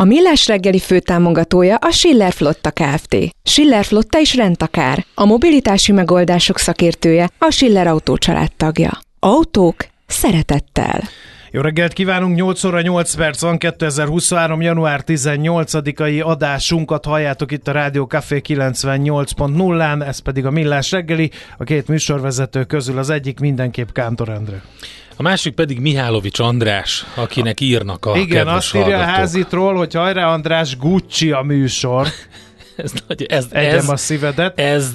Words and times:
A 0.00 0.04
Millás 0.04 0.46
reggeli 0.46 0.78
főtámogatója 0.78 1.76
a 1.76 1.90
Schiller 1.90 2.32
Flotta 2.32 2.70
Kft. 2.70 3.16
Schiller 3.42 3.84
Flotta 3.84 4.18
is 4.18 4.34
rendtakár. 4.34 5.04
A 5.14 5.24
mobilitási 5.24 5.92
megoldások 5.92 6.58
szakértője 6.58 7.28
a 7.38 7.50
Schiller 7.50 7.86
Autó 7.86 8.16
tagja. 8.56 8.98
Autók 9.18 9.76
szeretettel. 10.06 11.00
Jó 11.50 11.60
reggelt 11.60 11.92
kívánunk, 11.92 12.36
8 12.36 12.64
óra 12.64 12.80
8 12.80 13.14
perc 13.14 13.40
van, 13.40 13.58
2023. 13.58 14.60
január 14.60 15.02
18-ai 15.06 16.24
adásunkat 16.24 17.04
halljátok 17.04 17.52
itt 17.52 17.68
a 17.68 17.72
Rádió 17.72 18.04
Café 18.04 18.40
98.0-án, 18.48 20.06
ez 20.06 20.18
pedig 20.18 20.46
a 20.46 20.50
Millás 20.50 20.90
reggeli, 20.90 21.30
a 21.58 21.64
két 21.64 21.88
műsorvezető 21.88 22.64
közül 22.64 22.98
az 22.98 23.10
egyik 23.10 23.40
mindenképp 23.40 23.88
Kántor 23.92 24.28
Endre. 24.28 24.62
A 25.20 25.22
másik 25.22 25.54
pedig 25.54 25.80
Mihálovics 25.80 26.38
András, 26.38 27.06
akinek 27.14 27.60
írnak 27.60 28.06
a 28.06 28.16
Igen, 28.16 28.48
azt 28.48 28.74
írja 28.74 28.86
hallgatók. 28.86 29.08
a 29.08 29.10
házitról, 29.10 29.74
hogy 29.74 29.94
hajrá 29.94 30.32
András, 30.32 30.76
Gucci 30.76 31.30
a 31.30 31.42
műsor. 31.42 32.06
ez, 32.76 32.92
nagy, 33.06 33.22
ez, 33.22 33.46
Egyem 33.50 33.76
ez, 33.76 33.88
a 33.88 33.96
szívedet. 33.96 34.60
Ez 34.60 34.90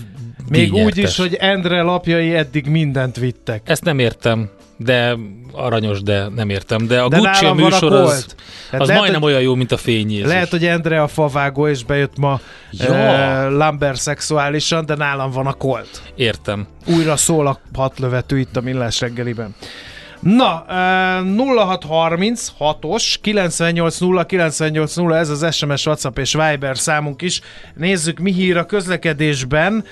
Még 0.50 0.74
úgy 0.74 0.98
is, 0.98 1.18
hogy 1.18 1.34
Endre 1.34 1.82
lapjai 1.82 2.36
eddig 2.36 2.66
mindent 2.68 3.16
vittek. 3.16 3.62
Ezt 3.66 3.84
nem 3.84 4.00
értem 4.00 4.50
de 4.78 5.18
aranyos, 5.52 6.02
de 6.02 6.28
nem 6.28 6.50
értem. 6.50 6.88
De 6.88 7.02
a 7.02 7.08
de 7.08 7.18
Gucci 7.18 7.52
műsor 7.52 7.94
a 7.94 8.02
az, 8.02 8.26
az 8.72 8.88
lehet, 8.88 8.98
majdnem 8.98 9.22
hogy, 9.22 9.32
olyan 9.32 9.42
jó, 9.42 9.56
mint 9.56 9.72
a 9.72 9.78
fény 9.78 10.12
Jézus. 10.12 10.28
Lehet, 10.28 10.50
hogy 10.50 10.66
Endre 10.66 11.02
a 11.02 11.08
favágó, 11.08 11.68
és 11.68 11.84
bejött 11.84 12.18
ma 12.18 12.40
ja. 12.72 12.90
uh, 12.90 13.58
Lambert 13.58 14.00
szexuálisan, 14.00 14.86
de 14.86 14.96
nálam 14.96 15.32
van 15.32 15.48
a 15.48 15.54
kolt. 15.54 16.02
Értem. 16.16 16.68
Újra 16.86 17.16
szól 17.16 17.48
a 17.48 17.60
hatlövető 17.74 18.40
itt 18.40 18.56
a 18.58 18.62
Millás 18.62 19.00
reggeliben. 19.00 19.56
Na, 20.26 20.66
0630 21.24 22.54
6-os 22.60 23.18
980 23.22 24.26
980 24.26 25.14
ez 25.14 25.30
az 25.30 25.56
SMS, 25.56 25.86
WhatsApp 25.86 26.18
és 26.18 26.34
Viber 26.34 26.78
számunk 26.78 27.22
is. 27.22 27.42
Nézzük, 27.76 28.20
mi 28.20 28.32
hír 28.32 28.58
a 28.58 28.66
közlekedésben. 28.66 29.86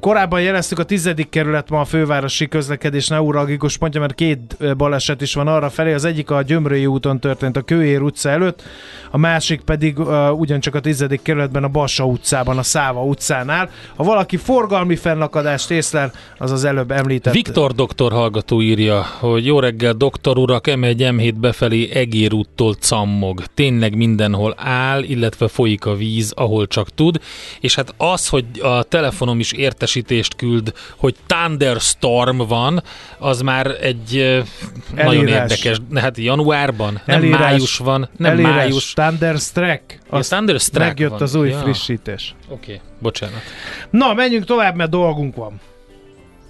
Korábban 0.00 0.42
jeleztük 0.42 0.78
a 0.78 0.84
tizedik 0.84 1.28
kerület 1.28 1.70
ma 1.70 1.80
a 1.80 1.84
fővárosi 1.84 2.48
közlekedés 2.48 3.08
neuralgikus 3.08 3.76
pontja, 3.76 4.00
mert 4.00 4.14
két 4.14 4.76
baleset 4.76 5.20
is 5.20 5.34
van 5.34 5.48
arra 5.48 5.70
felé. 5.70 5.92
Az 5.92 6.04
egyik 6.04 6.30
a 6.30 6.42
Gyömrői 6.42 6.86
úton 6.86 7.20
történt 7.20 7.56
a 7.56 7.62
Kőér 7.62 8.02
utca 8.02 8.28
előtt, 8.28 8.62
a 9.10 9.18
másik 9.18 9.60
pedig 9.60 9.98
uh, 9.98 10.38
ugyancsak 10.38 10.74
a 10.74 10.80
tizedik 10.80 11.22
kerületben 11.22 11.64
a 11.64 11.68
Bassa 11.68 12.04
utcában, 12.04 12.58
a 12.58 12.62
Száva 12.62 13.04
utcánál. 13.04 13.70
Ha 13.96 14.04
valaki 14.04 14.36
forgalmi 14.36 14.96
fennakadást 14.96 15.70
észlel, 15.70 16.12
az 16.38 16.50
az 16.50 16.64
előbb 16.64 16.90
említett. 16.90 17.32
Viktor 17.32 17.72
doktor 17.72 18.12
hallgató 18.12 18.62
írja, 18.62 19.06
hogy 19.18 19.46
jó 19.46 19.60
reggel, 19.60 19.92
doktor 19.92 20.38
urak, 20.38 20.64
M1 20.66 20.96
M7 20.96 21.34
befelé 21.40 21.90
Egér 21.92 22.32
úttól 22.32 22.74
cammog. 22.74 23.44
Tényleg 23.54 23.96
mindenhol 23.96 24.54
áll, 24.56 25.02
illetve 25.02 25.48
folyik 25.48 25.86
a 25.86 25.94
víz, 25.94 26.32
ahol 26.36 26.66
csak 26.66 26.88
tud. 26.88 27.20
És 27.60 27.74
hát 27.74 27.94
az, 27.96 28.28
hogy 28.28 28.44
a 28.62 28.82
telefonom 28.94 29.40
is 29.40 29.52
értesítést 29.52 30.36
küld, 30.36 30.72
hogy 30.96 31.14
Thunderstorm 31.26 32.36
van, 32.36 32.82
az 33.18 33.40
már 33.40 33.66
egy 33.66 34.16
Elírás. 34.16 34.44
nagyon 34.94 35.26
érdekes. 35.28 35.80
Hát 35.94 36.18
januárban, 36.18 37.00
nem 37.06 37.16
Elírás. 37.16 37.40
május 37.40 37.78
van, 37.78 38.08
nem 38.16 38.32
Elírás. 38.32 38.54
május. 38.54 38.92
Thunderstruck? 38.92 39.98
Ja, 40.10 40.20
Thunderstruck 40.20 40.86
Megjött 40.86 41.10
van. 41.10 41.22
az 41.22 41.34
új 41.34 41.48
ja. 41.48 41.58
frissítés. 41.58 42.34
Oké, 42.48 42.54
okay. 42.54 42.80
bocsánat. 43.00 43.40
Na, 43.90 44.14
menjünk 44.14 44.44
tovább, 44.44 44.76
mert 44.76 44.90
dolgunk 44.90 45.36
van. 45.36 45.60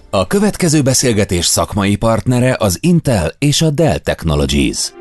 A 0.09 0.27
következő 0.27 0.81
beszélgetés 0.81 1.45
szakmai 1.45 1.95
partnere 1.95 2.55
az 2.59 2.77
Intel 2.81 3.31
és 3.39 3.61
a 3.61 3.69
Dell 3.69 3.97
Technologies. 3.97 4.93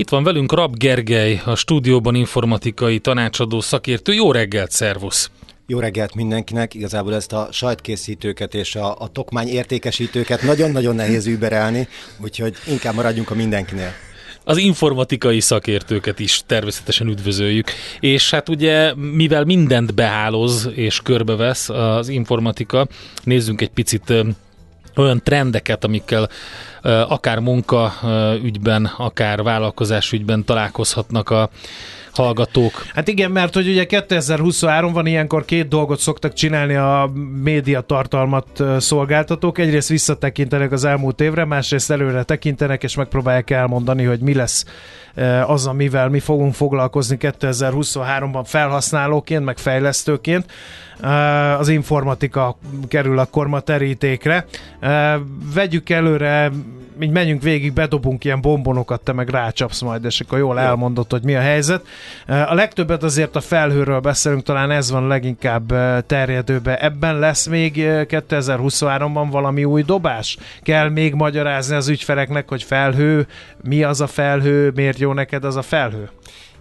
Itt 0.00 0.08
van 0.08 0.24
velünk 0.24 0.52
Rab 0.52 0.76
Gergely, 0.76 1.40
a 1.44 1.54
stúdióban 1.54 2.14
informatikai 2.14 2.98
tanácsadó 2.98 3.60
szakértő. 3.60 4.12
Jó 4.12 4.32
reggelt, 4.32 4.70
szervusz! 4.70 5.30
Jó 5.66 5.78
reggelt 5.78 6.14
mindenkinek! 6.14 6.74
Igazából 6.74 7.14
ezt 7.14 7.32
a 7.32 7.48
sajtkészítőket 7.52 8.54
és 8.54 8.74
a, 8.74 8.96
a 8.98 9.08
tokmány 9.08 9.48
értékesítőket 9.48 10.42
nagyon-nagyon 10.42 10.94
nehéz 10.94 11.26
überelni, 11.26 11.88
úgyhogy 12.18 12.54
inkább 12.68 12.94
maradjunk 12.94 13.30
a 13.30 13.34
mindenkinél 13.34 13.92
az 14.44 14.56
informatikai 14.56 15.40
szakértőket 15.40 16.18
is 16.18 16.42
természetesen 16.46 17.06
üdvözöljük. 17.06 17.70
És 18.00 18.30
hát 18.30 18.48
ugye, 18.48 18.94
mivel 18.94 19.44
mindent 19.44 19.94
behálóz 19.94 20.68
és 20.74 21.00
körbevesz 21.02 21.68
az 21.68 22.08
informatika, 22.08 22.86
nézzünk 23.24 23.60
egy 23.60 23.70
picit 23.70 24.12
olyan 24.96 25.20
trendeket, 25.24 25.84
amikkel 25.84 26.28
akár 27.08 27.38
munka 27.38 27.92
ügyben, 28.42 28.90
akár 28.96 29.42
vállalkozás 29.42 30.12
ügyben 30.12 30.44
találkozhatnak 30.44 31.30
a 31.30 31.50
hallgatók. 32.12 32.84
Hát 32.94 33.08
igen, 33.08 33.30
mert 33.30 33.54
hogy 33.54 33.68
ugye 33.68 33.84
2023 33.84 34.92
van 34.92 35.06
ilyenkor 35.06 35.44
két 35.44 35.68
dolgot 35.68 35.98
szoktak 35.98 36.32
csinálni 36.32 36.74
a 36.74 37.10
média 37.42 37.80
tartalmat 37.80 38.62
szolgáltatók. 38.78 39.58
Egyrészt 39.58 39.88
visszatekintenek 39.88 40.72
az 40.72 40.84
elmúlt 40.84 41.20
évre, 41.20 41.44
másrészt 41.44 41.90
előre 41.90 42.22
tekintenek, 42.22 42.82
és 42.82 42.96
megpróbálják 42.96 43.50
elmondani, 43.50 44.04
hogy 44.04 44.20
mi 44.20 44.34
lesz 44.34 44.64
az, 45.46 45.66
amivel 45.66 46.08
mi 46.08 46.20
fogunk 46.20 46.54
foglalkozni 46.54 47.16
2023-ban 47.20 48.42
felhasználóként, 48.44 49.44
meg 49.44 49.58
fejlesztőként. 49.58 50.52
Az 51.58 51.68
informatika 51.68 52.58
kerül 52.88 53.18
akkor 53.18 53.46
ma 53.46 53.60
terítékre. 53.60 54.46
Vegyük 55.54 55.90
előre 55.90 56.50
így 57.02 57.10
menjünk 57.10 57.42
végig, 57.42 57.72
bedobunk 57.72 58.24
ilyen 58.24 58.40
bombonokat, 58.40 59.00
te 59.00 59.12
meg 59.12 59.28
rácsapsz 59.28 59.80
majd, 59.80 60.04
és 60.04 60.20
akkor 60.20 60.38
jól 60.38 60.60
elmondott, 60.60 61.10
hogy 61.10 61.22
mi 61.22 61.34
a 61.34 61.40
helyzet. 61.40 61.86
A 62.26 62.54
legtöbbet 62.54 63.02
azért 63.02 63.36
a 63.36 63.40
felhőről 63.40 64.00
beszélünk, 64.00 64.42
talán 64.42 64.70
ez 64.70 64.90
van 64.90 65.06
leginkább 65.06 65.72
terjedőbe. 66.06 66.76
Ebben 66.76 67.18
lesz 67.18 67.46
még 67.46 67.74
2023-ban 67.76 69.26
valami 69.30 69.64
új 69.64 69.82
dobás? 69.82 70.36
Kell 70.62 70.88
még 70.88 71.14
magyarázni 71.14 71.76
az 71.76 71.88
ügyfeleknek, 71.88 72.48
hogy 72.48 72.62
felhő, 72.62 73.26
mi 73.62 73.82
az 73.82 74.00
a 74.00 74.06
felhő, 74.06 74.72
miért 74.74 74.98
jó 75.00 75.12
neked 75.12 75.44
az 75.44 75.56
a 75.56 75.62
felhő? 75.62 76.10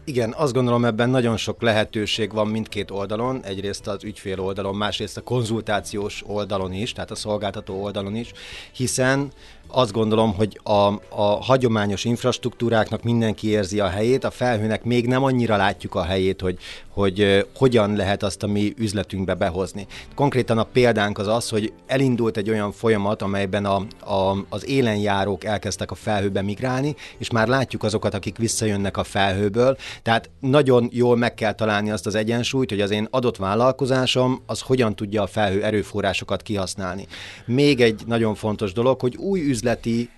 Igen, 0.04 0.34
azt 0.38 0.54
gondolom 0.54 0.86
ebben 0.86 1.10
nagyon 1.10 1.38
sok 1.38 1.62
lehetőség 1.62 2.34
van 2.34 2.48
mindkét 2.48 2.92
oldalon, 2.92 3.44
egyrészt 3.44 3.88
az 3.88 4.04
ügyfél 4.04 4.40
oldalon, 4.40 4.76
másrészt 4.76 5.18
a 5.18 5.22
konzultációs 5.22 6.24
oldalon 6.26 6.74
is, 6.74 6.94
tehát 6.94 7.12
a 7.12 7.16
szolgáltató 7.16 7.84
oldalon 7.84 8.16
is, 8.16 8.32
hiszen 8.72 9.32
azt 9.72 9.92
gondolom, 9.92 10.34
hogy 10.34 10.60
a, 10.64 10.88
a 11.10 11.38
hagyományos 11.42 12.06
infrastruktúráknak 12.06 13.04
mindenki 13.04 13.48
érzi 13.48 13.80
a 13.80 13.88
helyét, 13.88 14.24
a 14.24 14.32
felhőnek 14.32 14.84
még 14.84 15.08
nem 15.08 15.24
annyira 15.24 15.56
látjuk 15.56 15.96
a 15.96 16.04
helyét, 16.04 16.42
hogy, 16.42 16.58
hogy 16.94 17.48
hogyan 17.58 17.96
lehet 17.96 18.24
azt 18.24 18.44
a 18.44 18.48
mi 18.48 18.74
üzletünkbe 18.78 19.34
behozni. 19.34 19.88
Konkrétan 20.16 20.58
a 20.58 20.64
példánk 20.64 21.18
az 21.18 21.28
az, 21.28 21.50
hogy 21.50 21.74
elindult 21.88 22.38
egy 22.38 22.50
olyan 22.50 22.72
folyamat, 22.72 23.22
amelyben 23.22 23.66
a, 23.66 23.76
a, 24.14 24.46
az 24.50 24.70
élenjárók 24.70 25.44
elkezdtek 25.44 25.92
a 25.92 25.96
felhőbe 25.96 26.42
migrálni, 26.42 26.96
és 27.18 27.30
már 27.30 27.48
látjuk 27.48 27.84
azokat, 27.84 28.14
akik 28.14 28.38
visszajönnek 28.38 28.98
a 28.98 29.04
felhőből. 29.04 29.78
Tehát 30.02 30.30
nagyon 30.40 30.90
jól 30.92 31.18
meg 31.18 31.34
kell 31.34 31.54
találni 31.54 31.92
azt 31.92 32.06
az 32.06 32.16
egyensúlyt, 32.16 32.70
hogy 32.70 32.82
az 32.82 32.92
én 32.92 33.08
adott 33.12 33.38
vállalkozásom 33.38 34.42
az 34.46 34.62
hogyan 34.62 34.96
tudja 34.96 35.22
a 35.22 35.28
felhő 35.28 35.64
erőforrásokat 35.64 36.42
kihasználni. 36.42 37.08
Még 37.46 37.82
egy 37.82 38.02
nagyon 38.06 38.36
fontos 38.36 38.74
dolog, 38.74 39.00
hogy 39.00 39.16
új 39.16 39.40
üzleti 39.60 40.10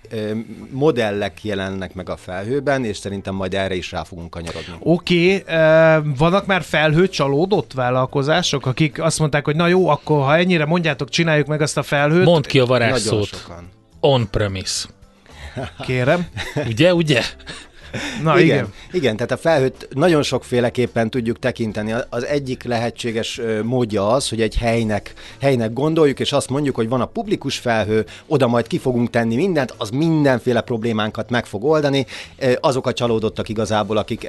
modellek 0.70 1.44
jelennek 1.44 1.94
meg 1.94 2.08
a 2.08 2.16
felhőben, 2.16 2.84
és 2.84 2.96
szerintem 2.96 3.34
majd 3.34 3.54
erre 3.54 3.74
is 3.74 3.90
rá 3.90 4.02
fogunk 4.02 4.30
kanyarodni. 4.30 4.74
Oké, 4.78 5.36
okay, 5.36 6.02
vannak 6.16 6.46
már 6.46 6.62
felhő 6.62 7.08
csalódott 7.08 7.72
vállalkozások, 7.72 8.66
akik 8.66 9.02
azt 9.02 9.18
mondták, 9.18 9.44
hogy 9.44 9.56
na 9.56 9.66
jó, 9.66 9.88
akkor 9.88 10.24
ha 10.24 10.36
ennyire 10.36 10.64
mondjátok, 10.64 11.08
csináljuk 11.08 11.46
meg 11.46 11.60
azt 11.60 11.76
a 11.76 11.82
felhőt. 11.82 12.24
Mondd 12.24 12.46
ki 12.46 12.58
a 12.58 12.64
varázsszót. 12.64 13.46
On-premise. 14.00 14.88
Kérem. 15.86 16.26
ugye, 16.68 16.94
ugye? 16.94 17.22
Na 18.22 18.38
igen. 18.38 18.56
igen. 18.56 18.72
Igen, 18.92 19.16
tehát 19.16 19.32
a 19.32 19.36
felhőt 19.36 19.88
nagyon 19.94 20.22
sokféleképpen 20.22 21.10
tudjuk 21.10 21.38
tekinteni. 21.38 21.94
Az 22.08 22.24
egyik 22.24 22.62
lehetséges 22.62 23.40
módja 23.62 24.08
az, 24.08 24.28
hogy 24.28 24.40
egy 24.40 24.56
helynek, 24.56 25.12
helynek 25.40 25.72
gondoljuk, 25.72 26.20
és 26.20 26.32
azt 26.32 26.50
mondjuk, 26.50 26.74
hogy 26.74 26.88
van 26.88 27.00
a 27.00 27.06
publikus 27.06 27.58
felhő, 27.58 28.04
oda 28.26 28.46
majd 28.46 28.66
ki 28.66 28.78
fogunk 28.78 29.10
tenni 29.10 29.36
mindent, 29.36 29.74
az 29.78 29.90
mindenféle 29.90 30.60
problémánkat 30.60 31.30
meg 31.30 31.46
fog 31.46 31.64
oldani. 31.64 32.06
Azok 32.60 32.86
a 32.86 32.92
csalódottak 32.92 33.48
igazából, 33.48 33.96
akik 33.96 34.28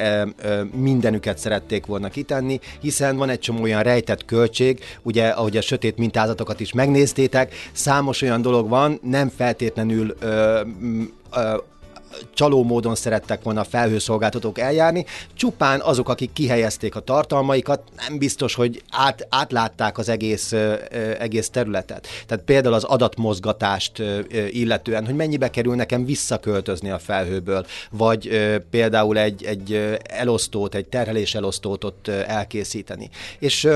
mindenüket 0.75 1.37
szerették 1.37 1.85
volna 1.85 2.09
kitenni, 2.09 2.59
hiszen 2.81 3.17
van 3.17 3.29
egy 3.29 3.39
csomó 3.39 3.61
olyan 3.61 3.83
rejtett 3.83 4.25
költség, 4.25 4.79
ugye, 5.01 5.27
ahogy 5.27 5.57
a 5.57 5.61
sötét 5.61 5.97
mintázatokat 5.97 6.59
is 6.59 6.73
megnéztétek, 6.73 7.53
számos 7.71 8.21
olyan 8.21 8.41
dolog 8.41 8.69
van, 8.69 8.99
nem 9.01 9.31
feltétlenül 9.35 10.15
ö, 10.19 10.61
ö, 11.35 11.55
csaló 12.33 12.63
módon 12.63 12.95
szerettek 12.95 13.43
volna 13.43 13.59
a 13.59 13.63
felhőszolgáltatók 13.63 14.59
eljárni, 14.59 15.05
csupán 15.33 15.81
azok, 15.81 16.09
akik 16.09 16.33
kihelyezték 16.33 16.95
a 16.95 16.99
tartalmaikat, 16.99 17.81
nem 18.07 18.17
biztos, 18.17 18.53
hogy 18.55 18.81
át, 18.89 19.27
átlátták 19.29 19.97
az 19.97 20.09
egész, 20.09 20.51
egész 21.19 21.49
területet. 21.49 22.07
Tehát 22.27 22.43
például 22.43 22.73
az 22.73 22.83
adatmozgatást 22.83 24.03
illetően, 24.49 25.05
hogy 25.05 25.15
mennyibe 25.15 25.49
kerül 25.49 25.75
nekem 25.75 26.05
visszaköltözni 26.05 26.89
a 26.89 26.99
felhőből, 26.99 27.65
vagy 27.91 28.29
például 28.69 29.17
egy, 29.17 29.43
egy 29.43 29.99
elosztót, 30.03 30.75
egy 30.75 30.85
terhelés 30.85 31.35
elosztót 31.35 31.83
ott 31.83 32.07
elkészíteni. 32.07 33.09
És 33.39 33.67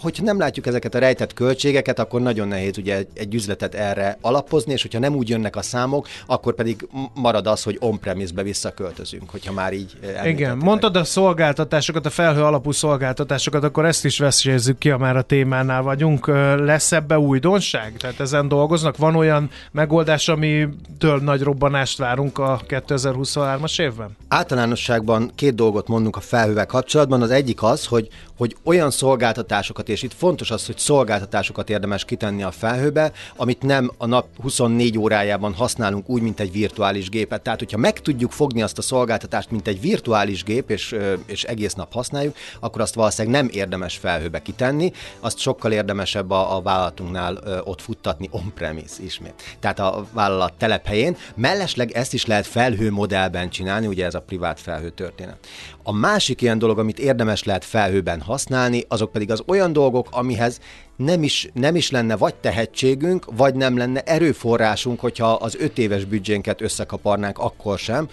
hogyha 0.00 0.24
nem 0.24 0.38
látjuk 0.38 0.66
ezeket 0.66 0.94
a 0.94 0.98
rejtett 0.98 1.32
költségeket, 1.32 1.98
akkor 1.98 2.20
nagyon 2.20 2.48
nehéz 2.48 2.78
ugye 2.78 3.04
egy 3.14 3.34
üzletet 3.34 3.74
erre 3.74 4.18
alapozni, 4.20 4.72
és 4.72 4.82
hogyha 4.82 4.98
nem 4.98 5.14
úgy 5.14 5.28
jönnek 5.28 5.56
a 5.56 5.62
számok, 5.62 6.08
akkor 6.26 6.54
pedig 6.54 6.88
marad 7.14 7.46
az, 7.46 7.62
hogy 7.62 7.75
hogy 7.78 7.88
on-premise-be 7.88 8.42
visszaköltözünk, 8.42 9.30
hogyha 9.30 9.52
már 9.52 9.72
így 9.72 9.98
Igen, 10.24 10.56
mondtad 10.56 10.96
a 10.96 11.04
szolgáltatásokat, 11.04 12.06
a 12.06 12.10
felhő 12.10 12.42
alapú 12.42 12.72
szolgáltatásokat, 12.72 13.64
akkor 13.64 13.84
ezt 13.84 14.04
is 14.04 14.18
veszélyezzük 14.18 14.78
ki, 14.78 14.88
ha 14.88 14.98
már 14.98 15.16
a 15.16 15.22
témánál 15.22 15.82
vagyunk. 15.82 16.26
Lesz 16.56 16.92
ebbe 16.92 17.18
újdonság? 17.18 17.96
Tehát 17.96 18.20
ezen 18.20 18.48
dolgoznak? 18.48 18.96
Van 18.96 19.14
olyan 19.14 19.50
megoldás, 19.70 20.28
amitől 20.28 21.18
nagy 21.18 21.42
robbanást 21.42 21.98
várunk 21.98 22.38
a 22.38 22.60
2023-as 22.68 23.80
évben? 23.80 24.16
Általánosságban 24.28 25.30
két 25.34 25.54
dolgot 25.54 25.88
mondunk 25.88 26.16
a 26.16 26.20
felhővel 26.20 26.66
kapcsolatban. 26.66 27.22
Az 27.22 27.30
egyik 27.30 27.62
az, 27.62 27.86
hogy, 27.86 28.08
hogy 28.36 28.56
olyan 28.64 28.90
szolgáltatásokat, 28.90 29.88
és 29.88 30.02
itt 30.02 30.14
fontos 30.14 30.50
az, 30.50 30.66
hogy 30.66 30.78
szolgáltatásokat 30.78 31.70
érdemes 31.70 32.04
kitenni 32.04 32.42
a 32.42 32.50
felhőbe, 32.50 33.12
amit 33.36 33.62
nem 33.62 33.90
a 33.98 34.06
nap 34.06 34.26
24 34.42 34.98
órájában 34.98 35.54
használunk 35.54 36.08
úgy, 36.08 36.22
mint 36.22 36.40
egy 36.40 36.52
virtuális 36.52 37.08
gépet. 37.08 37.42
Tehát, 37.42 37.58
hogyha 37.66 37.80
meg 37.80 38.00
tudjuk 38.00 38.32
fogni 38.32 38.62
azt 38.62 38.78
a 38.78 38.82
szolgáltatást, 38.82 39.50
mint 39.50 39.66
egy 39.66 39.80
virtuális 39.80 40.44
gép, 40.44 40.70
és, 40.70 40.96
és 41.26 41.44
egész 41.44 41.74
nap 41.74 41.92
használjuk, 41.92 42.36
akkor 42.60 42.80
azt 42.80 42.94
valószínűleg 42.94 43.42
nem 43.42 43.50
érdemes 43.52 43.96
felhőbe 43.96 44.42
kitenni, 44.42 44.92
azt 45.20 45.38
sokkal 45.38 45.72
érdemesebb 45.72 46.30
a, 46.30 46.56
a 46.56 46.62
vállalatunknál 46.62 47.62
ott 47.64 47.80
futtatni 47.80 48.28
on-premise 48.30 49.02
ismét. 49.02 49.56
Tehát 49.60 49.78
a 49.78 50.06
vállalat 50.12 50.52
telephelyén. 50.52 51.16
Mellesleg 51.34 51.90
ezt 51.90 52.14
is 52.14 52.26
lehet 52.26 52.46
felhő 52.46 52.90
modellben 52.90 53.50
csinálni, 53.50 53.86
ugye 53.86 54.04
ez 54.04 54.14
a 54.14 54.20
privát 54.20 54.60
felhő 54.60 54.90
történet. 54.90 55.38
A 55.82 55.92
másik 55.92 56.42
ilyen 56.42 56.58
dolog, 56.58 56.78
amit 56.78 56.98
érdemes 56.98 57.44
lehet 57.44 57.64
felhőben 57.64 58.20
használni, 58.20 58.84
azok 58.88 59.12
pedig 59.12 59.30
az 59.30 59.42
olyan 59.46 59.72
dolgok, 59.72 60.08
amihez 60.10 60.60
nem 60.96 61.22
is, 61.22 61.48
nem 61.54 61.76
is 61.76 61.90
lenne 61.90 62.16
vagy 62.16 62.34
tehetségünk, 62.34 63.26
vagy 63.36 63.54
nem 63.54 63.76
lenne 63.76 64.00
erőforrásunk, 64.00 65.00
hogyha 65.00 65.32
az 65.32 65.56
öt 65.56 65.78
éves 65.78 66.04
büdzsénket 66.04 66.60
összekaparnánk 66.60 67.38
akkor 67.38 67.78
sem, 67.78 68.08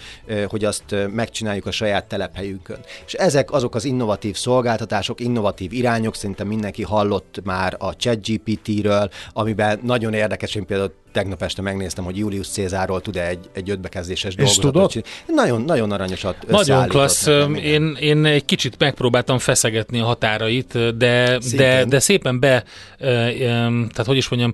hogy 0.48 0.66
azt 0.66 0.96
megcsináljuk 1.14 1.66
a 1.66 1.72
saját 1.72 2.06
telephelyünkön. 2.06 2.80
És 3.06 3.14
ezek 3.14 3.52
azok 3.52 3.76
az 3.76 3.86
innovatív 3.86 4.36
szolgáltatások, 4.36 5.20
innovatív 5.20 5.74
irányok, 5.74 6.16
szerintem 6.16 6.48
mindenki 6.48 6.84
hallott 6.84 7.40
már 7.44 7.76
a 7.80 7.96
ChatGPT-ről, 7.96 9.10
amiben 9.34 9.80
nagyon 9.84 10.14
érdekes, 10.14 10.56
én 10.56 10.66
például 10.66 10.94
tegnap 11.14 11.42
este 11.42 11.62
megnéztem, 11.62 12.04
hogy 12.04 12.18
Julius 12.18 12.48
Cézárról 12.48 13.02
tud-e 13.02 13.28
egy, 13.28 13.50
egy 13.54 13.70
ötbekezdéses 13.70 14.36
dolgozatot 14.36 14.92
csinálni. 14.92 15.12
Nagyon, 15.28 15.62
nagyon 15.62 15.92
aranyosat 15.92 16.36
Nagyon 16.48 16.88
klassz. 16.88 17.28
Én, 17.56 17.98
én 18.00 18.26
egy 18.26 18.46
kicsit 18.46 18.76
megpróbáltam 18.78 19.38
feszegetni 19.38 20.00
a 20.00 20.06
határait, 20.06 20.98
de, 20.98 21.40
de, 21.56 21.86
de 21.86 22.00
szépen 22.00 22.40
be, 22.40 22.64
tehát 22.98 24.06
hogy 24.06 24.18
is 24.18 24.30
mondjam, 24.30 24.54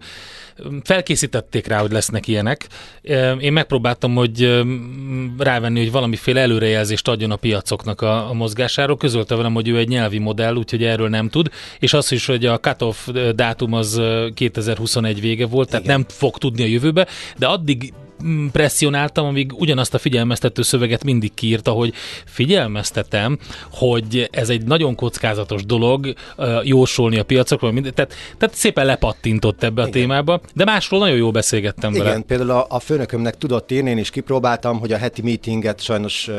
felkészítették 0.83 1.67
rá, 1.67 1.79
hogy 1.79 1.91
lesznek 1.91 2.27
ilyenek. 2.27 2.67
Én 3.39 3.53
megpróbáltam, 3.53 4.15
hogy 4.15 4.63
rávenni, 5.37 5.79
hogy 5.79 5.91
valamiféle 5.91 6.41
előrejelzést 6.41 7.07
adjon 7.07 7.31
a 7.31 7.35
piacoknak 7.35 8.01
a, 8.01 8.29
a 8.29 8.33
mozgásáról. 8.33 8.97
Közölte 8.97 9.35
velem, 9.35 9.53
hogy 9.53 9.67
ő 9.67 9.77
egy 9.77 9.87
nyelvi 9.87 10.17
modell, 10.17 10.55
úgyhogy 10.55 10.83
erről 10.83 11.09
nem 11.09 11.29
tud. 11.29 11.49
És 11.79 11.93
az 11.93 12.11
is, 12.11 12.25
hogy 12.25 12.45
a 12.45 12.59
cut-off 12.59 13.07
dátum 13.35 13.73
az 13.73 14.01
2021 14.33 15.21
vége 15.21 15.45
volt, 15.45 15.69
tehát 15.69 15.85
Igen. 15.85 15.95
nem 15.95 16.05
fog 16.09 16.37
tudni 16.37 16.63
a 16.63 16.67
jövőbe, 16.67 17.07
de 17.37 17.47
addig 17.47 17.93
presszionáltam, 18.51 19.25
amíg 19.25 19.53
ugyanazt 19.53 19.93
a 19.93 19.97
figyelmeztető 19.97 20.61
szöveget 20.61 21.03
mindig 21.03 21.33
kiírta, 21.33 21.71
hogy 21.71 21.93
figyelmeztetem, 22.25 23.37
hogy 23.71 24.29
ez 24.31 24.49
egy 24.49 24.63
nagyon 24.63 24.95
kockázatos 24.95 25.65
dolog 25.65 26.13
jósolni 26.63 27.17
a 27.17 27.23
piacokról, 27.23 27.73
tehát, 27.73 28.13
tehát 28.37 28.55
szépen 28.55 28.85
lepattintott 28.85 29.63
ebbe 29.63 29.81
a 29.81 29.87
Igen. 29.87 30.01
témába, 30.01 30.41
de 30.53 30.63
másról 30.63 30.99
nagyon 30.99 31.17
jó 31.17 31.31
beszélgettem 31.31 31.89
Igen, 31.89 32.03
vele. 32.03 32.15
Igen, 32.15 32.25
például 32.27 32.51
a, 32.51 32.65
a 32.69 32.79
főnökömnek 32.79 33.37
tudott 33.37 33.71
írni, 33.71 33.89
én 33.89 33.97
is 33.97 34.09
kipróbáltam, 34.09 34.79
hogy 34.79 34.91
a 34.91 34.97
heti 34.97 35.21
meetinget 35.21 35.81
sajnos 35.81 36.29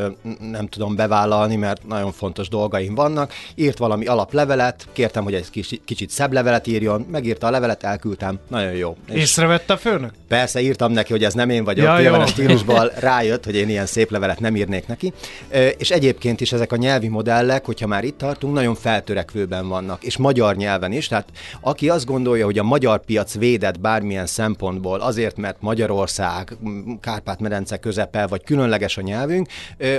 nem 0.50 0.67
tudom 0.67 0.97
bevállalni, 0.97 1.56
mert 1.56 1.87
nagyon 1.88 2.12
fontos 2.12 2.49
dolgaim 2.49 2.94
vannak. 2.94 3.32
Írt 3.55 3.79
valami 3.79 4.06
alaplevelet, 4.06 4.87
kértem, 4.93 5.25
hogy 5.25 5.35
egy 5.35 5.50
kicsit, 5.50 5.82
kicsit 5.85 6.11
szebb 6.11 6.32
levelet 6.32 6.67
írjon, 6.67 7.06
megírta 7.11 7.47
a 7.47 7.50
levelet, 7.50 7.82
elküldtem, 7.82 8.38
nagyon 8.49 8.73
jó. 8.73 8.97
És 9.12 9.21
Észrevette 9.21 9.73
a 9.73 9.77
főnök? 9.77 10.12
Persze, 10.29 10.61
írtam 10.61 10.93
neki, 10.93 11.12
hogy 11.12 11.25
ez 11.25 11.35
nem 11.35 11.50
én 11.50 11.65
vagyok, 11.75 12.00
ja, 12.00 12.19
a 12.19 12.26
stílusban 12.26 12.90
rájött, 12.99 13.44
hogy 13.44 13.55
én 13.55 13.69
ilyen 13.69 13.87
szép 13.87 14.11
levelet 14.11 14.40
nem 14.40 14.56
írnék 14.56 14.87
neki. 14.87 15.12
És 15.78 15.90
egyébként 15.90 16.40
is 16.40 16.52
ezek 16.52 16.72
a 16.72 16.76
nyelvi 16.76 17.08
modellek, 17.08 17.64
hogyha 17.64 17.87
már 17.87 18.05
itt 18.05 18.19
tartunk, 18.19 18.55
nagyon 18.55 18.75
feltörekvőben 18.75 19.69
vannak, 19.69 20.05
és 20.05 20.17
magyar 20.17 20.56
nyelven 20.56 20.93
is. 20.93 21.08
Tehát 21.08 21.28
aki 21.61 21.88
azt 21.88 22.06
gondolja, 22.06 22.44
hogy 22.44 22.58
a 22.58 22.62
magyar 22.62 23.05
piac 23.05 23.34
védett 23.38 23.81
bármilyen 23.81 24.26
szempontból, 24.26 25.00
azért, 25.00 25.37
mert 25.37 25.56
Magyarország, 25.61 26.56
Kárpát-medence 27.00 27.76
közepe, 27.76 28.26
vagy 28.26 28.44
különleges 28.44 28.96
a 28.96 29.00
nyelvünk, 29.00 29.49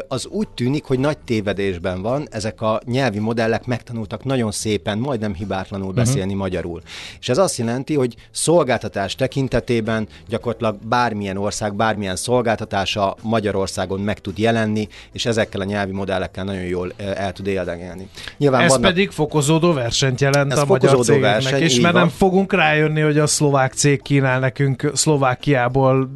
az 0.07 0.25
úgy 0.25 0.47
tűnik, 0.47 0.83
hogy 0.83 0.99
nagy 0.99 1.17
tévedésben 1.17 2.01
van, 2.01 2.27
ezek 2.31 2.61
a 2.61 2.81
nyelvi 2.85 3.19
modellek 3.19 3.65
megtanultak 3.65 4.23
nagyon 4.23 4.51
szépen, 4.51 4.97
majdnem 4.97 5.33
hibátlanul 5.33 5.87
uh-huh. 5.87 6.03
beszélni 6.03 6.33
magyarul. 6.33 6.81
És 7.19 7.29
ez 7.29 7.37
azt 7.37 7.57
jelenti, 7.57 7.95
hogy 7.95 8.15
szolgáltatás 8.31 9.15
tekintetében 9.15 10.07
gyakorlatilag 10.27 10.75
bármilyen 10.87 11.37
ország, 11.37 11.60
bármilyen 11.69 12.01
bármilyen 12.01 12.15
szolgáltatása 12.15 13.15
Magyarországon 13.21 13.99
meg 13.99 14.19
tud 14.19 14.37
jelenni, 14.37 14.87
és 15.11 15.25
ezekkel 15.25 15.61
a 15.61 15.63
nyelvi 15.63 15.91
modellekkel 15.91 16.43
nagyon 16.43 16.61
jól 16.61 16.93
el 16.97 17.33
tud 17.33 17.47
éldegelni. 17.47 18.09
Nyilván 18.37 18.61
Ez 18.61 18.69
vannak... 18.69 18.89
pedig 18.89 19.09
fokozódó 19.09 19.73
versenyt 19.73 20.21
jelent 20.21 20.51
Ez 20.51 20.57
a 20.57 20.65
magyar 20.65 20.99
cégeknek, 20.99 21.31
verseny, 21.31 21.61
és 21.61 21.79
mert 21.79 21.93
van. 21.93 22.01
nem 22.01 22.11
fogunk 22.11 22.53
rájönni, 22.53 23.01
hogy 23.01 23.17
a 23.17 23.27
szlovák 23.27 23.73
cég 23.73 24.01
kínál 24.01 24.39
nekünk 24.39 24.91
Szlovákiából 24.93 26.09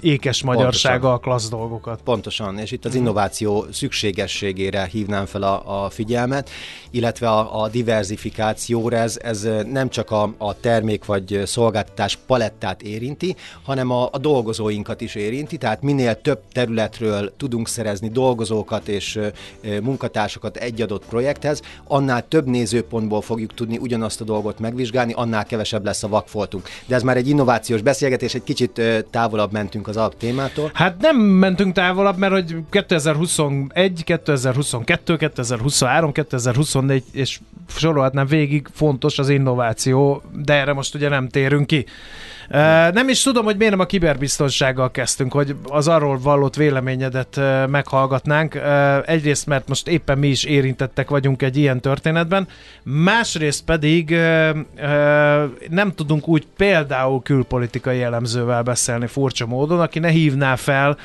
ékes 0.00 0.42
magyarsággal 0.42 1.20
klassz 1.20 1.48
dolgokat. 1.48 2.00
Pontosan, 2.04 2.58
és 2.58 2.70
itt 2.70 2.84
az 2.84 2.94
innováció 2.94 3.66
szükségességére 3.72 4.84
hívnám 4.84 5.26
fel 5.26 5.42
a, 5.42 5.84
a 5.84 5.90
figyelmet, 5.90 6.50
illetve 6.90 7.28
a, 7.28 7.62
a 7.62 7.68
diversifikációra, 7.68 8.96
ez, 8.96 9.18
ez 9.22 9.48
nem 9.66 9.88
csak 9.88 10.10
a, 10.10 10.34
a 10.38 10.60
termék 10.60 11.04
vagy 11.04 11.42
szolgáltatás 11.44 12.18
palettát 12.26 12.82
érinti, 12.82 13.36
hanem 13.62 13.90
a, 13.90 14.08
a 14.12 14.18
dolgozóinkat 14.90 15.00
is 15.00 15.14
érinti, 15.14 15.56
tehát 15.56 15.82
minél 15.82 16.20
több 16.20 16.40
területről 16.52 17.32
tudunk 17.36 17.68
szerezni 17.68 18.08
dolgozókat 18.08 18.88
és 18.88 19.18
munkatársakat 19.82 20.56
egy 20.56 20.82
adott 20.82 21.04
projekthez, 21.06 21.62
annál 21.86 22.28
több 22.28 22.46
nézőpontból 22.46 23.20
fogjuk 23.20 23.54
tudni 23.54 23.78
ugyanazt 23.78 24.20
a 24.20 24.24
dolgot 24.24 24.58
megvizsgálni, 24.58 25.12
annál 25.12 25.44
kevesebb 25.44 25.84
lesz 25.84 26.02
a 26.02 26.08
vakfoltunk. 26.08 26.68
De 26.86 26.94
ez 26.94 27.02
már 27.02 27.16
egy 27.16 27.28
innovációs 27.28 27.82
beszélgetés, 27.82 28.34
egy 28.34 28.44
kicsit 28.44 28.80
távolabb 29.10 29.52
mentünk 29.52 29.88
az 29.88 29.96
alap 29.96 30.16
témától. 30.16 30.70
Hát 30.74 31.00
nem 31.00 31.16
mentünk 31.16 31.74
távolabb, 31.74 32.18
mert 32.18 32.32
hogy 32.32 32.56
2021, 32.70 34.04
2022, 34.04 35.16
2023, 35.16 36.12
2024 36.12 37.04
és 37.12 37.40
sorolhatnám 37.66 38.26
végig, 38.26 38.68
fontos 38.72 39.18
az 39.18 39.28
innováció, 39.28 40.22
de 40.44 40.54
erre 40.54 40.72
most 40.72 40.94
ugye 40.94 41.08
nem 41.08 41.28
térünk 41.28 41.66
ki. 41.66 41.86
Nem 42.92 43.08
is 43.08 43.22
tudom, 43.22 43.44
hogy 43.44 43.56
miért 43.56 43.72
nem 43.72 43.80
a 43.80 43.86
kiberbiztonsággal 43.86 44.90
kezdtünk, 44.90 45.32
hogy 45.32 45.56
az 45.68 45.88
arról 45.88 46.18
vallott 46.18 46.56
véleményedet 46.56 47.40
meghallgatnánk. 47.68 48.60
Egyrészt, 49.06 49.46
mert 49.46 49.68
most 49.68 49.88
éppen 49.88 50.18
mi 50.18 50.28
is 50.28 50.44
érintettek 50.44 51.10
vagyunk 51.10 51.42
egy 51.42 51.56
ilyen 51.56 51.80
történetben, 51.80 52.48
másrészt 52.82 53.64
pedig 53.64 54.10
nem 55.68 55.92
tudunk 55.94 56.28
úgy 56.28 56.46
például 56.56 57.22
külpolitikai 57.22 58.02
elemzővel 58.02 58.62
beszélni 58.62 59.06
furcsa 59.06 59.46
módon, 59.46 59.80
aki 59.80 59.98
ne 59.98 60.08
hívná 60.08 60.56
fel 60.56 60.96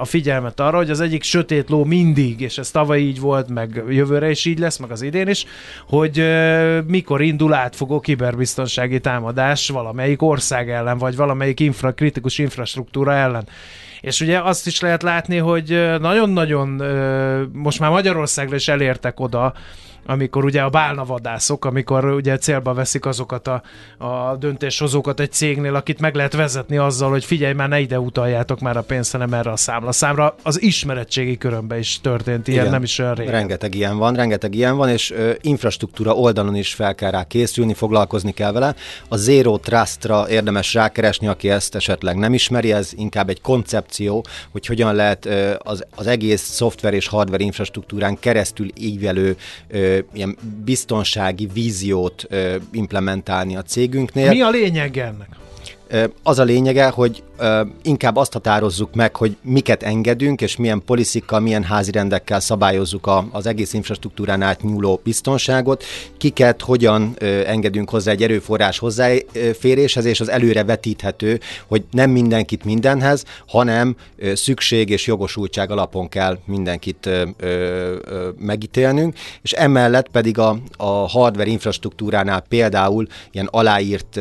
a 0.00 0.04
figyelmet 0.04 0.60
arra, 0.60 0.76
hogy 0.76 0.90
az 0.90 1.00
egyik 1.00 1.22
sötét 1.22 1.68
ló 1.68 1.84
mindig, 1.84 2.40
és 2.40 2.58
ez 2.58 2.70
tavaly 2.70 3.00
így 3.00 3.20
volt, 3.20 3.48
meg 3.48 3.82
jövőre 3.88 4.30
is 4.30 4.44
így 4.44 4.58
lesz, 4.58 4.76
meg 4.76 4.90
az 4.90 5.02
idén 5.02 5.28
is, 5.28 5.44
hogy 5.88 6.24
mikor 6.86 7.22
indul 7.22 7.54
átfogó 7.54 8.00
kiberbiztonsági 8.00 9.00
támadás 9.00 9.68
valamelyik 9.68 10.22
ország 10.22 10.64
ország 10.66 10.86
ellen, 10.86 10.98
vagy 10.98 11.16
valamelyik 11.16 11.60
infra, 11.60 11.94
kritikus 11.94 12.38
infrastruktúra 12.38 13.12
ellen. 13.12 13.48
És 14.00 14.20
ugye 14.20 14.40
azt 14.40 14.66
is 14.66 14.80
lehet 14.80 15.02
látni, 15.02 15.36
hogy 15.36 15.98
nagyon-nagyon 16.00 16.68
most 17.52 17.80
már 17.80 17.90
Magyarországra 17.90 18.56
is 18.56 18.68
elértek 18.68 19.20
oda, 19.20 19.54
amikor 20.06 20.44
ugye 20.44 20.62
a 20.62 20.68
bálnavadászok, 20.68 21.64
amikor 21.64 22.04
ugye 22.04 22.38
célba 22.38 22.74
veszik 22.74 23.06
azokat 23.06 23.48
a, 23.48 23.62
a 23.98 24.36
döntéshozókat 24.36 25.20
egy 25.20 25.32
cégnél, 25.32 25.74
akit 25.74 26.00
meg 26.00 26.14
lehet 26.14 26.32
vezetni 26.32 26.76
azzal, 26.76 27.10
hogy 27.10 27.24
figyelj 27.24 27.52
már, 27.52 27.68
ne 27.68 27.80
ide 27.80 28.00
utaljátok 28.00 28.60
már 28.60 28.76
a 28.76 28.82
pénzt, 28.82 29.12
hanem 29.12 29.32
erre 29.32 29.50
a 29.50 29.56
számla. 29.56 29.92
Számra 29.92 30.34
az 30.42 30.62
ismeretségi 30.62 31.38
körömbe 31.38 31.78
is 31.78 32.00
történt 32.00 32.48
ilyen, 32.48 32.60
Igen, 32.60 32.72
nem 32.72 32.82
is 32.82 32.98
olyan 32.98 33.14
régen. 33.14 33.32
Rengeteg 33.32 33.74
ilyen 33.74 33.98
van, 33.98 34.14
rengeteg 34.14 34.54
ilyen 34.54 34.76
van, 34.76 34.88
és 34.88 35.10
ö, 35.10 35.32
infrastruktúra 35.40 36.14
oldalon 36.14 36.56
is 36.56 36.74
fel 36.74 36.94
kell 36.94 37.10
rá 37.10 37.24
készülni, 37.24 37.74
foglalkozni 37.74 38.32
kell 38.32 38.52
vele. 38.52 38.74
A 39.08 39.16
Zero 39.16 39.58
Trust-ra 39.58 40.28
érdemes 40.28 40.74
rákeresni, 40.74 41.26
aki 41.26 41.50
ezt 41.50 41.74
esetleg 41.74 42.16
nem 42.16 42.34
ismeri, 42.34 42.72
ez 42.72 42.90
inkább 42.96 43.28
egy 43.28 43.40
koncepció, 43.40 44.24
hogy 44.50 44.66
hogyan 44.66 44.94
lehet 44.94 45.26
ö, 45.26 45.54
az, 45.58 45.84
az 45.94 46.06
egész 46.06 46.42
szoftver 46.42 46.94
és 46.94 47.08
hardware 47.08 47.44
infrastruktúrán 47.44 48.18
keresztül 48.18 48.68
ívelő 48.78 49.36
ö, 49.68 49.95
ilyen 50.12 50.36
biztonsági 50.64 51.48
víziót 51.52 52.28
implementálni 52.72 53.56
a 53.56 53.62
cégünknél. 53.62 54.28
Mi 54.28 54.40
a 54.40 54.50
lényeg 54.50 54.96
ennek? 54.96 55.28
Az 56.22 56.38
a 56.38 56.44
lényege, 56.44 56.88
hogy 56.88 57.22
inkább 57.82 58.16
azt 58.16 58.32
határozzuk 58.32 58.94
meg, 58.94 59.16
hogy 59.16 59.36
miket 59.42 59.82
engedünk, 59.82 60.40
és 60.40 60.56
milyen 60.56 60.82
poliszikkal, 60.86 61.40
milyen 61.40 61.62
házirendekkel 61.62 62.40
szabályozzuk 62.40 63.06
a, 63.06 63.28
az 63.32 63.46
egész 63.46 63.72
infrastruktúrán 63.72 64.42
átnyúló 64.42 65.00
biztonságot, 65.04 65.84
kiket, 66.18 66.62
hogyan 66.62 67.16
engedünk 67.46 67.90
hozzá 67.90 68.10
egy 68.10 68.22
erőforrás 68.22 68.78
hozzáféréshez, 68.78 70.04
és 70.04 70.20
az 70.20 70.28
előre 70.28 70.64
vetíthető, 70.64 71.40
hogy 71.66 71.84
nem 71.90 72.10
mindenkit 72.10 72.64
mindenhez, 72.64 73.24
hanem 73.46 73.96
szükség 74.34 74.90
és 74.90 75.06
jogosultság 75.06 75.70
alapon 75.70 76.08
kell 76.08 76.38
mindenkit 76.44 77.10
megítélnünk, 78.38 79.16
és 79.42 79.52
emellett 79.52 80.08
pedig 80.08 80.38
a, 80.38 80.58
a 80.76 81.08
hardware 81.08 81.50
infrastruktúránál 81.50 82.44
például 82.48 83.06
ilyen 83.30 83.48
aláírt 83.50 84.20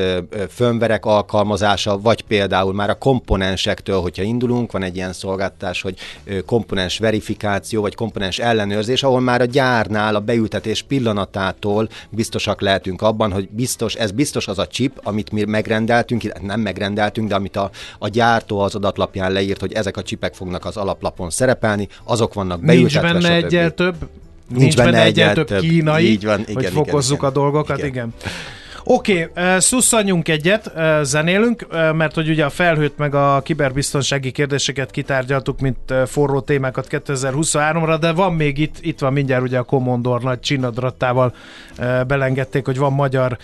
fönverek 0.49 1.05
alkalmazása, 1.05 1.99
vagy 1.99 2.21
például 2.21 2.73
már 2.73 2.89
a 2.89 2.97
komponensektől, 3.05 4.01
hogyha 4.01 4.23
indulunk, 4.23 4.71
van 4.71 4.83
egy 4.83 4.95
ilyen 4.95 5.13
szolgáltatás, 5.13 5.81
hogy 5.81 5.97
komponens 6.45 6.97
verifikáció, 6.97 7.81
vagy 7.81 7.95
komponens 7.95 8.39
ellenőrzés, 8.39 9.03
ahol 9.03 9.19
már 9.19 9.41
a 9.41 9.45
gyárnál 9.45 10.15
a 10.15 10.19
beültetés 10.19 10.81
pillanatától 10.81 11.89
biztosak 12.09 12.61
lehetünk 12.61 13.01
abban, 13.01 13.31
hogy 13.31 13.49
biztos, 13.49 13.93
ez 13.93 14.11
biztos 14.11 14.47
az 14.47 14.59
a 14.59 14.67
chip, 14.67 14.99
amit 15.03 15.31
mi 15.31 15.43
megrendeltünk, 15.43 16.41
nem 16.41 16.59
megrendeltünk, 16.59 17.27
de 17.27 17.35
amit 17.35 17.55
a, 17.55 17.69
a 17.99 18.07
gyártó 18.07 18.59
az 18.59 18.75
adatlapján 18.75 19.31
leírt, 19.31 19.59
hogy 19.59 19.73
ezek 19.73 19.97
a 19.97 20.01
csipek 20.01 20.33
fognak 20.33 20.65
az 20.65 20.77
alaplapon 20.77 21.29
szerepelni, 21.29 21.87
azok 22.03 22.33
vannak 22.33 22.61
beültetve. 22.61 23.11
Nincs 23.11 23.23
benne 23.23 23.35
egyel 23.35 23.73
több? 23.73 23.95
Nincs, 24.47 24.61
Nincs 24.61 24.75
benne, 24.75 24.91
benne 24.91 25.03
egyel 25.03 25.33
több, 25.33 25.59
kínai, 25.59 26.09
így 26.09 26.25
van, 26.25 26.39
igen, 26.39 26.53
hogy 26.53 26.65
fokozzuk 26.65 27.17
igen, 27.17 27.29
a 27.29 27.33
dolgokat, 27.33 27.77
igen. 27.77 27.89
igen. 27.89 28.13
Oké, 28.87 29.29
okay, 29.35 29.59
szusszanjunk 29.59 30.27
egyet, 30.27 30.71
zenélünk, 31.01 31.67
mert 31.93 32.15
hogy 32.15 32.29
ugye 32.29 32.45
a 32.45 32.49
felhőt 32.49 32.97
meg 32.97 33.15
a 33.15 33.41
kiberbiztonsági 33.43 34.31
kérdéseket 34.31 34.91
kitárgyaltuk, 34.91 35.59
mint 35.59 35.77
forró 36.05 36.39
témákat 36.39 36.87
2023-ra, 36.89 37.97
de 37.99 38.11
van 38.11 38.33
még 38.33 38.57
itt, 38.57 38.75
itt 38.81 38.99
van 38.99 39.13
mindjárt 39.13 39.43
ugye 39.43 39.57
a 39.57 39.63
Commodore 39.63 40.23
nagy 40.23 40.39
csinadrattával 40.39 41.35
belengedték, 42.07 42.65
hogy 42.65 42.77
van 42.77 42.93
magyar 42.93 43.37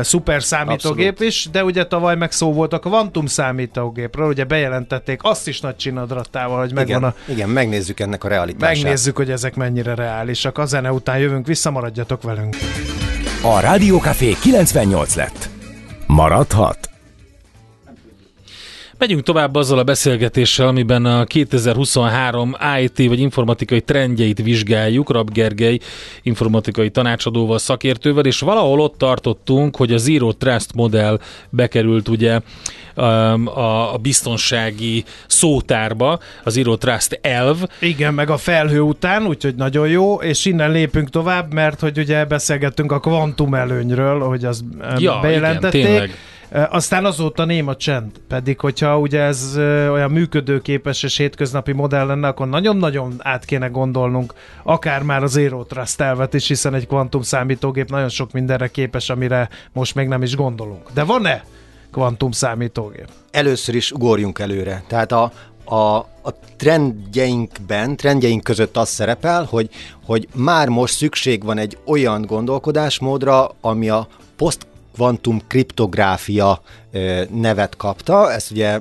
szuper 0.00 0.42
számítógép 0.42 1.10
Abszolút. 1.10 1.32
is, 1.32 1.48
de 1.52 1.64
ugye 1.64 1.86
tavaly 1.86 2.16
meg 2.16 2.32
szó 2.32 2.52
volt 2.52 2.72
a 2.72 2.78
Quantum 2.78 3.26
számítógépről, 3.26 4.28
ugye 4.28 4.44
bejelentették 4.44 5.20
azt 5.22 5.48
is 5.48 5.60
nagy 5.60 5.76
csinadrattával, 5.76 6.58
hogy 6.58 6.72
megvan 6.72 6.98
igen, 6.98 7.02
a... 7.02 7.32
Igen, 7.32 7.48
megnézzük 7.48 8.00
ennek 8.00 8.24
a 8.24 8.28
realitását. 8.28 8.82
Megnézzük, 8.82 9.16
hogy 9.16 9.30
ezek 9.30 9.54
mennyire 9.54 9.94
reálisak. 9.94 10.58
A 10.58 10.64
zene 10.64 10.92
után 10.92 11.18
jövünk 11.18 11.46
vissza, 11.46 11.70
maradjatok 11.70 12.22
velünk. 12.22 12.56
A 13.44 13.60
Rádiókafé 13.60 14.36
98 14.44 15.14
lett. 15.14 15.48
Maradhat? 16.06 16.91
Megyünk 19.02 19.22
tovább 19.22 19.54
azzal 19.54 19.78
a 19.78 19.84
beszélgetéssel, 19.84 20.66
amiben 20.66 21.04
a 21.04 21.24
2023 21.24 22.56
IT 22.80 23.08
vagy 23.08 23.20
informatikai 23.20 23.80
trendjeit 23.80 24.42
vizsgáljuk, 24.42 25.10
Rab 25.10 25.32
Gergely 25.32 25.78
informatikai 26.22 26.90
tanácsadóval, 26.90 27.58
szakértővel, 27.58 28.24
és 28.24 28.40
valahol 28.40 28.80
ott 28.80 28.98
tartottunk, 28.98 29.76
hogy 29.76 29.92
a 29.92 29.96
Zero 29.96 30.32
Trust 30.32 30.74
modell 30.74 31.20
bekerült 31.50 32.08
ugye 32.08 32.40
um, 32.96 33.46
a, 33.46 33.94
a 33.94 33.96
biztonsági 33.96 35.04
szótárba, 35.26 36.18
az 36.44 36.52
Zero 36.52 36.76
Trust 36.76 37.18
elv. 37.22 37.56
Igen, 37.80 38.14
meg 38.14 38.30
a 38.30 38.36
felhő 38.36 38.80
után, 38.80 39.26
úgyhogy 39.26 39.54
nagyon 39.54 39.88
jó, 39.88 40.14
és 40.14 40.44
innen 40.44 40.70
lépünk 40.70 41.10
tovább, 41.10 41.52
mert 41.52 41.80
hogy 41.80 41.98
ugye 41.98 42.24
beszélgettünk 42.24 42.92
a 42.92 43.00
kvantum 43.00 43.54
előnyről, 43.54 44.20
hogy 44.20 44.44
az 44.44 44.64
ja, 44.98 45.18
bejelentették. 45.22 45.80
Igen, 45.80 45.92
tényleg 45.92 46.18
aztán 46.70 47.04
azóta 47.04 47.44
néma 47.44 47.76
csend, 47.76 48.10
pedig 48.28 48.60
hogyha 48.60 48.98
ugye 48.98 49.20
ez 49.20 49.52
olyan 49.90 50.10
működőképes 50.10 51.02
és 51.02 51.16
hétköznapi 51.16 51.72
modell 51.72 52.06
lenne, 52.06 52.28
akkor 52.28 52.48
nagyon-nagyon 52.48 53.14
át 53.18 53.44
kéne 53.44 53.66
gondolnunk 53.66 54.34
akár 54.62 55.02
már 55.02 55.22
az 55.22 55.30
Zero 55.30 55.64
Trust 55.64 56.00
elvet 56.00 56.34
is, 56.34 56.48
hiszen 56.48 56.74
egy 56.74 56.86
kvantum 56.86 57.22
számítógép 57.22 57.90
nagyon 57.90 58.08
sok 58.08 58.32
mindenre 58.32 58.68
képes, 58.68 59.10
amire 59.10 59.48
most 59.72 59.94
még 59.94 60.08
nem 60.08 60.22
is 60.22 60.36
gondolunk. 60.36 60.90
De 60.94 61.04
van-e 61.04 61.44
kvantum 61.92 62.30
számítógép? 62.30 63.08
Először 63.30 63.74
is 63.74 63.92
ugorjunk 63.92 64.38
előre. 64.38 64.82
Tehát 64.86 65.12
a, 65.12 65.32
a, 65.64 65.96
a 66.22 66.34
trendjeinkben, 66.56 67.96
trendjeink 67.96 68.42
között 68.42 68.76
az 68.76 68.88
szerepel, 68.88 69.44
hogy, 69.44 69.68
hogy 70.04 70.28
már 70.34 70.68
most 70.68 70.94
szükség 70.94 71.44
van 71.44 71.58
egy 71.58 71.78
olyan 71.86 72.22
gondolkodásmódra, 72.22 73.50
ami 73.60 73.88
a 73.88 74.08
post 74.36 74.66
kvantum 74.94 75.40
kriptográfia 75.46 76.62
nevet 77.30 77.76
kapta, 77.76 78.32
ezt 78.32 78.50
ugye 78.50 78.80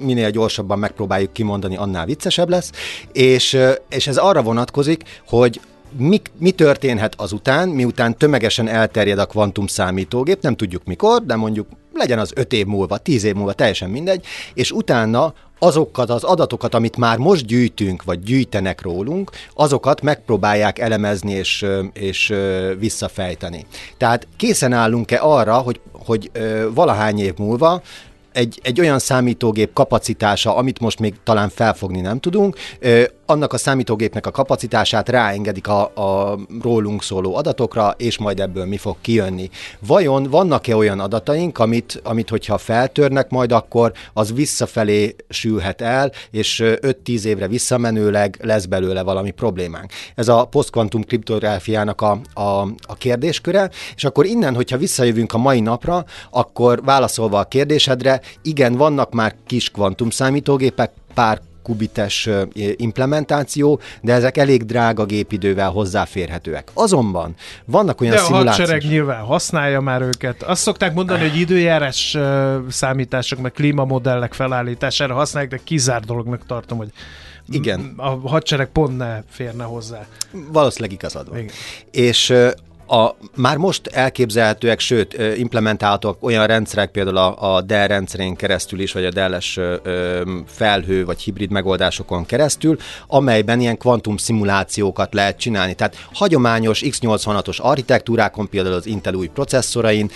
minél 0.00 0.30
gyorsabban 0.30 0.78
megpróbáljuk 0.78 1.32
kimondani, 1.32 1.76
annál 1.76 2.06
viccesebb 2.06 2.48
lesz, 2.48 2.72
és, 3.12 3.58
és 3.88 4.06
ez 4.06 4.16
arra 4.16 4.42
vonatkozik, 4.42 5.02
hogy 5.26 5.60
mi, 5.96 6.20
mi 6.38 6.50
történhet 6.50 7.14
azután, 7.16 7.68
miután 7.68 8.16
tömegesen 8.16 8.68
elterjed 8.68 9.18
a 9.18 9.26
kvantum 9.26 9.66
számítógép, 9.66 10.42
nem 10.42 10.56
tudjuk 10.56 10.84
mikor, 10.84 11.24
de 11.24 11.36
mondjuk 11.36 11.66
legyen 11.98 12.18
az 12.18 12.32
5 12.34 12.52
év 12.52 12.66
múlva, 12.66 12.96
10 12.96 13.24
év 13.24 13.34
múlva, 13.34 13.52
teljesen 13.52 13.90
mindegy, 13.90 14.24
és 14.54 14.70
utána 14.70 15.34
azokat 15.58 16.10
az 16.10 16.24
adatokat, 16.24 16.74
amit 16.74 16.96
már 16.96 17.18
most 17.18 17.46
gyűjtünk, 17.46 18.04
vagy 18.04 18.20
gyűjtenek 18.20 18.82
rólunk, 18.82 19.30
azokat 19.54 20.02
megpróbálják 20.02 20.78
elemezni 20.78 21.32
és, 21.32 21.66
és 21.92 22.34
visszafejteni. 22.78 23.66
Tehát 23.96 24.26
készen 24.36 24.72
állunk-e 24.72 25.18
arra, 25.22 25.54
hogy, 25.54 25.80
hogy 25.92 26.30
valahány 26.74 27.18
év 27.18 27.34
múlva 27.36 27.82
egy, 28.32 28.60
egy 28.62 28.80
olyan 28.80 28.98
számítógép 28.98 29.72
kapacitása, 29.72 30.56
amit 30.56 30.80
most 30.80 30.98
még 30.98 31.14
talán 31.24 31.48
felfogni 31.48 32.00
nem 32.00 32.20
tudunk, 32.20 32.56
annak 33.30 33.52
a 33.52 33.58
számítógépnek 33.58 34.26
a 34.26 34.30
kapacitását 34.30 35.08
ráengedik 35.08 35.68
a, 35.68 35.82
a 35.82 36.38
rólunk 36.62 37.02
szóló 37.02 37.36
adatokra, 37.36 37.94
és 37.96 38.18
majd 38.18 38.40
ebből 38.40 38.64
mi 38.64 38.76
fog 38.76 38.96
kijönni. 39.00 39.50
Vajon 39.86 40.22
vannak-e 40.22 40.76
olyan 40.76 41.00
adataink, 41.00 41.58
amit, 41.58 42.00
amit 42.04 42.28
hogyha 42.28 42.58
feltörnek 42.58 43.30
majd, 43.30 43.52
akkor 43.52 43.92
az 44.12 44.32
visszafelé 44.32 45.16
sülhet 45.28 45.80
el, 45.80 46.12
és 46.30 46.62
5-10 46.64 47.24
évre 47.24 47.48
visszamenőleg 47.48 48.38
lesz 48.42 48.64
belőle 48.64 49.02
valami 49.02 49.30
problémánk. 49.30 49.92
Ez 50.14 50.28
a 50.28 50.44
posztkvantum 50.44 51.02
kriptográfiának 51.02 52.00
a, 52.00 52.20
a, 52.34 52.60
a 52.80 52.94
kérdésköre, 52.98 53.70
és 53.96 54.04
akkor 54.04 54.26
innen, 54.26 54.54
hogyha 54.54 54.76
visszajövünk 54.76 55.32
a 55.32 55.38
mai 55.38 55.60
napra, 55.60 56.04
akkor 56.30 56.84
válaszolva 56.84 57.38
a 57.38 57.44
kérdésedre, 57.44 58.20
igen, 58.42 58.72
vannak 58.72 59.12
már 59.12 59.34
kis 59.46 59.70
kvantum 59.70 60.10
számítógépek, 60.10 60.90
pár 61.14 61.40
kubites 61.68 62.28
implementáció, 62.76 63.80
de 64.00 64.12
ezek 64.12 64.36
elég 64.36 64.64
drága 64.64 65.04
gépidővel 65.04 65.70
hozzáférhetőek. 65.70 66.70
Azonban 66.74 67.34
vannak 67.64 68.00
olyan 68.00 68.14
de 68.14 68.20
a 68.20 68.24
szimulációk... 68.24 68.66
hadsereg 68.66 68.90
nyilván 68.90 69.24
használja 69.24 69.80
már 69.80 70.02
őket. 70.02 70.42
Azt 70.42 70.62
szokták 70.62 70.94
mondani, 70.94 71.28
hogy 71.28 71.38
időjárás 71.40 72.16
számítások, 72.68 73.38
meg 73.38 73.52
klímamodellek 73.52 74.32
felállítására 74.32 75.14
használják, 75.14 75.52
de 75.52 75.60
kizár 75.64 76.00
dolognak 76.00 76.46
tartom, 76.46 76.78
hogy 76.78 76.90
igen. 77.50 77.94
A 77.96 78.28
hadsereg 78.28 78.68
pont 78.68 78.96
ne 78.96 79.22
férne 79.30 79.64
hozzá. 79.64 80.06
Valószínűleg 80.52 80.92
igazad 80.92 81.28
van. 81.28 81.38
Igen. 81.38 81.50
És 81.90 82.34
a, 82.88 83.16
már 83.34 83.56
most 83.56 83.86
elképzelhetőek, 83.86 84.80
sőt, 84.80 85.16
implementálhatók 85.36 86.16
olyan 86.20 86.46
rendszerek, 86.46 86.90
például 86.90 87.16
a, 87.16 87.54
a 87.54 87.60
Dell 87.60 87.86
rendszerén 87.86 88.36
keresztül 88.36 88.80
is, 88.80 88.92
vagy 88.92 89.04
a 89.04 89.10
Dell-es 89.10 89.60
felhő 90.46 91.04
vagy 91.04 91.20
hibrid 91.20 91.50
megoldásokon 91.50 92.26
keresztül, 92.26 92.76
amelyben 93.06 93.60
ilyen 93.60 93.76
kvantum 93.76 94.16
szimulációkat 94.16 95.14
lehet 95.14 95.38
csinálni. 95.38 95.74
Tehát 95.74 95.96
hagyományos 96.12 96.82
x86-os 96.84 97.60
architektúrákon, 97.60 98.48
például 98.48 98.74
az 98.74 98.86
Intel 98.86 99.14
új 99.14 99.26
processzorain 99.26 100.10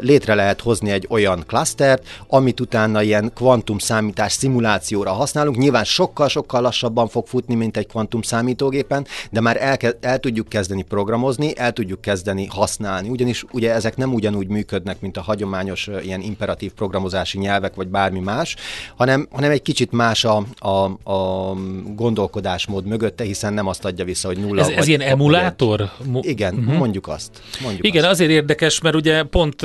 létre 0.00 0.34
lehet 0.34 0.60
hozni 0.60 0.90
egy 0.90 1.06
olyan 1.08 1.44
klasztert, 1.46 2.06
amit 2.28 2.60
utána 2.60 3.02
ilyen 3.02 3.30
kvantum 3.34 3.78
számítás 3.78 4.32
szimulációra 4.32 5.12
használunk. 5.12 5.56
Nyilván 5.56 5.84
sokkal-sokkal 5.84 6.60
lassabban 6.60 7.08
fog 7.08 7.26
futni, 7.26 7.54
mint 7.54 7.76
egy 7.76 7.86
kvantum 7.86 8.22
számítógépen, 8.22 9.06
de 9.30 9.40
már 9.40 9.56
el, 9.60 9.76
el 10.00 10.18
tudjuk 10.18 10.48
kezdeni 10.48 10.82
programozni, 10.82 11.58
el 11.58 11.72
tudjuk 11.72 12.00
kezdeni 12.00 12.12
kezdeni 12.14 12.46
használni, 12.46 13.08
ugyanis 13.08 13.44
ugye 13.50 13.72
ezek 13.72 13.96
nem 13.96 14.14
ugyanúgy 14.14 14.46
működnek, 14.46 15.00
mint 15.00 15.16
a 15.16 15.22
hagyományos 15.22 15.88
ilyen 16.02 16.20
imperatív 16.20 16.72
programozási 16.72 17.38
nyelvek, 17.38 17.74
vagy 17.74 17.88
bármi 17.88 18.20
más, 18.20 18.56
hanem, 18.96 19.28
hanem 19.30 19.50
egy 19.50 19.62
kicsit 19.62 19.92
más 19.92 20.24
a, 20.24 20.44
a, 20.58 21.10
a 21.12 21.54
gondolkodásmód 21.94 22.86
mögötte, 22.86 23.24
hiszen 23.24 23.54
nem 23.54 23.66
azt 23.66 23.84
adja 23.84 24.04
vissza, 24.04 24.28
hogy 24.28 24.38
nulla. 24.38 24.60
Ez, 24.60 24.68
ez 24.68 24.86
ilyen 24.86 25.00
emulátor? 25.00 25.90
Igen, 26.20 26.54
uh-huh. 26.54 26.76
mondjuk 26.76 27.08
azt. 27.08 27.30
Mondjuk 27.62 27.86
Igen, 27.86 28.02
azt. 28.02 28.12
azért 28.12 28.30
érdekes, 28.30 28.80
mert 28.80 28.94
ugye 28.94 29.22
pont, 29.22 29.60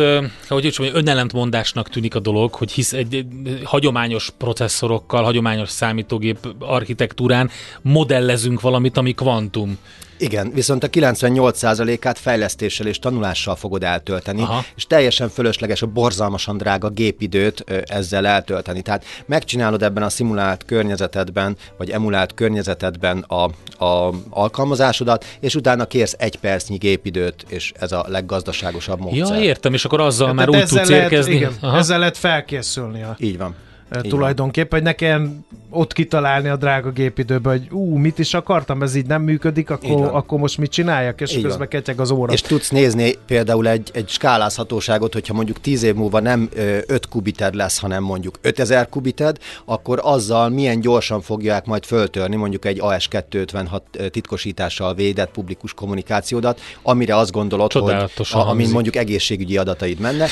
hogy 0.47 0.65
úgy 0.65 0.75
mondjam, 0.77 1.01
önellentmondásnak 1.01 1.89
tűnik 1.89 2.15
a 2.15 2.19
dolog, 2.19 2.53
hogy 2.53 2.71
hisz 2.71 2.93
egy 2.93 3.25
hagyományos 3.63 4.29
processzorokkal, 4.37 5.23
hagyományos 5.23 5.69
számítógép 5.69 6.37
architektúrán 6.59 7.49
modellezünk 7.81 8.61
valamit, 8.61 8.97
ami 8.97 9.13
kvantum. 9.13 9.77
Igen, 10.19 10.51
viszont 10.53 10.83
a 10.83 10.89
98%-át 10.89 12.19
fejlesztéssel 12.19 12.87
és 12.87 12.99
tanulással 12.99 13.55
fogod 13.55 13.83
eltölteni, 13.83 14.41
Aha. 14.41 14.63
és 14.75 14.87
teljesen 14.87 15.29
fölösleges 15.29 15.81
a 15.81 15.87
borzalmasan 15.87 16.57
drága 16.57 16.89
gépidőt 16.89 17.63
ö, 17.65 17.79
ezzel 17.85 18.27
eltölteni. 18.27 18.81
Tehát 18.81 19.05
megcsinálod 19.25 19.83
ebben 19.83 20.03
a 20.03 20.09
szimulált 20.09 20.65
környezetedben, 20.65 21.57
vagy 21.77 21.89
emulált 21.89 22.33
környezetedben 22.33 23.19
a, 23.27 23.43
a 23.85 24.13
alkalmazásodat, 24.29 25.25
és 25.39 25.55
utána 25.55 25.85
kérsz 25.85 26.15
egy 26.17 26.35
percnyi 26.35 26.77
gépidőt, 26.77 27.45
és 27.47 27.71
ez 27.79 27.91
a 27.91 28.05
leggazdaságosabb 28.07 28.99
módszer. 28.99 29.37
Ja, 29.37 29.43
értem, 29.43 29.73
és 29.73 29.85
akkor 29.85 29.99
azzal 29.99 30.27
hát 30.27 30.35
már 30.35 30.49
úgy 30.49 30.57
tudsz 30.57 30.71
lehet, 30.71 30.89
érkezni. 30.89 31.35
Igen, 31.35 31.57
ezzel 31.61 31.99
lehet 31.99 32.17
felkészülni. 32.17 33.05
Így 33.17 33.37
van. 33.37 33.55
Tulajdonképpen, 33.89 34.79
hogy 34.79 34.87
ne 34.87 34.93
kelljen 34.93 35.45
ott 35.69 35.93
kitalálni 35.93 36.47
a 36.47 36.55
drága 36.55 36.91
gépidőben, 36.91 37.57
hogy 37.57 37.67
ú, 37.71 37.95
mit 37.95 38.19
is 38.19 38.33
akartam, 38.33 38.81
ez 38.81 38.95
így 38.95 39.05
nem 39.05 39.21
működik, 39.21 39.69
akkor, 39.69 40.09
akkor 40.11 40.39
most 40.39 40.57
mit 40.57 40.71
csináljak, 40.71 41.21
és 41.21 41.35
így 41.35 41.43
közben 41.43 41.67
ketyeg 41.67 41.99
az 41.99 42.11
óra. 42.11 42.33
És 42.33 42.41
tudsz 42.41 42.69
nézni 42.69 43.13
például 43.25 43.67
egy, 43.67 43.89
egy 43.93 44.09
skálázhatóságot, 44.09 45.13
hogyha 45.13 45.33
mondjuk 45.33 45.61
10 45.61 45.83
év 45.83 45.95
múlva 45.95 46.19
nem 46.19 46.49
5 46.55 47.07
kubited 47.09 47.55
lesz, 47.55 47.79
hanem 47.79 48.03
mondjuk 48.03 48.39
5000 48.41 48.89
kubited, 48.89 49.37
akkor 49.65 49.99
azzal 50.03 50.49
milyen 50.49 50.79
gyorsan 50.79 51.21
fogják 51.21 51.65
majd 51.65 51.85
föltörni 51.85 52.35
mondjuk 52.35 52.65
egy 52.65 52.79
AS256 52.81 54.09
titkosítással 54.11 54.93
védett 54.93 55.31
publikus 55.31 55.73
kommunikációdat, 55.73 56.59
amire 56.81 57.15
azt 57.15 57.31
gondolod, 57.31 57.71
hogy 57.71 57.93
a, 57.93 58.37
amin 58.37 58.69
mondjuk 58.69 58.95
egészségügyi 58.95 59.57
adataid 59.57 59.99
menne, 59.99 60.27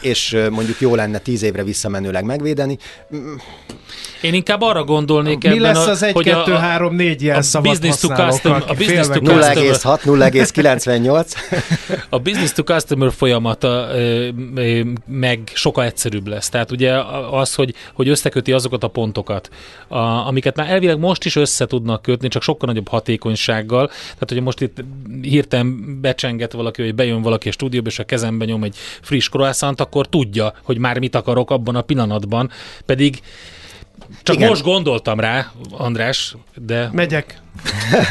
és 0.00 0.36
mondjuk 0.50 0.80
jó 0.80 0.94
lenne 0.94 1.18
10 1.18 1.42
évre 1.42 1.64
visszamenőleg 1.64 2.24
megvédeni. 2.24 2.77
Én 4.20 4.34
inkább 4.34 4.60
arra 4.60 4.84
gondolnék 4.84 5.42
Mi 5.42 5.48
ebben, 5.48 5.60
lesz 5.60 5.86
az 5.86 6.02
1, 6.02 6.14
2, 6.14 6.52
3, 6.52 6.94
4 6.94 7.22
jelszavat 7.22 7.68
business 7.68 8.00
to 8.00 8.08
custom, 8.08 8.52
a 8.52 8.74
business 8.74 9.06
to 9.06 9.20
0,6, 9.20 10.00
0,98. 10.04 11.32
a 12.08 12.18
business 12.18 12.52
to 12.52 12.62
customer 12.62 13.12
folyamata 13.12 13.88
meg 15.06 15.50
sokkal 15.54 15.84
egyszerűbb 15.84 16.26
lesz. 16.26 16.48
Tehát 16.48 16.70
ugye 16.70 16.98
az, 17.30 17.54
hogy, 17.54 17.74
hogy 17.92 18.08
összeköti 18.08 18.52
azokat 18.52 18.84
a 18.84 18.88
pontokat, 18.88 19.48
a, 19.88 19.98
amiket 19.98 20.56
már 20.56 20.70
elvileg 20.70 20.98
most 20.98 21.24
is 21.24 21.36
össze 21.36 21.66
tudnak 21.66 22.02
kötni, 22.02 22.28
csak 22.28 22.42
sokkal 22.42 22.68
nagyobb 22.68 22.88
hatékonysággal. 22.88 23.86
Tehát, 23.86 24.28
hogy 24.28 24.42
most 24.42 24.60
itt 24.60 24.84
hirtelen 25.22 25.98
becsenget 26.00 26.52
valaki, 26.52 26.82
vagy 26.82 26.94
bejön 26.94 27.22
valaki 27.22 27.48
a 27.48 27.52
stúdióba, 27.52 27.88
és 27.88 27.98
a 27.98 28.04
kezembe 28.04 28.44
nyom 28.44 28.64
egy 28.64 28.76
friss 29.00 29.28
croissant, 29.28 29.80
akkor 29.80 30.06
tudja, 30.06 30.52
hogy 30.62 30.78
már 30.78 30.98
mit 30.98 31.14
akarok 31.14 31.50
abban 31.50 31.76
a 31.76 31.82
pillanatban. 31.82 32.50
Pedig 32.86 33.20
csak 34.22 34.36
Igen. 34.36 34.48
most 34.48 34.62
gondoltam 34.62 35.20
rá, 35.20 35.52
András, 35.70 36.34
de... 36.54 36.88
Megyek. 36.92 37.40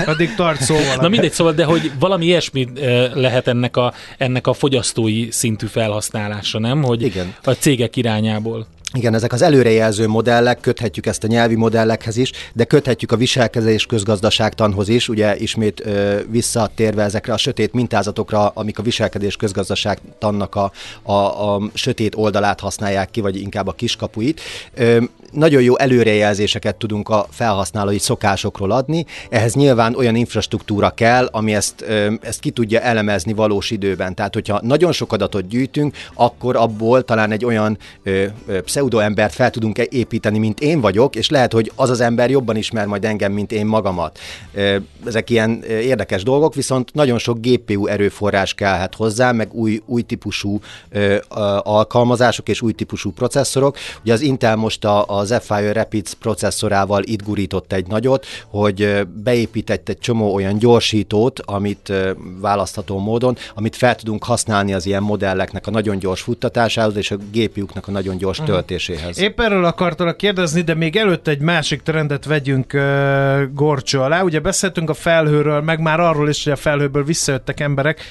Addig 0.05 0.35
tart 0.35 0.61
szóval. 0.61 0.95
Na 0.95 1.07
mindegy, 1.07 1.31
szóval, 1.31 1.53
de 1.53 1.63
hogy 1.63 1.91
valami 1.99 2.25
ilyesmi 2.25 2.67
eh, 2.75 3.11
lehet 3.13 3.47
ennek 3.47 3.77
a, 3.77 3.93
ennek 4.17 4.47
a 4.47 4.53
fogyasztói 4.53 5.31
szintű 5.31 5.65
felhasználása, 5.65 6.59
nem? 6.59 6.83
Hogy 6.83 7.01
Igen. 7.01 7.35
a 7.43 7.51
cégek 7.51 7.95
irányából. 7.95 8.67
Igen, 8.93 9.13
ezek 9.13 9.33
az 9.33 9.41
előrejelző 9.41 10.07
modellek, 10.07 10.59
köthetjük 10.59 11.05
ezt 11.05 11.23
a 11.23 11.27
nyelvi 11.27 11.55
modellekhez 11.55 12.17
is, 12.17 12.31
de 12.53 12.63
köthetjük 12.63 13.11
a 13.11 13.15
viselkedés 13.15 13.85
közgazdaságtanhoz 13.85 14.87
is, 14.89 15.09
ugye 15.09 15.37
ismét 15.37 15.85
ö, 15.85 16.19
visszatérve 16.29 17.03
ezekre 17.03 17.33
a 17.33 17.37
sötét 17.37 17.73
mintázatokra, 17.73 18.47
amik 18.47 18.79
a 18.79 18.81
viselkedés 18.81 19.35
közgazdaságtannak 19.35 20.55
a, 20.55 20.71
a, 21.03 21.11
a 21.13 21.61
sötét 21.73 22.15
oldalát 22.15 22.59
használják 22.59 23.11
ki, 23.11 23.21
vagy 23.21 23.41
inkább 23.41 23.67
a 23.67 23.71
kiskapuit. 23.71 24.41
Ö, 24.73 25.03
nagyon 25.31 25.61
jó 25.61 25.77
előrejelzéseket 25.77 26.75
tudunk 26.75 27.09
a 27.09 27.27
felhasználói 27.29 27.97
szokásokról 27.97 28.71
adni, 28.71 29.05
ehhez 29.29 29.53
nyilván 29.53 29.95
olyan 29.95 30.15
infrastruktúra 30.15 30.89
kell, 30.89 31.25
ami 31.31 31.55
ezt, 31.55 31.85
ezt 32.21 32.39
ki 32.39 32.49
tudja 32.49 32.79
elemezni 32.79 33.33
valós 33.33 33.71
időben. 33.71 34.15
Tehát, 34.15 34.33
hogyha 34.33 34.59
nagyon 34.63 34.91
sok 34.91 35.13
adatot 35.13 35.47
gyűjtünk, 35.47 35.95
akkor 36.13 36.55
abból 36.55 37.03
talán 37.03 37.31
egy 37.31 37.45
olyan 37.45 37.77
ö, 38.03 38.25
pseudoembert 38.61 39.33
fel 39.33 39.49
tudunk 39.49 39.77
építeni, 39.77 40.37
mint 40.37 40.59
én 40.59 40.81
vagyok, 40.81 41.15
és 41.15 41.29
lehet, 41.29 41.53
hogy 41.53 41.71
az 41.75 41.89
az 41.89 41.99
ember 41.99 42.29
jobban 42.29 42.55
ismer 42.55 42.85
majd 42.85 43.05
engem, 43.05 43.31
mint 43.31 43.51
én 43.51 43.65
magamat. 43.65 44.19
Ezek 45.05 45.29
ilyen 45.29 45.63
érdekes 45.63 46.23
dolgok, 46.23 46.53
viszont 46.55 46.93
nagyon 46.93 47.17
sok 47.17 47.37
GPU 47.41 47.87
erőforrás 47.87 48.53
kellhet 48.53 48.95
hozzá, 48.95 49.31
meg 49.31 49.53
új, 49.53 49.81
új 49.85 50.01
típusú 50.01 50.59
alkalmazások 51.63 52.49
és 52.49 52.61
új 52.61 52.71
típusú 52.71 53.11
processzorok. 53.11 53.77
Ugye 54.01 54.13
az 54.13 54.21
Intel 54.21 54.55
most 54.55 54.85
a, 54.85 55.16
az 55.17 55.27
Zephyr 55.27 55.75
Rapids 55.75 56.13
processzorával 56.13 57.03
itt 57.03 57.23
gurított 57.23 57.73
egy 57.73 57.87
nagyot, 57.87 58.25
hogy 58.47 59.07
beépített 59.23 59.89
egy 59.89 59.99
csomó 59.99 60.33
olyan 60.33 60.57
gyorsítót, 60.57 61.39
amit 61.39 61.93
választható 62.39 62.99
módon, 62.99 63.37
amit 63.55 63.75
fel 63.75 63.95
tudunk 63.95 64.23
használni 64.23 64.73
az 64.73 64.85
ilyen 64.85 65.03
modelleknek 65.03 65.67
a 65.67 65.71
nagyon 65.71 65.99
gyors 65.99 66.21
futtatásához, 66.21 66.95
és 66.95 67.11
a 67.11 67.17
GPU-knak 67.31 67.87
a 67.87 67.91
nagyon 67.91 68.17
gyors 68.17 68.39
uh-huh 68.39 68.55
töltéséhez. 68.57 69.19
Épp 69.19 69.39
erről 69.39 69.65
akartalak 69.65 70.17
kérdezni, 70.17 70.61
de 70.61 70.73
még 70.73 70.95
előtt 70.95 71.27
egy 71.27 71.39
másik 71.39 71.81
trendet 71.81 72.25
vegyünk 72.25 72.73
uh, 72.73 73.41
gorcsó 73.53 74.01
alá. 74.01 74.21
Ugye 74.21 74.39
beszéltünk 74.39 74.89
a 74.89 74.93
felhőről, 74.93 75.61
meg 75.61 75.79
már 75.79 75.99
arról 75.99 76.29
is, 76.29 76.43
hogy 76.43 76.53
a 76.53 76.55
felhőből 76.55 77.03
visszajöttek 77.03 77.59
emberek, 77.59 78.01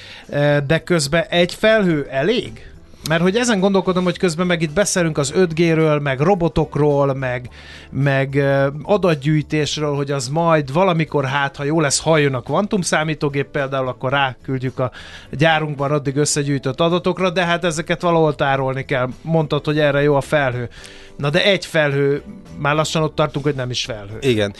de 0.67 0.79
közben 0.83 1.23
egy 1.29 1.53
felhő 1.53 2.07
elég? 2.09 2.65
Mert 3.07 3.21
hogy 3.21 3.35
ezen 3.35 3.59
gondolkodom, 3.59 4.03
hogy 4.03 4.17
közben 4.17 4.47
meg 4.47 4.61
itt 4.61 4.73
beszélünk 4.73 5.17
az 5.17 5.33
5G-ről, 5.35 6.01
meg 6.01 6.19
robotokról, 6.19 7.13
meg, 7.13 7.49
meg 7.89 8.43
adatgyűjtésről, 8.83 9.95
hogy 9.95 10.11
az 10.11 10.27
majd 10.27 10.73
valamikor 10.73 11.25
hát, 11.25 11.55
ha 11.55 11.63
jó 11.63 11.79
lesz, 11.79 11.99
halljon 11.99 12.33
a 12.33 12.41
kvantum 12.41 12.81
számítógép 12.81 13.47
például, 13.47 13.87
akkor 13.87 14.11
ráküldjük 14.11 14.79
a 14.79 14.91
gyárunkban 15.31 15.91
addig 15.91 16.15
összegyűjtött 16.15 16.79
adatokra, 16.79 17.29
de 17.29 17.45
hát 17.45 17.63
ezeket 17.63 18.01
valahol 18.01 18.35
tárolni 18.35 18.85
kell. 18.85 19.09
Mondtad, 19.21 19.65
hogy 19.65 19.79
erre 19.79 20.01
jó 20.01 20.15
a 20.15 20.21
felhő. 20.21 20.69
Na 21.17 21.29
de 21.29 21.43
egy 21.43 21.65
felhő, 21.65 22.23
már 22.57 22.75
lassan 22.75 23.03
ott 23.03 23.15
tartunk, 23.15 23.45
hogy 23.45 23.55
nem 23.55 23.69
is 23.69 23.85
felhő. 23.85 24.17
Igen. 24.19 24.55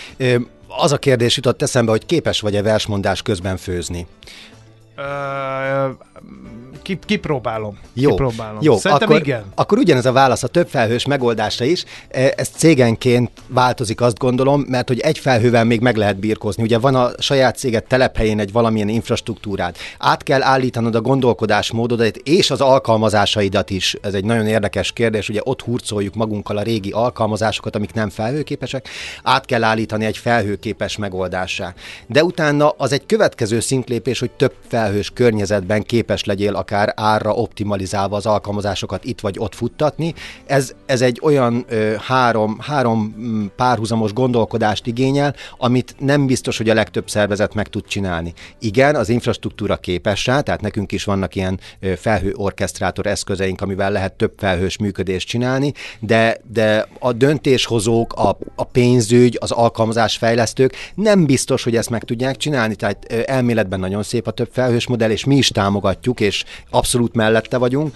Az 0.68 0.92
a 0.92 0.98
kérdés 0.98 1.36
jutott 1.36 1.62
eszembe, 1.62 1.92
hogy 1.92 2.06
képes 2.06 2.40
vagy-e 2.40 2.62
versmondás 2.62 3.22
közben 3.22 3.58
főzni? 3.58 4.08
Ki, 6.88 7.00
kipróbálom. 7.06 7.78
Jó, 7.94 8.10
kipróbálom. 8.10 8.58
jó 8.62 8.78
Szerintem 8.78 9.08
akkor, 9.10 9.22
igen. 9.22 9.44
akkor 9.56 9.78
ugyanez 9.78 10.06
a 10.06 10.12
válasz 10.12 10.44
a 10.44 10.48
több 10.48 10.68
felhős 10.68 11.06
megoldásra 11.06 11.66
is. 11.66 11.84
E, 12.10 12.34
Ez 12.38 12.48
cégenként 12.48 13.32
változik, 13.48 14.02
azt 14.02 14.18
gondolom, 14.18 14.66
mert 14.68 14.88
hogy 14.88 15.00
egy 15.00 15.18
felhővel 15.18 15.64
még 15.64 15.82
meg 15.82 15.96
lehet 15.96 16.18
birkózni. 16.18 16.64
Ugye 16.64 16.78
van 16.78 16.96
a 16.96 17.12
saját 17.20 17.58
céget 17.58 17.88
telephelyén 17.88 18.40
egy 18.40 18.52
valamilyen 18.52 18.88
infrastruktúrát. 18.90 19.78
Át 19.98 20.24
kell 20.24 20.44
állítanod 20.44 20.96
a 20.96 21.02
gondolkodásmódodat 21.02 22.16
és 22.16 22.52
az 22.52 22.62
alkalmazásaidat 22.62 23.70
is. 23.70 23.96
Ez 24.02 24.14
egy 24.14 24.26
nagyon 24.26 24.48
érdekes 24.48 24.92
kérdés. 24.92 25.30
Ugye 25.30 25.42
ott 25.44 25.62
hurcoljuk 25.62 26.16
magunkkal 26.16 26.58
a 26.58 26.62
régi 26.62 26.92
alkalmazásokat, 26.92 27.76
amik 27.76 27.94
nem 27.94 28.10
felhőképesek. 28.10 28.88
Át 29.24 29.46
kell 29.46 29.64
állítani 29.64 30.06
egy 30.06 30.18
felhőképes 30.18 30.98
megoldásá. 30.98 31.74
De 32.08 32.24
utána 32.24 32.70
az 32.70 32.92
egy 32.92 33.06
következő 33.06 33.60
szintlépés, 33.60 34.20
hogy 34.20 34.32
több 34.32 34.54
felhős 34.68 35.12
környezetben 35.14 35.84
képes 35.84 36.24
legyél 36.24 36.56
akár 36.56 36.77
árra 36.96 37.34
optimalizálva 37.34 38.16
az 38.16 38.26
alkalmazásokat 38.26 39.06
itt 39.06 39.20
vagy 39.20 39.36
ott 39.40 39.56
futtatni. 39.56 40.14
Ez, 40.46 40.74
ez 40.86 41.02
egy 41.02 41.20
olyan 41.24 41.66
ö, 41.68 41.96
három, 42.00 42.58
három 42.60 43.16
mm, 43.20 43.46
párhuzamos 43.56 44.14
gondolkodást 44.14 44.88
igényel, 44.88 45.36
amit 45.58 45.96
nem 46.00 46.26
biztos, 46.26 46.58
hogy 46.58 46.70
a 46.70 46.74
legtöbb 46.74 47.10
szervezet 47.10 47.54
meg 47.54 47.68
tud 47.68 47.86
csinálni. 47.88 48.34
Igen, 48.60 48.96
az 48.96 49.10
infrastruktúra 49.10 49.78
képes 49.78 50.26
rá, 50.26 50.42
tehát 50.42 50.62
nekünk 50.62 50.92
is 50.92 51.04
vannak 51.04 51.36
ilyen 51.36 51.60
felhő 51.96 52.34
orkesztrátor 52.36 53.06
eszközeink, 53.06 53.62
amivel 53.62 53.92
lehet 53.92 54.14
több 54.14 54.34
felhős 54.38 54.78
működést 54.78 55.28
csinálni, 55.28 55.74
de, 56.00 56.38
de 56.54 56.88
a 57.00 57.14
döntéshozók, 57.14 58.14
a, 58.14 58.38
a 58.56 58.64
pénzügy, 58.64 59.38
az 59.42 59.52
alkalmazásfejlesztők 59.52 60.76
nem 60.96 61.26
biztos, 61.26 61.64
hogy 61.64 61.76
ezt 61.76 61.90
meg 61.90 62.04
tudják 62.04 62.38
csinálni, 62.38 62.76
tehát 62.76 63.06
elméletben 63.06 63.80
nagyon 63.80 64.04
szép 64.04 64.28
a 64.28 64.32
több 64.32 64.50
felhős 64.52 64.88
modell, 64.88 65.10
és 65.10 65.26
mi 65.26 65.36
is 65.36 65.50
támogatjuk, 65.50 66.20
és 66.20 66.44
abszolút 66.70 67.16
mellette 67.16 67.58
vagyunk, 67.58 67.96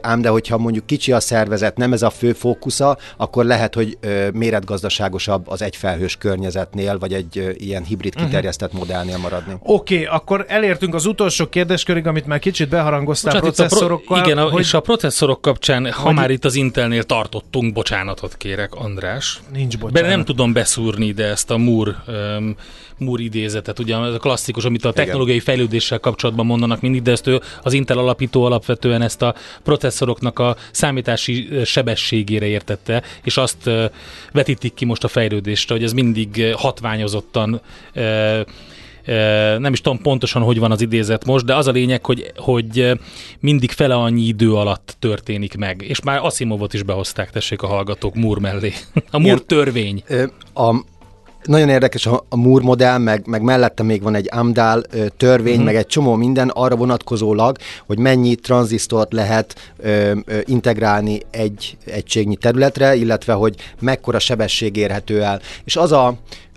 ám 0.00 0.20
de 0.20 0.28
hogyha 0.28 0.58
mondjuk 0.58 0.86
kicsi 0.86 1.12
a 1.12 1.20
szervezet, 1.20 1.76
nem 1.76 1.92
ez 1.92 2.02
a 2.02 2.10
fő 2.10 2.32
fókusza, 2.32 2.98
akkor 3.16 3.44
lehet, 3.44 3.74
hogy 3.74 3.98
méretgazdaságosabb 4.32 5.48
az 5.48 5.62
egyfelhős 5.62 6.16
környezetnél, 6.16 6.98
vagy 6.98 7.12
egy 7.12 7.56
ilyen 7.58 7.84
hibrid 7.84 8.14
kiterjesztett 8.14 8.72
modellnél 8.72 9.18
maradni. 9.18 9.52
Oké, 9.62 9.94
okay, 9.94 10.06
akkor 10.16 10.44
elértünk 10.48 10.94
az 10.94 11.06
utolsó 11.06 11.46
kérdéskörig, 11.48 12.06
amit 12.06 12.26
már 12.26 12.38
kicsit 12.38 12.68
beharangoztál 12.68 13.32
Bocsánat, 13.32 13.54
itt 13.58 13.64
a 13.64 13.66
processzorokkal. 13.66 14.16
pro- 14.20 14.32
igen, 14.32 14.50
hogy 14.50 14.60
és 14.60 14.74
a 14.74 14.80
processzorok 14.80 15.40
kapcsán, 15.40 15.92
ha 15.92 16.02
hogy- 16.02 16.14
már 16.14 16.30
itt 16.30 16.44
az 16.44 16.54
Intelnél 16.54 17.02
tartottunk, 17.02 17.72
bocsánatot 17.72 18.36
kérek, 18.36 18.74
András. 18.74 19.40
Nincs 19.52 19.78
Be 19.78 19.86
bocsánat. 19.86 20.10
nem 20.10 20.24
tudom 20.24 20.52
beszúrni 20.52 21.06
ide 21.06 21.24
ezt 21.24 21.50
a 21.50 21.56
Moore, 21.56 22.02
um, 22.06 22.56
Moore 22.98 23.22
idézetet, 23.22 23.78
ugye 23.78 23.96
ez 23.96 24.14
a 24.14 24.18
klasszikus, 24.18 24.64
amit 24.64 24.84
a 24.84 24.92
technológiai 24.92 25.40
fejlődéssel 25.40 25.98
kapcsolatban 25.98 26.46
mondanak 26.46 26.80
mindig, 26.80 27.02
de 27.02 27.10
ezt 27.10 27.26
ő, 27.26 27.40
az 27.62 27.72
Intel 27.72 27.98
alapító 27.98 28.44
alapvetően 28.44 29.02
ezt 29.02 29.22
a 29.22 29.34
processzoroknak 29.62 30.38
a 30.38 30.56
számítási 30.70 31.48
sebességére 31.64 32.46
értette, 32.46 33.02
és 33.22 33.36
azt 33.36 33.70
vetítik 34.32 34.74
ki 34.74 34.84
most 34.84 35.04
a 35.04 35.08
fejlődésre, 35.08 35.74
hogy 35.74 35.84
ez 35.84 35.92
mindig 35.92 36.54
hatványozottan 36.56 37.60
nem 39.58 39.72
is 39.72 39.80
tudom 39.80 40.02
pontosan, 40.02 40.42
hogy 40.42 40.58
van 40.58 40.70
az 40.70 40.80
idézet 40.80 41.24
most, 41.24 41.44
de 41.44 41.54
az 41.54 41.66
a 41.66 41.70
lényeg, 41.70 42.06
hogy, 42.06 42.32
hogy 42.36 42.98
mindig 43.40 43.70
fele 43.70 43.94
annyi 43.94 44.22
idő 44.22 44.54
alatt 44.54 44.96
történik 44.98 45.56
meg. 45.56 45.82
És 45.82 46.02
már 46.02 46.24
Asimovot 46.24 46.74
is 46.74 46.82
behozták, 46.82 47.30
tessék 47.30 47.62
a 47.62 47.66
hallgatók 47.66 48.14
Moore 48.14 48.40
mellé. 48.40 48.72
A 49.10 49.20
Igen. 49.20 49.46
törvény. 49.46 50.02
A, 50.54 50.74
nagyon 51.44 51.68
érdekes 51.68 52.06
a, 52.06 52.24
a 52.28 52.36
Moore 52.36 52.64
modell, 52.64 52.98
meg, 52.98 53.26
meg 53.26 53.42
mellette 53.42 53.82
még 53.82 54.02
van 54.02 54.14
egy 54.14 54.28
AMDAL 54.30 54.82
törvény, 55.16 55.52
uh-huh. 55.52 55.66
meg 55.66 55.76
egy 55.76 55.86
csomó 55.86 56.14
minden 56.14 56.48
arra 56.48 56.76
vonatkozólag, 56.76 57.56
hogy 57.86 57.98
mennyi 57.98 58.34
tranzisztort 58.34 59.12
lehet 59.12 59.72
ö, 59.76 60.12
ö, 60.24 60.38
integrálni 60.44 61.20
egy 61.30 61.76
egységnyi 61.84 62.36
területre, 62.36 62.94
illetve 62.94 63.32
hogy 63.32 63.54
mekkora 63.80 64.18
sebesség 64.18 64.76
érhető 64.76 65.22
el. 65.22 65.40
És 65.64 65.76
az 65.76 65.92
a, 65.92 66.06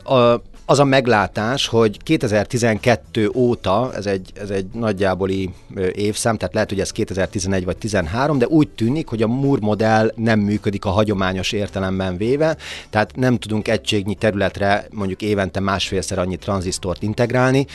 a 0.04 0.42
az 0.66 0.80
a 0.80 0.84
meglátás, 0.84 1.68
hogy 1.68 2.04
2012 2.04 3.32
óta, 3.36 3.92
ez 3.96 4.06
egy, 4.06 4.32
ez 4.34 4.50
egy 4.50 4.66
nagyjáboli 4.74 5.50
évszám, 5.94 6.38
tehát 6.38 6.54
lehet, 6.54 6.70
hogy 6.70 6.80
ez 6.80 6.92
2011 6.92 7.66
vagy 7.66 7.78
13, 7.78 8.38
de 8.38 8.48
úgy 8.48 8.68
tűnik, 8.68 9.08
hogy 9.08 9.22
a 9.22 9.28
Moore 9.28 9.62
modell 9.62 10.12
nem 10.16 10.40
működik 10.40 10.86
a 10.86 10.90
hagyományos 10.90 11.52
értelemben 11.52 12.18
véve, 12.18 12.58
tehát 12.90 13.16
nem 13.16 13.38
tudunk 13.38 13.68
egységnyi 13.68 14.16
területre 14.16 14.88
mondjuk 14.92 15.22
évente 15.22 15.60
másfélszer 15.60 16.20
annyi 16.20 16.36
tranzisztort 16.36 17.04
integrálni, 17.04 17.66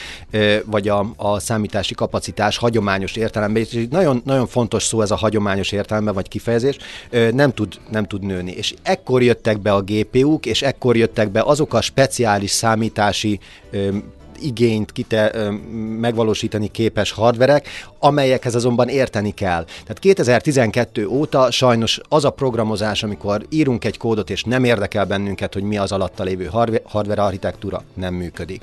vagy 0.64 0.88
a, 0.88 1.12
a 1.16 1.38
számítási 1.38 1.94
kapacitás 1.94 2.56
hagyományos 2.56 3.16
értelemben, 3.16 3.62
és 3.62 3.86
nagyon, 3.90 4.22
nagyon 4.24 4.46
fontos 4.46 4.82
szó 4.82 5.00
ez 5.02 5.10
a 5.10 5.16
hagyományos 5.16 5.72
értelemben, 5.72 6.14
vagy 6.14 6.28
kifejezés, 6.28 6.76
nem 7.32 7.52
tud, 7.52 7.74
nem 7.90 8.04
tud 8.04 8.22
nőni. 8.22 8.52
És 8.52 8.74
ekkor 8.82 9.22
jöttek 9.22 9.60
be 9.60 9.72
a 9.72 9.82
GPU-k, 9.82 10.46
és 10.46 10.62
ekkor 10.62 10.96
jöttek 10.96 11.30
be 11.30 11.42
azok 11.42 11.74
a 11.74 11.80
speciális 11.80 12.50
számítási 12.86 13.40
igényt 14.40 14.92
kite, 14.92 15.50
megvalósítani 16.00 16.68
képes 16.70 17.10
hardverek, 17.10 17.68
amelyekhez 17.98 18.54
azonban 18.54 18.88
érteni 18.88 19.34
kell. 19.34 19.64
Tehát 19.64 19.98
2012 19.98 21.06
óta 21.06 21.50
sajnos 21.50 22.00
az 22.08 22.24
a 22.24 22.30
programozás, 22.30 23.02
amikor 23.02 23.46
írunk 23.50 23.84
egy 23.84 23.96
kódot, 23.96 24.30
és 24.30 24.44
nem 24.44 24.64
érdekel 24.64 25.04
bennünket, 25.04 25.54
hogy 25.54 25.62
mi 25.62 25.78
az 25.78 25.92
alatta 25.92 26.22
lévő 26.22 26.50
hardware 26.84 27.22
architektúra, 27.22 27.82
nem 27.94 28.14
működik 28.14 28.62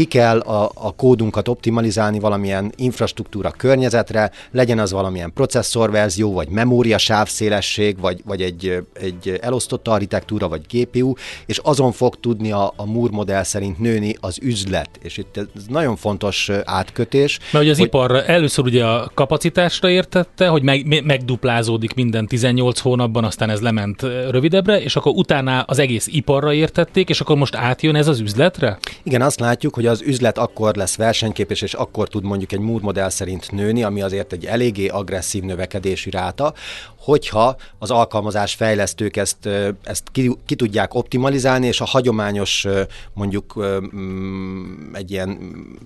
ki 0.00 0.06
kell 0.06 0.38
a, 0.38 0.70
a 0.74 0.92
kódunkat 0.96 1.48
optimalizálni 1.48 2.18
valamilyen 2.18 2.72
infrastruktúra 2.76 3.50
környezetre, 3.50 4.30
legyen 4.50 4.78
az 4.78 4.92
valamilyen 4.92 5.32
processzorverzió, 5.32 6.32
vagy 6.32 6.48
memória 6.48 6.98
sávszélesség, 6.98 7.98
vagy, 8.00 8.22
vagy 8.24 8.42
egy, 8.42 8.82
egy 9.00 9.38
elosztott 9.40 9.88
architektúra, 9.88 10.48
vagy 10.48 10.60
GPU, 10.70 11.12
és 11.46 11.58
azon 11.58 11.92
fog 11.92 12.20
tudni 12.20 12.52
a, 12.52 12.72
a 12.76 12.84
Moore 12.84 13.12
modell 13.12 13.42
szerint 13.42 13.78
nőni 13.78 14.16
az 14.20 14.38
üzlet. 14.42 14.90
És 15.02 15.16
itt 15.16 15.36
ez 15.36 15.64
nagyon 15.68 15.96
fontos 15.96 16.50
átkötés. 16.64 17.38
Mert 17.38 17.64
hogy 17.64 17.68
az 17.68 17.76
hogy... 17.76 17.86
iparra 17.86 18.24
először 18.24 18.64
ugye 18.64 18.84
a 18.84 19.10
kapacitásra 19.14 19.90
értette, 19.90 20.48
hogy 20.48 20.62
meg, 20.62 20.86
me- 20.86 21.04
megduplázódik 21.04 21.94
minden 21.94 22.26
18 22.26 22.78
hónapban, 22.78 23.24
aztán 23.24 23.50
ez 23.50 23.60
lement 23.60 24.02
rövidebbre, 24.30 24.82
és 24.82 24.96
akkor 24.96 25.12
utána 25.12 25.60
az 25.60 25.78
egész 25.78 26.06
iparra 26.06 26.52
értették, 26.52 27.08
és 27.08 27.20
akkor 27.20 27.36
most 27.36 27.54
átjön 27.54 27.94
ez 27.94 28.08
az 28.08 28.20
üzletre? 28.20 28.78
Igen, 29.02 29.22
azt 29.22 29.40
látjuk, 29.40 29.74
hogy 29.74 29.88
az 29.90 30.02
üzlet 30.02 30.38
akkor 30.38 30.74
lesz 30.74 30.96
versenyképes, 30.96 31.62
és 31.62 31.74
akkor 31.74 32.08
tud 32.08 32.24
mondjuk 32.24 32.52
egy 32.52 32.58
Moore 32.58 33.08
szerint 33.08 33.50
nőni, 33.50 33.82
ami 33.82 34.02
azért 34.02 34.32
egy 34.32 34.46
eléggé 34.46 34.86
agresszív 34.88 35.42
növekedési 35.42 36.10
ráta, 36.10 36.54
hogyha 37.00 37.56
az 37.78 37.90
alkalmazás 37.90 38.54
fejlesztők 38.54 39.16
ezt, 39.16 39.48
ezt 39.82 40.02
ki, 40.12 40.36
ki 40.46 40.54
tudják 40.54 40.94
optimalizálni, 40.94 41.66
és 41.66 41.80
a 41.80 41.84
hagyományos 41.84 42.66
mondjuk 43.12 43.54
mm, 43.94 44.94
egy 44.94 45.10
ilyen 45.10 45.38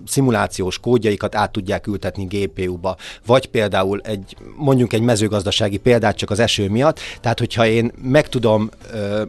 szimulációs 0.07 0.79
kódjaikat 0.79 1.35
át 1.35 1.51
tudják 1.51 1.87
ültetni 1.87 2.25
GPU-ba, 2.25 2.95
vagy 3.25 3.45
például 3.45 4.01
egy, 4.03 4.35
mondjuk 4.55 4.93
egy 4.93 5.01
mezőgazdasági 5.01 5.77
példát 5.77 6.15
csak 6.17 6.29
az 6.29 6.39
eső 6.39 6.69
miatt, 6.69 6.99
tehát 7.21 7.39
hogyha 7.39 7.65
én 7.65 7.91
meg 8.01 8.29
tudom 8.29 8.69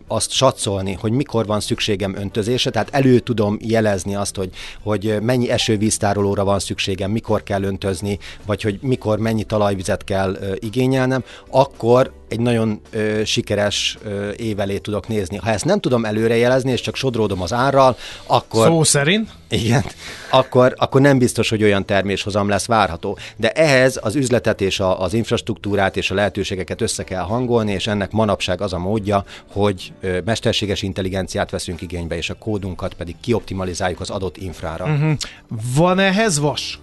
azt 0.06 0.30
satszolni, 0.30 0.92
hogy 0.92 1.12
mikor 1.12 1.46
van 1.46 1.60
szükségem 1.60 2.16
öntözésre, 2.16 2.70
tehát 2.70 2.88
elő 2.90 3.18
tudom 3.18 3.58
jelezni 3.60 4.14
azt, 4.14 4.36
hogy, 4.36 4.50
hogy 4.82 5.16
mennyi 5.20 5.50
esővíztárolóra 5.50 6.44
van 6.44 6.58
szükségem, 6.58 7.10
mikor 7.10 7.42
kell 7.42 7.62
öntözni, 7.62 8.18
vagy 8.46 8.62
hogy 8.62 8.78
mikor 8.82 9.18
mennyi 9.18 9.44
talajvizet 9.44 10.04
kell 10.04 10.38
igényelnem, 10.58 11.24
akkor 11.50 11.75
egy 12.28 12.40
nagyon 12.40 12.80
ö, 12.90 13.24
sikeres 13.24 13.98
ö, 14.04 14.30
év 14.30 14.60
elé 14.60 14.78
tudok 14.78 15.08
nézni. 15.08 15.36
Ha 15.36 15.50
ezt 15.50 15.64
nem 15.64 15.80
tudom 15.80 16.04
előrejelezni, 16.04 16.70
és 16.70 16.80
csak 16.80 16.96
sodródom 16.96 17.42
az 17.42 17.52
árral, 17.52 17.96
akkor... 18.26 18.66
Szó 18.66 18.84
szerint. 18.84 19.30
Igen, 19.48 19.84
akkor, 20.30 20.74
akkor 20.76 21.00
nem 21.00 21.18
biztos, 21.18 21.48
hogy 21.48 21.62
olyan 21.62 21.84
terméshozam 21.84 22.48
lesz 22.48 22.66
várható. 22.66 23.18
De 23.36 23.50
ehhez 23.50 23.98
az 24.02 24.14
üzletet 24.14 24.60
és 24.60 24.80
a, 24.80 25.00
az 25.00 25.14
infrastruktúrát 25.14 25.96
és 25.96 26.10
a 26.10 26.14
lehetőségeket 26.14 26.80
össze 26.80 27.04
kell 27.04 27.22
hangolni, 27.22 27.72
és 27.72 27.86
ennek 27.86 28.10
manapság 28.10 28.60
az 28.60 28.72
a 28.72 28.78
módja, 28.78 29.24
hogy 29.52 29.92
ö, 30.00 30.18
mesterséges 30.24 30.82
intelligenciát 30.82 31.50
veszünk 31.50 31.82
igénybe, 31.82 32.16
és 32.16 32.30
a 32.30 32.34
kódunkat 32.34 32.94
pedig 32.94 33.14
kioptimalizáljuk 33.20 34.00
az 34.00 34.10
adott 34.10 34.36
infrára. 34.36 34.84
Uh-huh. 34.84 35.12
Van 35.74 35.98
ehhez 35.98 36.38
vas? 36.38 36.80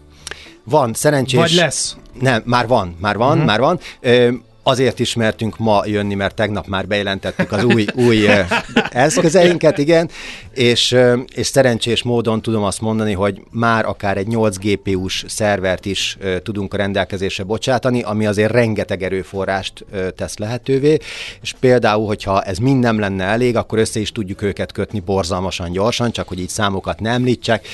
Van, 0.63 0.93
szerencsés... 0.93 1.39
Vagy 1.39 1.53
lesz? 1.53 1.97
Nem, 2.19 2.41
már 2.45 2.67
van, 2.67 2.97
már 2.99 3.17
van, 3.17 3.31
uh-huh. 3.31 3.45
már 3.45 3.59
van. 3.59 3.79
Ö, 3.99 4.29
Azért 4.63 4.99
ismertünk 4.99 5.57
ma 5.57 5.81
jönni, 5.85 6.13
mert 6.13 6.35
tegnap 6.35 6.67
már 6.67 6.87
bejelentettük 6.87 7.51
az 7.51 7.63
új, 7.63 7.85
új 7.95 8.27
eszközeinket, 8.91 9.77
igen, 9.77 10.09
és, 10.53 10.97
és 11.35 11.47
szerencsés 11.47 12.03
módon 12.03 12.41
tudom 12.41 12.63
azt 12.63 12.81
mondani, 12.81 13.13
hogy 13.13 13.41
már 13.51 13.85
akár 13.85 14.17
egy 14.17 14.27
8 14.27 14.57
GPU-s 14.57 15.25
szervert 15.27 15.85
is 15.85 16.17
tudunk 16.43 16.73
a 16.73 16.77
rendelkezésre 16.77 17.43
bocsátani, 17.43 18.01
ami 18.01 18.25
azért 18.25 18.51
rengeteg 18.51 19.03
erőforrást 19.03 19.85
tesz 20.15 20.37
lehetővé, 20.37 20.97
és 21.41 21.55
például, 21.59 22.07
hogyha 22.07 22.41
ez 22.41 22.57
mind 22.57 22.79
nem 22.79 22.99
lenne 22.99 23.23
elég, 23.23 23.55
akkor 23.55 23.79
össze 23.79 23.99
is 23.99 24.11
tudjuk 24.11 24.41
őket 24.41 24.71
kötni 24.71 24.99
borzalmasan 24.99 25.71
gyorsan, 25.71 26.11
csak 26.11 26.27
hogy 26.27 26.39
így 26.39 26.49
számokat 26.49 26.99
nem 26.99 27.21
említsek, 27.23 27.67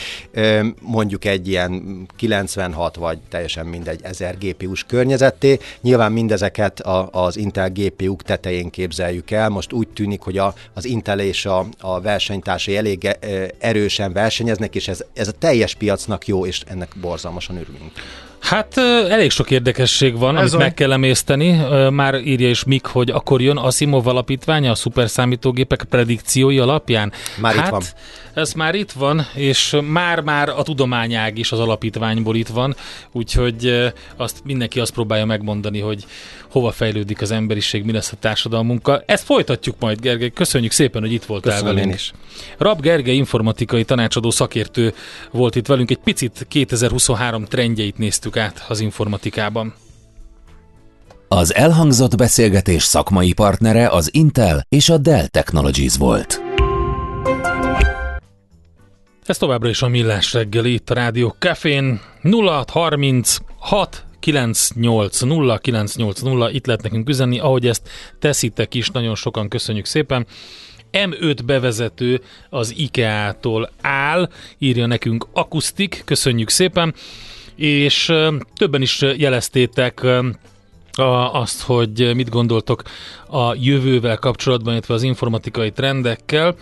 mondjuk 0.82 1.26
egy 1.26 1.48
ilyen 1.48 2.06
96 2.16 2.96
vagy 2.96 3.18
teljesen 3.30 3.66
mindegy 3.66 4.00
1000 4.04 4.38
GPU-s 4.38 4.84
környezetté. 4.84 5.60
Nyilván 5.82 6.12
mindezeket 6.12 6.79
a, 6.80 7.10
az 7.12 7.38
Intel 7.38 7.70
GPU-k 7.70 8.22
tetején 8.22 8.70
képzeljük 8.70 9.32
el. 9.32 9.50
Most 9.50 9.74
úgy 9.74 9.88
tűnik, 9.88 10.22
hogy 10.22 10.38
a, 10.38 10.54
az 10.74 10.86
Intel 10.86 11.20
és 11.20 11.46
a, 11.46 11.66
a 11.80 12.02
versenytársai 12.02 12.78
elég 12.78 13.18
erősen 13.60 14.14
versenyeznek, 14.14 14.76
és 14.76 14.88
ez, 14.88 15.04
ez 15.14 15.28
a 15.28 15.32
teljes 15.32 15.76
piacnak 15.76 16.28
jó, 16.28 16.46
és 16.46 16.62
ennek 16.68 16.96
borzalmasan 17.02 17.56
örülünk. 17.56 17.92
Hát 18.40 18.78
elég 19.10 19.32
sok 19.32 19.52
érdekesség 19.52 20.18
van, 20.18 20.38
Ez 20.38 20.42
amit 20.42 20.54
a... 20.54 20.58
meg 20.58 20.74
kell 20.74 20.92
emészteni. 20.92 21.62
Már 21.90 22.16
írja 22.16 22.50
is 22.50 22.64
Mik, 22.64 22.86
hogy 22.86 23.10
akkor 23.10 23.42
jön 23.42 23.58
Asimov 23.58 24.08
alapítványa 24.08 24.72
a 24.72 24.76
szuperszámítógépek 24.76 25.84
predikciói 25.90 26.60
alapján. 26.60 27.12
Már 27.38 27.56
hát, 27.56 27.66
itt 27.66 27.72
van. 27.72 27.84
Ez 28.34 28.54
már 28.54 28.76
itt 28.76 28.92
van, 28.92 29.28
és 29.34 29.78
már-már 29.90 30.50
a 30.50 30.64
tudományág 30.64 31.38
is 31.38 31.52
az 31.52 31.60
alapítványból 31.60 32.36
itt 32.36 32.48
van, 32.48 32.76
úgyhogy 33.12 33.92
azt 34.16 34.42
mindenki 34.44 34.80
azt 34.80 34.94
próbálja 34.94 35.26
megmondani, 35.26 35.80
hogy 35.80 36.06
hova 36.52 36.72
fejlődik 36.72 37.22
az 37.22 37.32
emberiség, 37.32 37.84
mi 37.84 37.92
lesz 37.92 38.12
a 38.12 38.16
társadalmunkkal. 38.20 39.04
Ezt 39.06 39.24
folytatjuk 39.24 39.76
majd, 39.80 40.00
Gergely. 40.00 40.30
Köszönjük 40.30 40.72
szépen, 40.72 41.02
hogy 41.02 41.14
itt 41.14 41.26
voltál 41.26 41.54
Köszönöm 41.54 41.76
velünk. 41.76 41.94
is. 41.94 42.12
Rab 42.58 42.82
Gergely 42.82 43.16
informatikai 43.16 43.84
tanácsadó 43.84 44.30
szakértő 44.30 44.94
volt 45.32 45.56
itt 45.56 45.68
velünk. 45.68 45.92
Egy 45.92 46.00
picit 46.04 46.46
2023 46.50 47.46
trendjeit 47.46 47.98
néztük 47.98 48.29
át 48.38 48.66
az 48.68 48.80
informatikában. 48.80 49.74
Az 51.28 51.54
elhangzott 51.54 52.16
beszélgetés 52.16 52.84
szakmai 52.84 53.34
partnere 53.34 53.88
az 53.88 54.10
Intel 54.14 54.66
és 54.70 54.90
a 54.90 54.98
Dell 54.98 55.28
Technologies 55.28 55.98
volt. 55.98 56.42
Ez 59.26 59.38
továbbra 59.38 59.70
is 59.70 59.82
a 59.82 59.88
Millás 59.88 60.34
reggeli 60.34 60.74
itt 60.74 60.90
a 60.90 60.94
Rádió 60.94 61.36
Cafén 61.40 62.02
0636 62.24 64.06
980 64.20 65.60
980, 65.62 66.54
itt 66.54 66.66
lehet 66.66 66.82
nekünk 66.82 67.10
üzenni, 67.10 67.40
ahogy 67.40 67.68
ezt 67.68 67.90
teszitek 68.20 68.74
is, 68.74 68.90
nagyon 68.90 69.16
sokan 69.16 69.50
köszönjük 69.50 69.86
szépen. 69.86 70.28
M5 70.92 71.38
bevezető 71.46 72.22
az 72.50 72.74
IKEA-tól 72.78 73.70
áll, 73.82 74.30
írja 74.58 74.86
nekünk 74.86 75.28
akusztik, 75.34 76.02
köszönjük 76.06 76.50
szépen, 76.50 76.94
és 77.60 78.14
többen 78.56 78.82
is 78.82 79.02
jeleztétek 79.02 80.08
azt, 81.32 81.62
hogy 81.62 82.16
mit 82.16 82.30
gondoltok 82.30 82.82
a 83.28 83.56
jövővel 83.56 84.18
kapcsolatban, 84.18 84.74
illetve 84.74 84.94
az 84.94 85.04
informatikai 85.04 85.72
trendekkel 85.72 86.56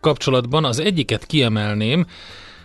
kapcsolatban. 0.00 0.64
Az 0.64 0.78
egyiket 0.78 1.26
kiemelném, 1.26 2.06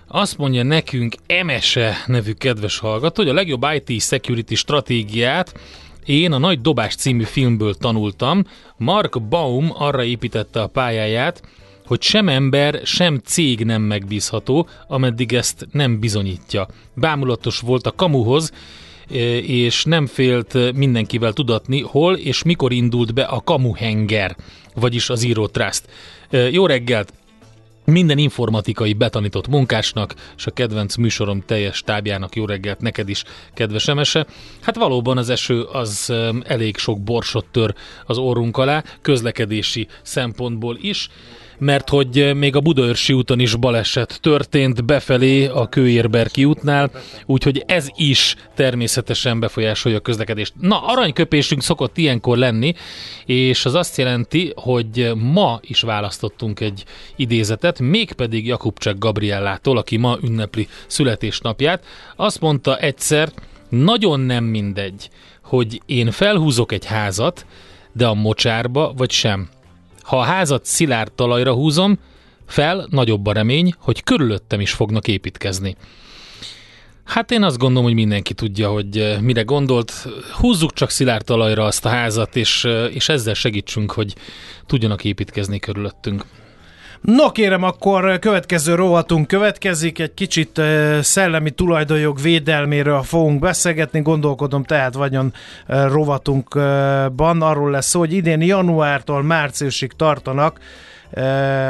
azt 0.08 0.38
mondja 0.38 0.63
nekünk 0.63 1.15
Emese 1.28 2.04
nevű 2.06 2.32
kedves 2.32 2.78
hallgató, 2.78 3.21
hogy 3.21 3.32
a 3.32 3.36
legjobb 3.36 3.65
IT 3.73 4.02
security 4.02 4.54
stratégiát 4.54 5.60
én 6.06 6.32
a 6.32 6.38
Nagy 6.38 6.62
Dobás 6.62 6.95
című 6.95 7.23
filmből 7.23 7.73
tanultam. 7.73 8.43
Mark 8.78 9.21
Baum 9.21 9.71
arra 9.73 10.04
építette 10.04 10.62
a 10.62 10.67
pályáját, 10.67 11.41
hogy 11.89 12.02
sem 12.02 12.30
ember, 12.30 12.82
sem 12.84 13.17
cég 13.25 13.65
nem 13.65 13.82
megbízható, 13.82 14.67
ameddig 14.88 15.34
ezt 15.34 15.67
nem 15.71 15.99
bizonyítja. 15.99 16.67
Bámulatos 16.93 17.60
volt 17.60 17.86
a 17.86 17.91
kamuhoz, 17.91 18.52
e, 19.12 19.13
és 19.38 19.84
nem 19.84 20.06
félt 20.06 20.73
mindenkivel 20.75 21.34
tudatni, 21.34 21.82
hol 21.82 22.15
és 22.15 22.43
mikor 22.43 22.71
indult 22.71 23.13
be 23.13 23.23
a 23.23 23.41
kamuhenger, 23.41 24.36
vagyis 24.75 25.10
az 25.10 25.19
Zero 25.19 25.47
Trust. 25.47 25.84
E, 26.30 26.38
jó 26.38 26.65
reggelt! 26.65 27.13
minden 27.86 28.17
informatikai 28.17 28.93
betanított 28.93 29.47
munkásnak, 29.47 30.15
és 30.38 30.45
a 30.45 30.52
kedvenc 30.52 30.95
műsorom 30.95 31.43
teljes 31.45 31.82
tábjának 31.82 32.36
jó 32.36 32.45
reggelt 32.45 32.82
neked 32.82 33.10
is, 33.10 33.23
kedves 33.54 33.88
emese. 33.88 34.25
Hát 34.62 34.75
valóban 34.75 35.17
az 35.17 35.30
eső 35.30 35.62
az 35.62 36.13
elég 36.43 36.78
sok 36.78 37.04
borsot 37.04 37.45
tör 37.52 37.73
az 38.06 38.17
orrunk 38.17 38.58
alá, 38.58 38.84
közlekedési 39.02 39.88
szempontból 40.02 40.78
is 40.82 41.10
mert 41.60 41.89
hogy 41.89 42.36
még 42.36 42.56
a 42.56 42.60
Budaörsi 42.60 43.13
úton 43.13 43.39
is 43.39 43.56
baleset 43.56 44.19
történt 44.22 44.86
befelé 44.86 45.45
a 45.45 45.67
Kőérberki 45.69 46.45
útnál, 46.45 46.91
úgyhogy 47.26 47.63
ez 47.67 47.88
is 47.95 48.36
természetesen 48.56 49.39
befolyásolja 49.39 49.98
a 49.98 50.02
közlekedést. 50.02 50.54
Na, 50.60 50.86
aranyköpésünk 50.86 51.62
szokott 51.62 51.98
ilyenkor 51.98 52.38
lenni, 52.38 52.74
és 53.26 53.65
az 53.65 53.74
azt 53.74 53.98
jelenti, 53.98 54.52
hogy 54.56 55.12
ma 55.15 55.60
is 55.62 55.82
választottunk 55.82 56.60
egy 56.60 56.84
idézetet, 57.15 57.80
mégpedig 57.80 58.45
Jakubcsek 58.45 58.98
Gabriellától, 58.98 59.78
aki 59.78 59.98
ma 59.98 60.17
ünnepli 60.24 60.67
születésnapját. 60.88 61.84
Azt 62.15 62.39
mondta 62.39 62.78
egyszer, 62.78 63.32
nagyon 63.69 64.19
nem 64.19 64.43
mindegy, 64.43 65.10
hogy 65.43 65.82
én 65.86 66.12
felhúzok 66.12 66.72
egy 66.72 66.86
házat, 66.86 67.45
de 67.93 68.08
a 68.08 68.13
mocsárba 68.13 68.93
vagy 68.98 69.12
sem. 69.12 69.50
Ha 70.10 70.19
a 70.19 70.24
házat 70.24 70.65
szilárd 70.65 71.12
talajra 71.12 71.54
húzom, 71.54 72.00
fel 72.48 72.88
nagyobb 72.89 73.26
a 73.26 73.32
remény, 73.32 73.74
hogy 73.78 74.04
körülöttem 74.04 74.60
is 74.60 74.72
fognak 74.72 75.08
építkezni. 75.08 75.76
Hát 77.04 77.32
én 77.32 77.43
azt 77.43 77.58
gondolom, 77.58 77.84
hogy 77.84 77.93
mindenki 77.93 78.34
tudja, 78.34 78.69
hogy 78.69 78.98
eh, 78.98 79.22
mire 79.22 79.41
gondolt. 79.41 79.91
Húzzuk 80.34 80.74
csak 80.74 80.89
szilárd 80.89 81.26
talajra 81.26 81.63
azt 81.63 81.86
a 81.86 81.89
házat, 81.89 82.36
és, 82.36 82.65
eh, 82.65 82.95
és 82.95 83.10
ezzel 83.10 83.34
segítsünk, 83.34 83.91
hogy 83.91 84.15
tudjanak 84.65 85.04
építkezni 85.04 85.60
körülöttünk. 85.60 86.26
No 87.01 87.31
kérem, 87.31 87.63
akkor 87.63 88.19
következő 88.19 88.75
rovatunk 88.75 89.27
következik, 89.27 89.99
egy 89.99 90.13
kicsit 90.13 90.62
szellemi 91.01 91.49
tulajdonjog 91.49 92.21
védelméről 92.21 93.03
fogunk 93.03 93.39
beszélgetni, 93.39 94.01
gondolkodom 94.01 94.63
tehát 94.63 94.93
vagyon 94.93 95.33
rovatunkban 95.67 97.41
arról 97.41 97.71
lesz 97.71 97.88
szó, 97.88 97.99
hogy 97.99 98.13
idén 98.13 98.41
januártól 98.41 99.23
márciusig 99.23 99.91
tartanak 99.91 100.59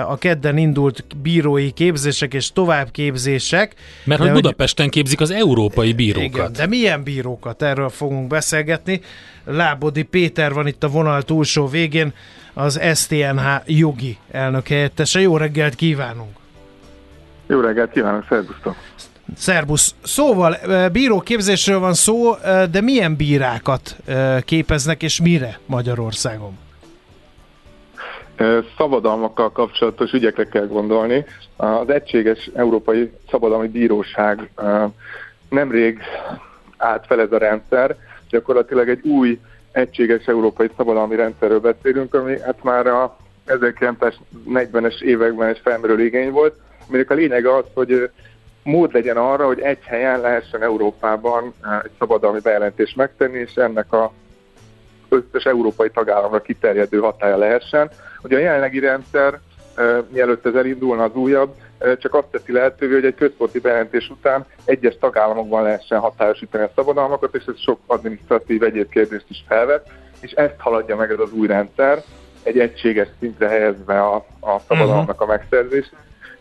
a 0.07 0.17
kedden 0.17 0.57
indult 0.57 1.03
bírói 1.21 1.71
képzések 1.71 2.33
és 2.33 2.51
továbbképzések. 2.51 3.73
Mert 4.03 4.21
hogy 4.21 4.31
Budapesten 4.31 4.89
képzik 4.89 5.21
az 5.21 5.31
európai 5.31 5.93
bírókat. 5.93 6.33
Igen, 6.33 6.51
de 6.51 6.67
milyen 6.67 7.03
bírókat? 7.03 7.61
Erről 7.61 7.89
fogunk 7.89 8.27
beszélgetni. 8.27 9.01
Lábodi 9.45 10.03
Péter 10.03 10.53
van 10.53 10.67
itt 10.67 10.83
a 10.83 10.87
vonal 10.87 11.21
túlsó 11.21 11.67
végén 11.67 12.13
az 12.53 12.79
STNH 12.93 13.45
jogi 13.65 14.17
elnök 14.31 14.67
helyettese. 14.67 15.19
Jó 15.19 15.37
reggelt 15.37 15.75
kívánunk! 15.75 16.37
Jó 17.47 17.59
reggelt 17.59 17.91
kívánok, 17.91 18.25
szervusztok! 18.29 18.75
Szerbusz. 19.35 19.95
Szóval 20.03 20.57
bíróképzésről 20.91 21.79
van 21.79 21.93
szó, 21.93 22.35
de 22.71 22.81
milyen 22.81 23.15
bírákat 23.15 23.97
képeznek 24.45 25.03
és 25.03 25.21
mire 25.21 25.59
Magyarországon? 25.65 26.57
Szabadalmakkal 28.77 29.51
kapcsolatos 29.51 30.11
ügyekre 30.11 30.43
kell 30.43 30.67
gondolni. 30.67 31.25
Az 31.55 31.89
Egységes 31.89 32.49
Európai 32.53 33.11
Szabadalmi 33.29 33.67
Bíróság 33.67 34.49
nemrég 35.49 35.99
állt 36.77 37.05
fel 37.05 37.19
ez 37.19 37.31
a 37.31 37.37
rendszer, 37.37 37.95
gyakorlatilag 38.29 38.89
egy 38.89 39.05
új 39.05 39.39
egységes 39.71 40.25
európai 40.25 40.69
szabadalmi 40.77 41.15
rendszerről 41.15 41.59
beszélünk, 41.59 42.13
ami 42.13 42.39
hát 42.39 42.63
már 42.63 42.87
a 42.87 43.17
1940-es 43.47 45.01
években 45.01 45.47
egy 45.47 45.59
felmerülő 45.63 46.05
igény 46.05 46.31
volt, 46.31 46.55
aminek 46.87 47.09
a 47.09 47.13
lényege 47.13 47.55
az, 47.55 47.63
hogy 47.73 48.09
mód 48.63 48.93
legyen 48.93 49.17
arra, 49.17 49.45
hogy 49.45 49.59
egy 49.59 49.83
helyen 49.83 50.21
lehessen 50.21 50.61
Európában 50.61 51.53
egy 51.83 51.91
szabadalmi 51.99 52.39
bejelentést 52.39 52.95
megtenni, 52.95 53.37
és 53.37 53.55
ennek 53.55 53.93
a 53.93 54.11
összes 55.09 55.43
európai 55.43 55.89
tagállamra 55.89 56.41
kiterjedő 56.41 56.99
hatája 56.99 57.37
lehessen. 57.37 57.89
Ugye 58.23 58.35
a 58.35 58.39
jelenlegi 58.39 58.79
rendszer, 58.79 59.39
mielőtt 60.09 60.45
ez 60.45 60.53
elindulna 60.53 61.03
az 61.03 61.15
újabb, 61.15 61.55
csak 61.97 62.13
azt 62.13 62.27
teszi 62.31 62.51
lehetővé, 62.51 62.93
hogy 62.93 63.05
egy 63.05 63.15
központi 63.15 63.59
bejelentés 63.59 64.09
után 64.09 64.45
egyes 64.65 64.97
tagállamokban 64.99 65.63
lehessen 65.63 65.99
hatályosítani 65.99 66.63
a 66.63 66.71
szabadalmakat, 66.75 67.35
és 67.35 67.43
ez 67.47 67.59
sok 67.59 67.79
adminisztratív 67.85 68.63
egyéb 68.63 68.89
kérdést 68.89 69.29
is 69.29 69.43
felvet, 69.47 69.89
és 70.19 70.31
ezt 70.31 70.55
haladja 70.57 70.95
meg 70.95 71.11
ez 71.11 71.19
az 71.19 71.31
új 71.31 71.47
rendszer, 71.47 72.03
egy 72.43 72.59
egységes 72.59 73.07
szintre 73.19 73.47
helyezve 73.47 74.01
a, 74.01 74.15
a 74.39 74.59
szabadalomnak 74.67 75.21
a 75.21 75.25
megszerzést, 75.25 75.91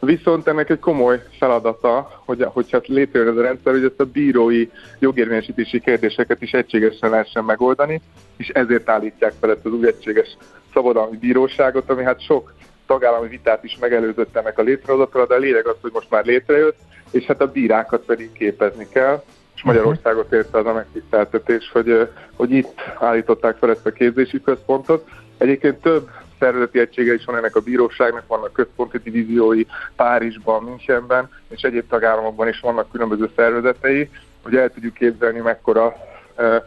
Viszont 0.01 0.47
ennek 0.47 0.71
egy 0.71 0.79
komoly 0.79 1.23
feladata, 1.39 2.23
hogy, 2.25 2.47
hogyha 2.49 2.81
létrejön 2.87 3.29
ez 3.29 3.37
a 3.37 3.43
rendszer, 3.43 3.73
hogy 3.73 3.85
ezt 3.85 4.01
a 4.01 4.05
bírói 4.05 4.69
jogérvényesítési 4.99 5.81
kérdéseket 5.81 6.43
is 6.43 6.53
egységesen 6.53 7.11
lehessen 7.11 7.45
megoldani, 7.45 8.01
és 8.37 8.49
ezért 8.49 8.89
állítják 8.89 9.33
fel 9.41 9.51
ezt 9.51 9.65
az 9.65 9.73
új 9.73 9.87
egységes 9.87 10.37
szabadalmi 10.73 11.17
bíróságot, 11.17 11.91
ami 11.91 12.03
hát 12.03 12.21
sok 12.21 12.53
tagállami 12.87 13.29
vitát 13.29 13.65
is 13.65 13.77
megelőzött 13.81 14.37
ennek 14.37 14.59
a 14.59 14.63
létrehozatra, 14.63 15.27
de 15.27 15.35
a 15.35 15.39
lényeg 15.39 15.67
az, 15.67 15.77
hogy 15.81 15.91
most 15.95 16.11
már 16.11 16.25
létrejött, 16.25 16.79
és 17.11 17.25
hát 17.25 17.41
a 17.41 17.51
bírákat 17.51 18.05
pedig 18.05 18.33
képezni 18.33 18.89
kell, 18.89 19.23
és 19.55 19.63
Magyarországot 19.63 20.33
érte 20.33 20.59
az 20.59 20.67
a 20.67 20.73
megtiszteltetés, 20.73 21.71
hogy, 21.73 22.09
hogy 22.35 22.51
itt 22.51 22.81
állították 22.99 23.57
fel 23.57 23.71
ezt 23.71 23.87
a 23.87 23.93
képzési 23.93 24.41
központot. 24.41 25.09
Egyébként 25.39 25.81
több 25.81 26.09
szervezeti 26.39 26.79
egysége 26.79 27.15
is 27.15 27.25
van 27.25 27.37
ennek 27.37 27.57
a 27.57 27.61
bíróságnak, 27.61 28.27
vannak 28.27 28.53
központi 28.53 28.99
divíziói 28.99 29.65
Párizsban, 29.97 30.63
Münchenben, 30.63 31.31
és 31.49 31.63
egyéb 31.63 31.89
tagállamokban 31.89 32.49
is 32.49 32.61
vannak 32.61 32.91
különböző 32.91 33.31
szervezetei, 33.37 34.11
hogy 34.43 34.57
el 34.57 34.73
tudjuk 34.73 34.95
képzelni, 34.95 35.39
mekkora 35.39 35.97
e, 36.37 36.65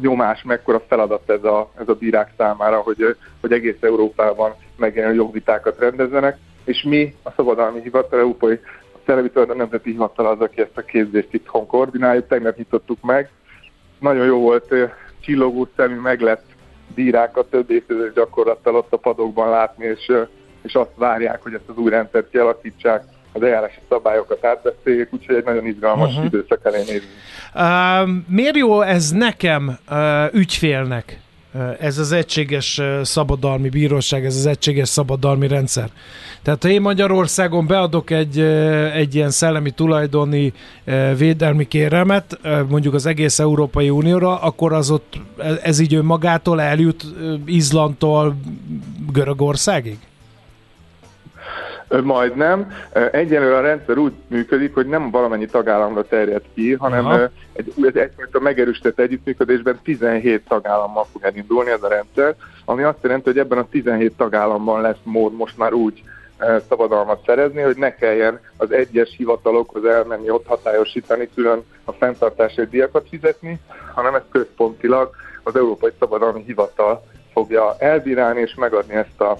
nyomás, 0.00 0.42
mekkora 0.42 0.80
feladat 0.88 1.30
ez 1.30 1.44
a, 1.44 1.70
ez 1.80 1.88
a 1.88 1.94
bírák 1.94 2.30
számára, 2.36 2.76
hogy, 2.76 3.16
hogy 3.40 3.52
egész 3.52 3.76
Európában 3.80 4.54
megjelenő 4.76 5.14
jogvitákat 5.14 5.78
rendezzenek, 5.78 6.38
és 6.64 6.82
mi 6.82 7.14
a 7.22 7.30
Szabadalmi 7.30 7.80
Hivatal, 7.80 8.18
Európai 8.18 8.60
Szellemi 9.06 9.30
Tulajdon 9.30 9.56
Nemzeti 9.56 9.90
Hivatal 9.90 10.26
az, 10.26 10.40
aki 10.40 10.60
ezt 10.60 10.76
a 10.76 10.82
képzést 10.82 11.32
itthon 11.34 11.66
koordináljuk, 11.66 12.26
tegnap 12.26 12.56
nyitottuk 12.56 13.00
meg. 13.00 13.30
Nagyon 13.98 14.26
jó 14.26 14.40
volt, 14.40 14.74
csillogó 15.20 15.68
szemű 15.76 16.00
meglett 16.00 16.44
bírákat 16.94 17.46
több 17.50 17.70
évtizedes 17.70 18.12
gyakorlattal 18.12 18.76
ott 18.76 18.92
a 18.92 18.96
padokban 18.96 19.48
látni, 19.48 19.84
és, 19.84 20.12
és 20.62 20.74
azt 20.74 20.90
várják, 20.94 21.42
hogy 21.42 21.54
ezt 21.54 21.68
az 21.68 21.76
új 21.76 21.90
rendszert 21.90 22.30
kialakítsák, 22.30 23.04
az 23.32 23.42
eljárási 23.42 23.78
szabályokat 23.88 24.44
átbeszéljék, 24.44 25.08
úgyhogy 25.12 25.36
egy 25.36 25.44
nagyon 25.44 25.66
izgalmas 25.66 26.10
uh-huh. 26.10 26.24
időszak 26.24 26.60
elé 26.64 26.78
nézünk. 26.78 27.12
Uh, 27.54 28.08
miért 28.28 28.56
jó 28.56 28.80
ez 28.80 29.10
nekem 29.10 29.78
uh, 29.90 30.34
ügyfélnek? 30.34 31.18
Ez 31.80 31.98
az 31.98 32.12
egységes 32.12 32.80
szabadalmi 33.02 33.68
bíróság, 33.68 34.24
ez 34.24 34.36
az 34.36 34.46
egységes 34.46 34.88
szabadalmi 34.88 35.48
rendszer. 35.48 35.90
Tehát 36.42 36.62
ha 36.62 36.68
én 36.68 36.80
Magyarországon 36.80 37.66
beadok 37.66 38.10
egy, 38.10 38.40
egy 38.94 39.14
ilyen 39.14 39.30
szellemi 39.30 39.70
tulajdoni 39.70 40.52
védelmi 41.16 41.68
kérelmet, 41.68 42.38
mondjuk 42.68 42.94
az 42.94 43.06
egész 43.06 43.38
Európai 43.38 43.90
Unióra, 43.90 44.40
akkor 44.40 44.72
az 44.72 44.90
ott, 44.90 45.20
ez 45.62 45.78
így 45.78 45.94
önmagától 45.94 46.60
eljut 46.60 47.06
Izlandtól 47.46 48.36
Görögországig? 49.12 49.98
Majdnem. 52.02 52.72
Egyelőre 53.10 53.56
a 53.56 53.60
rendszer 53.60 53.98
úgy 53.98 54.12
működik, 54.26 54.74
hogy 54.74 54.86
nem 54.86 55.10
valamennyi 55.10 55.46
tagállamra 55.46 56.06
terjed 56.06 56.42
ki, 56.54 56.72
hanem 56.72 57.06
Aha. 57.06 57.30
egy, 57.52 57.72
egy, 57.82 57.96
egyfajta 57.96 58.40
megerősített 58.40 58.98
együttműködésben 58.98 59.78
17 59.82 60.44
tagállammal 60.48 61.06
fog 61.12 61.24
elindulni 61.24 61.70
ez 61.70 61.82
a 61.82 61.88
rendszer, 61.88 62.34
ami 62.64 62.82
azt 62.82 62.98
jelenti, 63.02 63.28
hogy 63.28 63.38
ebben 63.38 63.58
a 63.58 63.68
17 63.70 64.16
tagállamban 64.16 64.80
lesz 64.80 65.02
mód 65.02 65.36
most 65.36 65.58
már 65.58 65.72
úgy 65.72 66.02
szabadalmat 66.68 67.22
szerezni, 67.26 67.60
hogy 67.60 67.76
ne 67.76 67.94
kelljen 67.94 68.40
az 68.56 68.72
egyes 68.72 69.14
hivatalokhoz 69.16 69.84
elmenni, 69.84 70.30
ott 70.30 70.46
hatályosítani, 70.46 71.28
külön 71.34 71.62
a 71.84 71.92
fenntartási 71.92 72.66
díjakat 72.70 73.06
fizetni, 73.08 73.60
hanem 73.94 74.14
ezt 74.14 74.28
központilag 74.30 75.10
az 75.42 75.56
Európai 75.56 75.90
Szabadalmi 75.98 76.42
Hivatal 76.46 77.04
fogja 77.32 77.74
elbírálni 77.78 78.40
és 78.40 78.54
megadni 78.54 78.94
ezt 78.94 79.20
a 79.20 79.38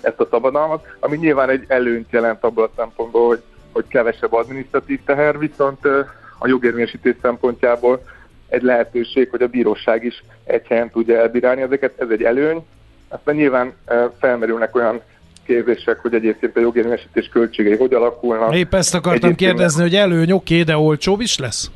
ezt 0.00 0.20
a 0.20 0.26
szabadalmat, 0.30 0.86
ami 1.00 1.16
nyilván 1.16 1.50
egy 1.50 1.64
előnyt 1.68 2.10
jelent 2.10 2.44
abból 2.44 2.64
a 2.64 2.70
szempontból, 2.76 3.26
hogy, 3.26 3.42
hogy 3.72 3.84
kevesebb 3.88 4.32
adminisztratív 4.32 5.00
teher, 5.04 5.38
viszont 5.38 5.84
a 6.38 6.46
jogérvényesítés 6.48 7.14
szempontjából 7.22 8.02
egy 8.48 8.62
lehetőség, 8.62 9.30
hogy 9.30 9.42
a 9.42 9.48
bíróság 9.48 10.04
is 10.04 10.24
egy 10.44 10.66
helyen 10.66 10.90
tudja 10.90 11.18
elbírálni 11.18 11.62
ezeket, 11.62 12.00
ez 12.00 12.08
egy 12.10 12.22
előny. 12.22 12.66
Aztán 13.08 13.34
nyilván 13.34 13.72
felmerülnek 14.18 14.74
olyan 14.74 15.00
kérdések, 15.46 15.98
hogy 15.98 16.14
egyébként 16.14 16.56
a 16.56 16.60
jogérvényesítés 16.60 17.28
költségei 17.28 17.76
hogy 17.76 17.94
alakulnak. 17.94 18.54
Épp 18.54 18.74
ezt 18.74 18.94
akartam 18.94 19.28
egyébként 19.28 19.50
kérdezni, 19.50 19.82
hogy 19.82 19.94
előny 19.94 20.32
oké, 20.32 20.62
de 20.62 20.76
olcsóbb 20.76 21.20
is 21.20 21.38
lesz? 21.38 21.70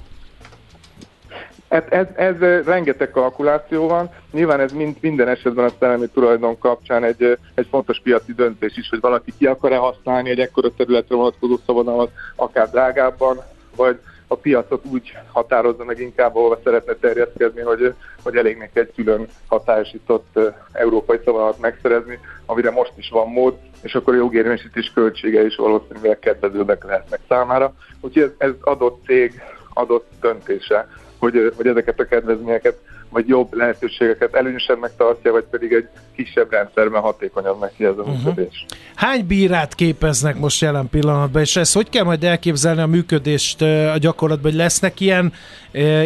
Ez, 1.73 1.83
ez, 1.89 2.07
ez 2.15 2.65
rengeteg 2.65 3.11
kalkuláció 3.11 3.89
van. 3.89 4.11
Nyilván 4.33 4.61
ez 4.61 4.73
mind, 4.73 4.97
minden 5.01 5.29
esetben 5.29 5.65
a 5.65 5.73
szellemi 5.79 6.07
tulajdon 6.07 6.59
kapcsán 6.59 7.05
egy, 7.05 7.39
egy 7.55 7.67
fontos 7.71 8.01
piaci 8.03 8.33
döntés 8.33 8.77
is, 8.77 8.89
hogy 8.89 9.01
valaki 9.01 9.33
ki 9.39 9.47
akar-e 9.47 9.77
használni 9.77 10.31
egy 10.31 10.39
ekkora 10.39 10.75
területre 10.77 11.17
vonatkozó 11.17 11.59
szabadalmat, 11.67 12.11
akár 12.37 12.71
drágábban, 12.71 13.41
vagy 13.77 13.99
a 14.27 14.35
piacot 14.35 14.85
úgy 14.91 15.13
határozza 15.33 15.85
meg 15.85 16.01
inkább, 16.01 16.37
ahol 16.37 16.61
szeretne 16.65 16.93
terjeszkedni, 16.93 17.61
hogy, 17.61 17.95
hogy 18.23 18.37
elég 18.37 18.57
neki 18.57 18.79
egy 18.79 18.93
külön 18.95 19.27
hatályosított 19.47 20.39
európai 20.73 21.19
szabadalmat 21.25 21.61
megszerezni, 21.61 22.19
amire 22.47 22.71
most 22.71 22.93
is 22.97 23.09
van 23.09 23.29
mód, 23.29 23.55
és 23.83 23.95
akkor 23.95 24.15
a 24.15 24.17
jogérvényesítés 24.17 24.93
költsége 24.95 25.45
is 25.45 25.57
valószínűleg 25.57 26.19
kedvezőbbek 26.19 26.85
lehetnek 26.85 27.21
számára. 27.29 27.75
Úgyhogy 28.01 28.23
ez, 28.23 28.49
ez 28.49 28.53
adott 28.61 29.05
cég 29.05 29.43
adott 29.75 30.11
döntése 30.21 30.89
hogy, 31.23 31.53
hogy 31.57 31.67
ezeket 31.67 32.01
a 32.01 32.05
kedvezményeket 32.05 32.79
vagy 33.09 33.29
jobb 33.29 33.55
lehetőségeket 33.55 34.35
előnyösebbnek 34.35 34.91
tartja, 34.97 35.33
vagy 35.33 35.45
pedig 35.51 35.73
egy 35.73 35.89
kisebb 36.17 36.51
rendszerben 36.51 37.01
hatékonyabb 37.01 37.61
neki 37.61 37.85
ez 37.85 37.99
a 37.99 38.01
uh-huh. 38.01 38.25
működés. 38.25 38.65
Hány 38.95 39.27
bírát 39.27 39.75
képeznek 39.75 40.39
most 40.39 40.61
jelen 40.61 40.89
pillanatban, 40.91 41.43
és 41.43 41.57
ezt 41.57 41.75
hogy 41.75 41.89
kell 41.89 42.05
majd 42.05 42.25
elképzelni 42.25 42.81
a 42.81 42.87
működést 42.87 43.63
a 43.63 43.99
gyakorlatban, 43.99 44.51
hogy 44.51 44.61
lesznek 44.61 45.01
ilyen, 45.01 45.33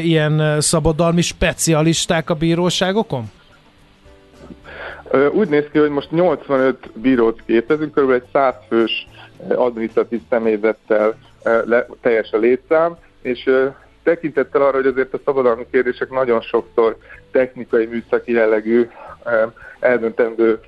ilyen 0.02 0.60
szabadalmi 0.60 1.22
specialisták 1.22 2.30
a 2.30 2.34
bíróságokon? 2.34 3.24
Úgy 5.32 5.48
néz 5.48 5.64
ki, 5.72 5.78
hogy 5.78 5.90
most 5.90 6.10
85 6.10 6.90
bírót 6.94 7.42
képezünk, 7.46 7.94
kb. 7.94 8.10
egy 8.10 8.24
100 8.32 8.54
fős 8.68 9.08
adminisztratív 9.48 10.20
személyzettel 10.30 11.14
teljes 12.00 12.30
a 12.32 12.36
létszám, 12.36 12.96
és 13.22 13.50
tekintettel 14.06 14.62
arra, 14.62 14.76
hogy 14.76 14.86
azért 14.86 15.14
a 15.14 15.20
szabadalmi 15.24 15.66
kérdések 15.70 16.10
nagyon 16.10 16.40
sokszor 16.40 16.96
technikai, 17.30 17.86
műszaki 17.86 18.32
jellegű 18.32 18.88
eldöntendő 19.80 20.60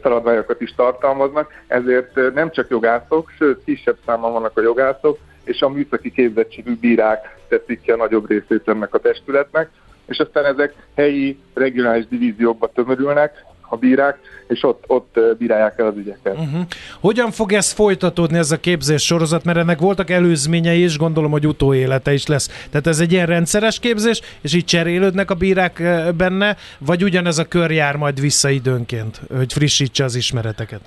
feladványokat 0.00 0.60
is 0.60 0.74
tartalmaznak, 0.74 1.52
ezért 1.66 2.34
nem 2.34 2.50
csak 2.50 2.68
jogászok, 2.68 3.30
sőt 3.38 3.64
kisebb 3.64 3.96
számban 4.06 4.32
vannak 4.32 4.58
a 4.58 4.62
jogászok, 4.62 5.18
és 5.44 5.60
a 5.60 5.68
műszaki 5.68 6.10
képzettségű 6.10 6.76
bírák 6.76 7.38
teszik 7.48 7.80
ki 7.80 7.90
a 7.90 7.96
nagyobb 7.96 8.28
részét 8.28 8.68
ennek 8.68 8.94
a 8.94 8.98
testületnek, 8.98 9.70
és 10.06 10.18
aztán 10.18 10.44
ezek 10.44 10.74
helyi, 10.94 11.38
regionális 11.54 12.06
divíziókba 12.08 12.66
tömörülnek, 12.74 13.44
a 13.68 13.76
bírák, 13.76 14.18
és 14.48 14.62
ott, 14.62 14.84
ott 14.86 15.18
bírálják 15.38 15.78
el 15.78 15.86
az 15.86 15.96
ügyeket. 15.96 16.34
Uh-huh. 16.38 16.60
Hogyan 17.00 17.30
fog 17.30 17.52
ez 17.52 17.72
folytatódni, 17.72 18.38
ez 18.38 18.50
a 18.50 18.56
képzés 18.56 19.04
sorozat, 19.04 19.44
mert 19.44 19.58
ennek 19.58 19.78
voltak 19.78 20.10
előzményei, 20.10 20.80
és 20.80 20.98
gondolom, 20.98 21.30
hogy 21.30 21.46
utóélete 21.46 22.12
is 22.12 22.26
lesz. 22.26 22.66
Tehát 22.70 22.86
ez 22.86 23.00
egy 23.00 23.12
ilyen 23.12 23.26
rendszeres 23.26 23.78
képzés, 23.78 24.20
és 24.40 24.54
így 24.54 24.64
cserélődnek 24.64 25.30
a 25.30 25.34
bírák 25.34 25.82
benne, 26.16 26.56
vagy 26.78 27.04
ugyanez 27.04 27.38
a 27.38 27.44
kör 27.44 27.70
jár 27.70 27.96
majd 27.96 28.20
vissza 28.20 28.48
időnként, 28.48 29.20
hogy 29.36 29.52
frissítse 29.52 30.04
az 30.04 30.14
ismereteket? 30.14 30.80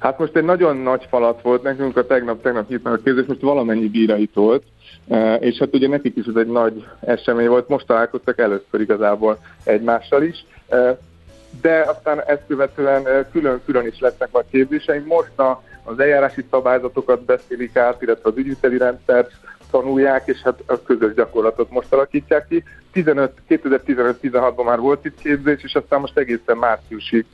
Hát 0.00 0.18
most 0.18 0.36
egy 0.36 0.44
nagyon 0.44 0.76
nagy 0.76 1.06
falat 1.10 1.42
volt 1.42 1.62
nekünk, 1.62 1.96
a 1.96 2.06
tegnap, 2.06 2.42
tegnap 2.42 2.70
meg 2.82 2.92
a 2.92 3.00
képzés, 3.04 3.24
most 3.26 3.40
valamennyi 3.40 3.88
bírai 3.88 4.30
volt, 4.34 4.62
és 5.40 5.58
hát 5.58 5.74
ugye 5.74 5.88
nekik 5.88 6.16
is 6.16 6.24
ez 6.26 6.36
egy 6.36 6.46
nagy 6.46 6.84
esemény 7.00 7.48
volt, 7.48 7.68
most 7.68 7.86
találkoztak 7.86 8.38
először 8.38 8.80
igazából 8.80 9.38
egymással 9.64 10.22
is 10.22 10.44
de 11.60 11.80
aztán 11.80 12.22
ezt 12.22 12.42
követően 12.46 13.26
külön-külön 13.32 13.86
is 13.86 13.98
lesznek 13.98 14.28
majd 14.32 14.44
képzéseink. 14.50 15.06
Most 15.06 15.38
a, 15.38 15.62
az 15.84 15.98
eljárási 15.98 16.44
szabályzatokat 16.50 17.24
beszélik 17.24 17.76
át, 17.76 18.02
illetve 18.02 18.28
az 18.30 18.36
ügyviteli 18.36 18.78
rendszert 18.78 19.30
tanulják, 19.70 20.26
és 20.26 20.40
hát 20.42 20.62
a 20.66 20.82
közös 20.82 21.14
gyakorlatot 21.14 21.70
most 21.70 21.92
alakítják 21.92 22.48
ki. 22.48 22.64
2015-16-ban 22.94 24.64
már 24.64 24.78
volt 24.78 25.04
itt 25.04 25.18
képzés, 25.18 25.62
és 25.62 25.74
aztán 25.74 26.00
most 26.00 26.18
egészen 26.18 26.56
márciusig 26.56 27.26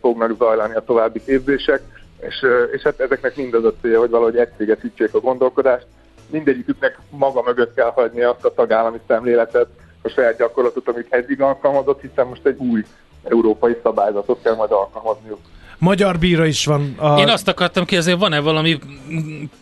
fognak 0.00 0.36
zajlani 0.38 0.74
a 0.74 0.84
további 0.84 1.22
képzések, 1.24 1.80
és, 2.20 2.46
és 2.72 2.82
hát 2.82 3.00
ezeknek 3.00 3.36
mind 3.36 3.54
az 3.54 3.64
a 3.64 3.74
célja, 3.80 3.98
hogy 3.98 4.10
valahogy 4.10 4.36
egységesítsék 4.36 5.14
a 5.14 5.20
gondolkodást. 5.20 5.86
Mindegyiküknek 6.30 6.98
maga 7.10 7.42
mögött 7.42 7.74
kell 7.74 7.90
hagyni 7.90 8.22
azt 8.22 8.44
a 8.44 8.54
tagállami 8.54 9.00
szemléletet, 9.06 9.68
a 10.02 10.08
saját 10.08 10.36
gyakorlatot, 10.36 10.88
amit 10.88 11.12
eddig 11.12 11.40
alkalmazott, 11.40 12.00
hiszen 12.00 12.26
most 12.26 12.46
egy 12.46 12.56
új 12.58 12.84
európai 13.30 13.76
szabályzatot 13.82 14.42
kell 14.42 14.54
majd 14.54 14.70
alkalmazniuk. 14.70 15.38
Magyar 15.78 16.18
bíra 16.18 16.46
is 16.46 16.66
van. 16.66 16.94
A... 16.98 17.18
Én 17.18 17.28
azt 17.28 17.48
akartam 17.48 17.84
kérdezni, 17.84 18.12
van-e 18.12 18.40
valami 18.40 18.78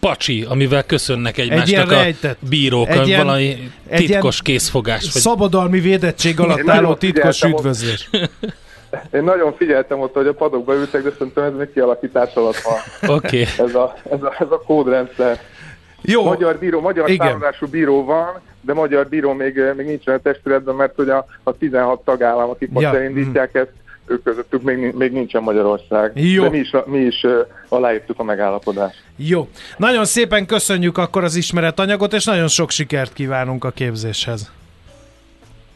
pacsi, 0.00 0.46
amivel 0.48 0.84
köszönnek 0.84 1.38
egymásnak 1.38 1.92
egy 1.92 2.16
a 2.22 2.28
bírók, 2.48 2.88
egy 2.88 3.06
ilyen, 3.06 3.24
valami 3.26 3.72
titkos 3.88 4.38
egy 4.38 4.42
készfogás? 4.42 5.02
Vagy... 5.12 5.22
Szabadalmi 5.22 5.80
védettség 5.80 6.40
alatt 6.40 6.68
álló 6.68 6.94
titkos 6.94 7.42
üdvözlés. 7.42 8.08
Én 9.12 9.22
nagyon 9.22 9.54
figyeltem 9.56 10.00
ott, 10.00 10.14
hogy 10.14 10.26
a 10.26 10.32
padokba 10.32 10.74
ültek, 10.74 11.02
de 11.02 11.10
szerintem 11.18 11.44
ez 11.44 11.52
még 11.58 11.72
kialakítás 11.72 12.34
alatt 12.34 12.60
van. 12.60 13.16
Oké. 13.16 13.40
Okay. 13.40 13.66
Ez, 13.66 13.74
a, 13.74 13.94
ez, 14.10 14.22
a, 14.22 14.34
ez 14.38 14.50
a 14.50 14.62
kódrendszer. 14.66 15.40
Jó. 16.04 16.24
Magyar 16.24 16.58
bíró, 16.58 16.80
magyar 16.80 17.10
támadású 17.16 17.66
bíró 17.66 18.04
van, 18.04 18.40
de 18.60 18.72
magyar 18.72 19.08
bíró 19.08 19.32
még, 19.32 19.60
még 19.76 19.86
nincsen 19.86 20.14
a 20.14 20.18
testületben, 20.18 20.74
mert 20.74 20.94
hogy 20.96 21.08
a, 21.08 21.26
a 21.42 21.56
16 21.56 22.04
tagállam, 22.04 22.50
akik 22.50 22.70
most 22.70 22.86
ja. 22.86 22.98
elindítják 22.98 23.58
mm. 23.58 23.60
ezt, 23.60 23.72
ők 24.06 24.22
közöttük 24.22 24.62
még, 24.62 24.94
még 24.94 25.12
nincsen 25.12 25.42
Magyarország. 25.42 26.12
Jó. 26.14 26.42
De 26.42 26.50
mi 26.50 26.58
is, 26.58 26.70
mi 26.86 26.98
is 26.98 27.22
uh, 27.22 27.32
aláírtuk 27.68 28.18
a 28.18 28.22
megállapodást. 28.22 29.02
Jó. 29.16 29.48
Nagyon 29.76 30.04
szépen 30.04 30.46
köszönjük 30.46 30.98
akkor 30.98 31.24
az 31.24 31.34
ismeretanyagot, 31.34 32.12
és 32.12 32.24
nagyon 32.24 32.48
sok 32.48 32.70
sikert 32.70 33.12
kívánunk 33.12 33.64
a 33.64 33.70
képzéshez. 33.70 34.50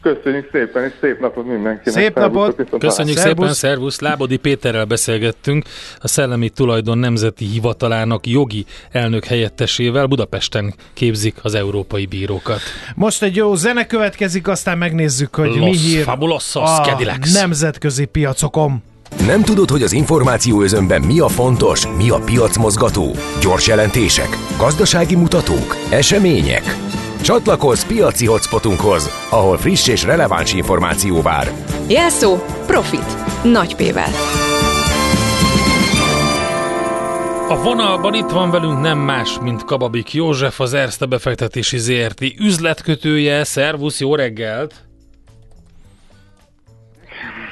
Köszönjük 0.01 0.49
szépen, 0.51 0.83
és 0.83 0.91
szép 1.01 1.19
napot 1.19 1.45
mindenkinek. 1.45 1.93
Szép 1.93 2.15
napot! 2.15 2.55
Köszönjük 2.79 3.17
szervusz. 3.17 3.45
szépen, 3.45 3.53
szervusz! 3.53 3.99
Lábodi 3.99 4.37
Péterrel 4.37 4.85
beszélgettünk, 4.85 5.65
a 5.99 6.07
Szellemi 6.07 6.49
Tulajdon 6.49 6.97
Nemzeti 6.97 7.45
Hivatalának 7.45 8.27
jogi 8.27 8.65
elnök 8.91 9.25
helyettesével 9.25 10.05
Budapesten 10.05 10.73
képzik 10.93 11.35
az 11.41 11.53
európai 11.55 12.05
bírókat. 12.05 12.59
Most 12.95 13.23
egy 13.23 13.35
jó 13.35 13.55
zene 13.55 13.85
következik, 13.85 14.47
aztán 14.47 14.77
megnézzük, 14.77 15.35
hogy 15.35 15.55
Los 15.55 15.57
mi 15.57 15.77
hír 15.77 16.07
a 16.07 16.81
Cadillacs. 16.83 17.33
nemzetközi 17.33 18.05
piacokon. 18.05 18.83
Nem 19.25 19.41
tudod, 19.41 19.69
hogy 19.69 19.81
az 19.81 19.91
információ 19.91 20.61
özönben 20.61 21.01
mi 21.01 21.19
a 21.19 21.27
fontos, 21.27 21.87
mi 21.97 22.09
a 22.09 22.17
piacmozgató? 22.17 23.15
Gyors 23.41 23.67
jelentések, 23.67 24.37
gazdasági 24.57 25.15
mutatók, 25.15 25.75
események? 25.89 26.75
Csatlakozz 27.21 27.83
piaci 27.83 28.25
hotspotunkhoz, 28.25 29.27
ahol 29.29 29.57
friss 29.57 29.87
és 29.87 30.03
releváns 30.03 30.53
információ 30.53 31.21
vár. 31.21 31.51
Jelszó 31.87 32.37
Profit. 32.65 33.43
Nagy 33.43 33.75
P-vel. 33.75 34.11
A 37.49 37.61
vonalban 37.63 38.13
itt 38.13 38.29
van 38.29 38.51
velünk 38.51 38.81
nem 38.81 38.97
más, 38.97 39.37
mint 39.41 39.65
Kababik 39.65 40.13
József, 40.13 40.59
az 40.59 40.73
Erste 40.73 41.05
befektetési 41.05 41.77
ZRT 41.77 42.21
üzletkötője. 42.39 43.43
Szervusz, 43.43 43.99
jó 43.99 44.15
reggelt! 44.15 44.73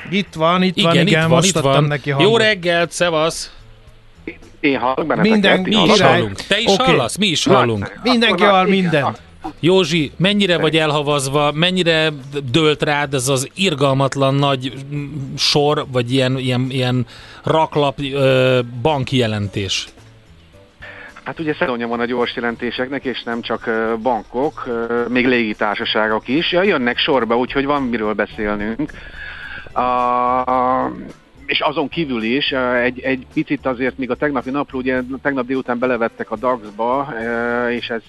Itt 0.09 0.33
van, 0.33 0.63
itt 0.63 0.77
igen, 0.77 0.89
van, 0.89 1.07
igen, 1.07 1.07
itt 1.07 1.27
van, 1.27 1.29
most 1.29 1.55
itt 1.55 1.61
van. 1.61 1.83
neki 1.83 2.09
hangot. 2.09 2.29
Jó 2.29 2.37
reggelt, 2.37 2.91
szevasz! 2.91 3.51
Én 4.59 4.77
hallok 4.77 5.07
benneteket. 5.07 5.31
Minden, 5.31 5.59
mi 5.59 5.91
is 5.91 6.01
hallunk. 6.01 6.35
Te 6.35 6.59
is 6.59 6.73
okay. 6.73 6.85
hallasz? 6.85 7.17
Mi 7.17 7.27
is 7.27 7.45
hallunk. 7.45 7.99
Mindenki 8.03 8.43
hall 8.43 8.67
mindent. 8.67 9.21
Józsi, 9.59 10.11
mennyire 10.17 10.57
vagy 10.57 10.77
elhavazva, 10.77 11.51
mennyire 11.51 12.09
dölt 12.51 12.83
rád 12.83 13.13
ez 13.13 13.27
az 13.27 13.49
irgalmatlan 13.55 14.35
nagy 14.35 14.73
sor, 15.37 15.85
vagy 15.91 16.13
ilyen, 16.13 16.37
ilyen, 16.37 16.67
ilyen 16.69 17.05
raklap 17.43 18.01
banki 18.81 19.17
jelentés? 19.17 19.87
Hát 21.23 21.39
ugye 21.39 21.53
szezonja 21.53 21.87
van 21.87 21.99
a 21.99 22.05
gyors 22.05 22.35
jelentéseknek, 22.35 23.03
és 23.05 23.23
nem 23.23 23.41
csak 23.41 23.69
bankok, 24.01 24.67
még 25.09 25.27
légitársaságok 25.27 26.27
is. 26.27 26.51
Ja, 26.51 26.63
jönnek 26.63 26.97
sorba, 26.97 27.37
úgyhogy 27.37 27.65
van 27.65 27.81
miről 27.81 28.13
beszélnünk. 28.13 28.91
A, 29.73 29.81
és 31.47 31.59
azon 31.59 31.87
kívül 31.87 32.23
is 32.23 32.51
egy, 32.83 32.99
egy 32.99 33.25
picit 33.33 33.65
azért, 33.65 33.97
míg 33.97 34.09
a 34.11 34.15
tegnapi 34.15 34.49
napról, 34.49 34.81
ugye 34.81 35.01
tegnap 35.21 35.45
délután 35.45 35.79
belevettek 35.79 36.31
a 36.31 36.35
DAX-ba, 36.35 37.13
és 37.69 37.89
ez 37.89 38.01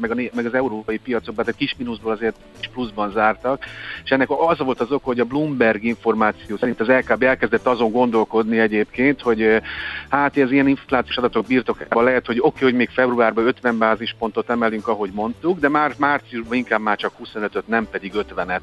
meg, 0.00 0.10
a, 0.10 0.14
meg 0.34 0.46
az 0.46 0.54
európai 0.54 0.98
piacokban, 0.98 1.44
tehát 1.44 1.60
kis 1.60 1.74
mínuszból 1.78 2.12
azért 2.12 2.36
kis 2.58 2.68
pluszban 2.72 3.10
zártak, 3.10 3.64
és 4.04 4.10
ennek 4.10 4.30
az 4.30 4.58
volt 4.58 4.80
az 4.80 4.90
ok, 4.92 5.04
hogy 5.04 5.20
a 5.20 5.24
Bloomberg 5.24 5.84
információ 5.84 6.56
szerint 6.56 6.80
az 6.80 6.88
LKB 6.88 7.22
elkezdett 7.22 7.66
azon 7.66 7.90
gondolkodni 7.90 8.58
egyébként, 8.58 9.20
hogy 9.20 9.60
hát 10.08 10.36
ez 10.36 10.50
ilyen 10.50 10.68
inflációs 10.68 11.16
adatok 11.16 11.46
birtokában 11.46 12.04
lehet, 12.04 12.26
hogy 12.26 12.38
oké, 12.38 12.48
okay, 12.48 12.62
hogy 12.62 12.74
még 12.74 12.88
februárban 12.88 13.46
50 13.46 13.78
bázispontot 13.78 14.50
emelünk, 14.50 14.88
ahogy 14.88 15.10
mondtuk, 15.14 15.58
de 15.58 15.68
már 15.68 15.94
márciusban 15.98 16.56
inkább 16.56 16.80
már 16.80 16.96
csak 16.96 17.12
25-öt, 17.24 17.68
nem 17.68 17.88
pedig 17.90 18.12
50-et. 18.16 18.62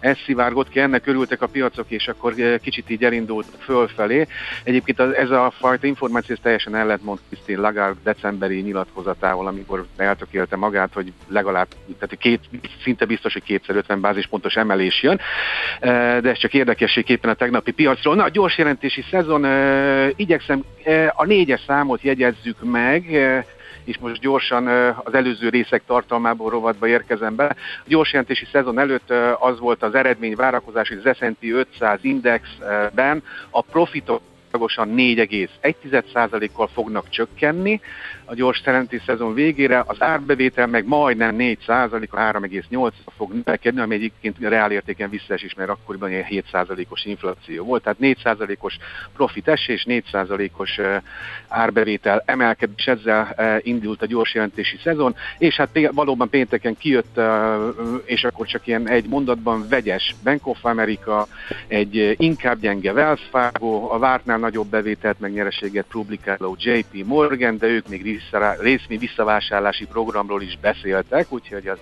Ez 0.00 0.16
szivárgott 0.24 0.68
ki, 0.68 0.80
ennek 0.80 1.06
örültek 1.06 1.42
a 1.42 1.46
piacok, 1.46 1.90
és 1.90 2.08
akkor 2.08 2.34
kicsit 2.60 2.90
így 2.90 3.04
elindult 3.04 3.46
fölfelé. 3.70 4.26
Egyébként 4.64 5.00
az, 5.00 5.14
ez 5.14 5.30
a 5.30 5.52
fajta 5.58 5.86
információ 5.86 6.36
teljesen 6.42 6.74
ellentmond 6.74 7.18
Christine 7.28 7.60
Lagarde 7.60 8.00
decemberi 8.04 8.60
nyilatkozatával, 8.60 9.46
amikor 9.46 9.86
eltökélte 9.96 10.56
magát, 10.56 10.90
hogy 10.92 11.12
legalább 11.28 11.66
tehát 11.98 12.16
két, 12.18 12.40
szinte 12.82 13.04
biztos, 13.04 13.32
hogy 13.32 13.42
kétszer 13.42 13.76
50 13.76 14.00
bázispontos 14.00 14.54
emelés 14.54 15.02
jön. 15.02 15.20
De 16.22 16.30
ez 16.30 16.38
csak 16.38 16.54
érdekességképpen 16.54 17.30
a 17.30 17.34
tegnapi 17.34 17.70
piacról. 17.70 18.14
Na, 18.14 18.24
a 18.24 18.28
gyors 18.28 18.58
jelentési 18.58 19.04
szezon, 19.10 19.46
igyekszem 20.16 20.64
a 21.14 21.24
négyes 21.24 21.60
számot 21.66 22.02
jegyezzük 22.02 22.56
meg, 22.62 23.04
és 23.90 23.98
most 23.98 24.20
gyorsan 24.20 24.66
az 25.04 25.14
előző 25.14 25.48
részek 25.48 25.82
tartalmából 25.86 26.50
rovatba 26.50 26.86
érkezem 26.86 27.34
be. 27.34 27.44
A 27.44 27.56
gyors 27.86 28.12
jelentési 28.12 28.46
szezon 28.52 28.78
előtt 28.78 29.12
az 29.38 29.58
volt 29.58 29.82
az 29.82 29.94
eredmény 29.94 30.34
várakozás, 30.34 30.88
hogy 30.88 31.00
az 31.04 31.16
S&P 31.16 31.42
500 31.42 31.98
indexben 32.02 33.22
a 33.50 33.62
profitok 33.62 34.20
4,1%-kal 34.52 36.68
fognak 36.68 37.08
csökkenni, 37.08 37.80
a 38.30 38.34
gyors 38.34 38.60
szerenti 38.64 39.00
szezon 39.06 39.34
végére, 39.34 39.82
az 39.86 40.02
árbevétel 40.02 40.66
meg 40.66 40.86
majdnem 40.86 41.36
4%, 41.38 42.08
a 42.10 42.16
3,8 42.16 42.90
fog 43.16 43.32
növekedni, 43.32 43.80
ami 43.80 43.94
egyébként 43.94 44.44
a 44.44 44.48
reál 44.48 44.72
értéken 44.72 45.10
visszaesés, 45.10 45.54
mert 45.54 45.70
akkoriban 45.70 46.10
ilyen 46.10 46.26
7%-os 46.28 47.04
infláció 47.04 47.64
volt, 47.64 47.82
tehát 47.82 47.98
4%-os 48.00 48.78
profit 49.16 49.48
esés, 49.48 49.86
4%-os 49.88 50.80
árbevétel 51.48 52.22
emelkedés, 52.26 52.86
ezzel 52.86 53.34
indult 53.62 54.02
a 54.02 54.06
gyors 54.06 54.34
jelentési 54.34 54.78
szezon, 54.82 55.14
és 55.38 55.56
hát 55.56 55.90
valóban 55.92 56.28
pénteken 56.28 56.76
kijött, 56.76 57.20
és 58.04 58.24
akkor 58.24 58.46
csak 58.46 58.66
ilyen 58.66 58.88
egy 58.88 59.08
mondatban 59.08 59.68
vegyes 59.68 60.14
Bank 60.24 60.46
of 60.46 60.64
America, 60.64 61.26
egy 61.66 62.14
inkább 62.18 62.60
gyenge 62.60 62.92
Wells 62.92 63.22
Fargo, 63.30 63.92
a 63.92 63.98
vártnál 63.98 64.38
nagyobb 64.38 64.66
bevételt, 64.66 65.20
meg 65.20 65.32
nyereséget 65.32 65.86
publikáló 65.90 66.56
JP 66.58 67.04
Morgan, 67.04 67.58
de 67.58 67.66
ők 67.66 67.88
még 67.88 68.02
vissza, 68.20 68.56
részmi 68.60 68.96
visszavásárlási 68.96 69.86
programról 69.86 70.42
is 70.42 70.58
beszéltek, 70.60 71.32
úgyhogy 71.32 71.66
az, 71.66 71.78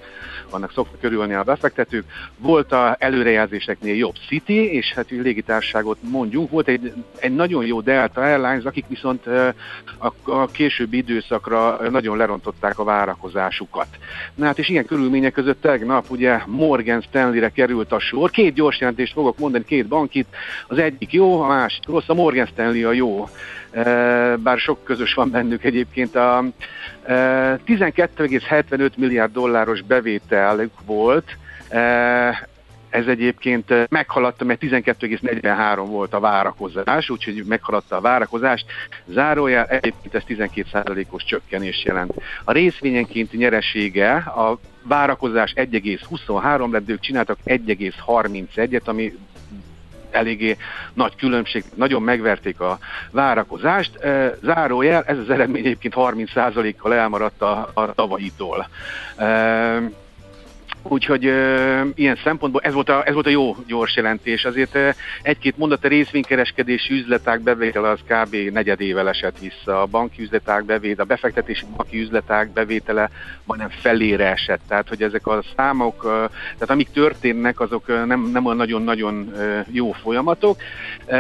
vannak 0.50 0.72
szoktak 0.72 1.00
körülni 1.00 1.34
a 1.34 1.42
befektetők. 1.42 2.04
Volt 2.38 2.72
a 2.72 2.96
előrejelzéseknél 2.98 3.94
jobb 3.94 4.14
City, 4.28 4.72
és 4.72 4.92
hát 4.92 5.10
légitárságot 5.10 5.98
mondjunk. 6.00 6.50
Volt 6.50 6.68
egy, 6.68 6.92
egy 7.18 7.34
nagyon 7.34 7.66
jó 7.66 7.80
Delta 7.80 8.20
Airlines, 8.20 8.64
akik 8.64 8.84
viszont 8.88 9.26
a, 9.26 10.12
a 10.24 10.46
későbbi 10.46 10.96
időszakra 10.96 11.90
nagyon 11.90 12.16
lerontották 12.16 12.78
a 12.78 12.84
várakozásukat. 12.84 13.86
Na 14.34 14.44
hát 14.44 14.58
és 14.58 14.68
ilyen 14.68 14.84
körülmények 14.84 15.32
között 15.32 15.60
tegnap 15.60 16.10
ugye 16.10 16.40
Morgan 16.46 17.00
Stanley-re 17.00 17.50
került 17.50 17.92
a 17.92 17.98
sor. 17.98 18.30
Két 18.30 18.54
gyors 18.54 18.80
jelentést 18.80 19.12
fogok 19.12 19.38
mondani, 19.38 19.64
két 19.64 19.86
bankit. 19.86 20.26
Az 20.66 20.78
egyik 20.78 21.12
jó, 21.12 21.42
a 21.42 21.46
másik 21.46 21.86
rossz. 21.86 22.08
A 22.08 22.14
Morgan 22.14 22.46
Stanley 22.46 22.88
a 22.88 22.92
jó 22.92 23.28
bár 24.36 24.58
sok 24.58 24.84
közös 24.84 25.14
van 25.14 25.30
bennük 25.30 25.64
egyébként. 25.64 26.16
A 26.16 26.44
12,75 27.06 28.90
milliárd 28.96 29.32
dolláros 29.32 29.82
bevételük 29.82 30.72
volt, 30.86 31.36
ez 32.90 33.06
egyébként 33.06 33.90
meghaladta, 33.90 34.44
mert 34.44 34.62
12,43 34.62 35.84
volt 35.86 36.14
a 36.14 36.20
várakozás, 36.20 37.10
úgyhogy 37.10 37.44
meghaladta 37.46 37.96
a 37.96 38.00
várakozást. 38.00 38.66
Zárójel 39.06 39.64
egyébként 39.64 40.14
ez 40.14 40.22
12%-os 40.28 41.24
csökkenés 41.24 41.84
jelent. 41.84 42.14
A 42.44 42.52
részvényenkénti 42.52 43.36
nyeresége 43.36 44.14
a 44.16 44.58
várakozás 44.82 45.52
1,23 45.56 46.70
lett, 46.70 46.88
ők 46.88 47.00
csináltak 47.00 47.38
1,31-et, 47.44 48.84
ami 48.84 49.18
eléggé 50.10 50.56
nagy 50.94 51.16
különbség, 51.16 51.64
nagyon 51.74 52.02
megverték 52.02 52.60
a 52.60 52.78
várakozást. 53.10 53.98
Zárójel, 54.42 55.02
ez 55.06 55.18
az 55.18 55.30
eredmény 55.30 55.64
egyébként 55.64 55.94
30%-kal 55.96 56.94
elmaradt 56.94 57.42
a, 57.42 57.70
a 57.74 57.94
tavalyitól. 57.94 58.68
Úgyhogy 60.88 61.26
e, 61.26 61.84
ilyen 61.94 62.18
szempontból 62.24 62.60
ez 62.60 62.72
volt, 62.72 62.88
a, 62.88 63.06
ez 63.06 63.14
volt 63.14 63.26
a 63.26 63.30
jó 63.30 63.56
gyors 63.66 63.96
jelentés. 63.96 64.44
Azért 64.44 64.74
e, 64.74 64.94
egy-két 65.22 65.56
mondat 65.56 65.84
a 65.84 65.88
részvénykereskedési 65.88 66.94
üzleták 66.94 67.40
bevétele 67.40 67.88
az 67.88 67.98
kb. 68.06 68.34
negyedével 68.34 69.08
esett 69.08 69.38
vissza. 69.38 69.82
A 69.82 69.86
banki 69.86 70.22
üzleták 70.22 70.64
bevétele, 70.64 71.02
a 71.02 71.04
befektetési 71.04 71.64
banki 71.76 72.00
üzleták 72.00 72.52
bevétele 72.52 73.10
majdnem 73.44 73.68
felére 73.68 74.30
esett. 74.30 74.60
Tehát, 74.68 74.88
hogy 74.88 75.02
ezek 75.02 75.26
a 75.26 75.42
számok, 75.56 76.04
e, 76.04 76.08
tehát 76.54 76.70
amik 76.70 76.90
történnek, 76.90 77.60
azok 77.60 77.86
nem, 77.86 78.30
nem 78.32 78.44
olyan 78.44 78.56
nagyon-nagyon 78.56 79.32
e, 79.38 79.66
jó 79.70 79.92
folyamatok. 79.92 80.56
E, 81.06 81.16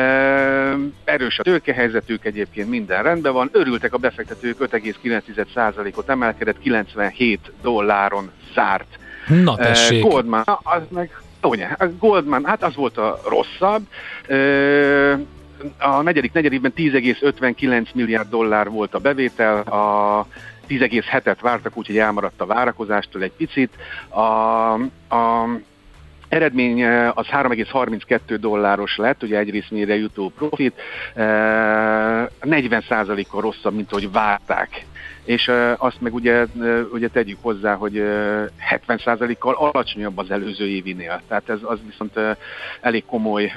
erős 1.04 1.38
a 1.38 1.42
tőkehelyzetük, 1.42 2.24
egyébként 2.24 2.68
minden 2.68 3.02
rendben 3.02 3.32
van. 3.32 3.48
Örültek 3.52 3.92
a 3.92 3.98
befektetők, 3.98 4.56
5,9%-ot 4.58 6.08
emelkedett, 6.08 6.58
97 6.58 7.52
dolláron 7.62 8.30
zárt 8.54 8.98
Na 9.28 9.56
tessék. 9.56 10.02
Goldman, 10.02 10.42
az 10.62 10.82
meg 10.88 11.22
Ugye, 11.42 11.66
a 11.78 11.84
Goldman, 11.98 12.44
hát 12.44 12.62
az 12.62 12.74
volt 12.74 12.98
a 12.98 13.20
rosszabb. 13.28 13.86
A 15.78 16.02
negyedik 16.02 16.32
negyedében 16.32 16.72
10,59 16.76 17.86
milliárd 17.94 18.30
dollár 18.30 18.70
volt 18.70 18.94
a 18.94 18.98
bevétel, 18.98 19.60
a 19.60 20.26
10,7-et 20.68 21.36
vártak, 21.40 21.76
úgyhogy 21.76 21.98
elmaradt 21.98 22.40
a 22.40 22.46
várakozástól 22.46 23.22
egy 23.22 23.32
picit. 23.36 23.72
A, 24.08 24.72
a 25.14 25.48
Eredmény 26.28 26.86
az 26.86 27.26
3,32 27.26 28.36
dolláros 28.40 28.96
lett, 28.96 29.22
ugye 29.22 29.38
egy 29.38 29.50
részmére 29.50 29.96
jutó 29.96 30.32
profit, 30.38 30.74
40%-kal 31.14 33.40
rosszabb, 33.40 33.74
mint 33.74 33.90
ahogy 33.90 34.12
várták 34.12 34.84
és 35.28 35.50
azt 35.76 36.00
meg 36.00 36.14
ugye, 36.14 36.46
ugye 36.92 37.08
tegyük 37.08 37.38
hozzá, 37.40 37.74
hogy 37.74 38.02
70%-kal 38.86 39.54
alacsonyabb 39.54 40.18
az 40.18 40.30
előző 40.30 40.66
évinél. 40.66 41.22
Tehát 41.28 41.48
ez 41.48 41.58
az 41.62 41.78
viszont 41.86 42.36
elég 42.80 43.04
komoly 43.04 43.52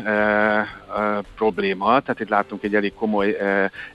probléma, 1.36 2.00
tehát 2.00 2.20
itt 2.20 2.30
látunk 2.30 2.64
egy 2.64 2.76
elég 2.76 2.94
komoly 2.94 3.38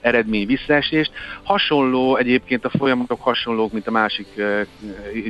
eredmény 0.01 0.45
visszaesést. 0.45 1.11
Hasonló 1.43 2.15
egyébként 2.15 2.65
a 2.65 2.69
folyamatok 2.69 3.21
hasonlók, 3.21 3.71
mint 3.71 3.87
a 3.87 3.91
másik, 3.91 4.27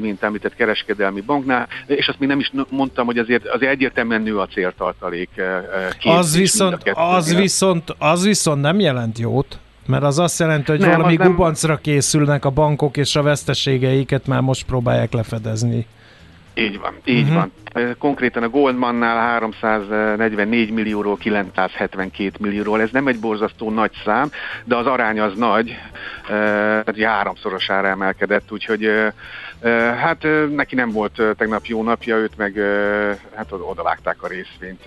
mint 0.02 0.24
említett 0.24 0.56
kereskedelmi 0.56 1.22
banknál, 1.22 1.68
és 1.86 2.08
azt 2.08 2.20
még 2.20 2.30
nem 2.30 2.40
is 2.40 2.52
mondtam, 2.70 3.06
hogy 3.06 3.18
azért, 3.18 3.48
azért 3.48 3.72
egyértelműen 3.72 4.22
nő 4.22 4.40
a 4.40 4.48
céltartalék. 4.48 5.30
Az 6.04 6.38
viszont, 6.38 6.78
az, 6.94 7.36
viszont, 7.36 7.96
az 7.98 8.24
viszont 8.24 8.62
nem 8.62 8.80
jelent 8.80 9.20
jót. 9.20 9.60
Mert 9.88 10.04
az 10.04 10.20
azt 10.20 10.40
jelenti, 10.40 10.72
hogy 10.72 10.80
nem, 10.80 10.92
valami 10.92 11.16
nem... 11.16 11.28
gubancra 11.28 11.76
készülnek 11.76 12.46
a 12.46 12.50
bankok, 12.50 12.98
és 12.98 13.16
a 13.16 13.22
veszteségeiket 13.22 14.28
már 14.28 14.42
most 14.42 14.66
próbálják 14.66 15.14
lefedezni. 15.14 15.86
Így 16.54 16.80
van, 16.80 16.94
így 17.06 17.30
uh-huh. 17.30 17.36
van. 17.36 17.52
Konkrétan 17.98 18.44
a 18.44 18.50
Goldmannál 18.50 19.18
344 19.18 20.72
millióról 20.72 21.18
972 21.18 22.32
millióról. 22.40 22.82
Ez 22.82 22.90
nem 22.92 23.08
egy 23.08 23.20
borzasztó 23.20 23.72
nagy 23.72 23.92
szám, 24.06 24.32
de 24.64 24.76
az 24.76 24.86
arány 24.86 25.20
az 25.20 25.34
nagy, 25.36 25.76
tehát 26.28 27.00
háromszorosára 27.00 27.88
emelkedett, 27.88 28.52
úgyhogy 28.52 28.90
Hát 29.98 30.28
neki 30.56 30.76
nem 30.76 30.92
volt 30.92 31.22
tegnap 31.38 31.66
jó 31.66 31.84
napja, 31.84 32.16
őt 32.16 32.38
meg 32.38 32.54
hát 33.36 33.52
odavágták 33.52 34.24
a 34.24 34.28
részvényt, 34.28 34.86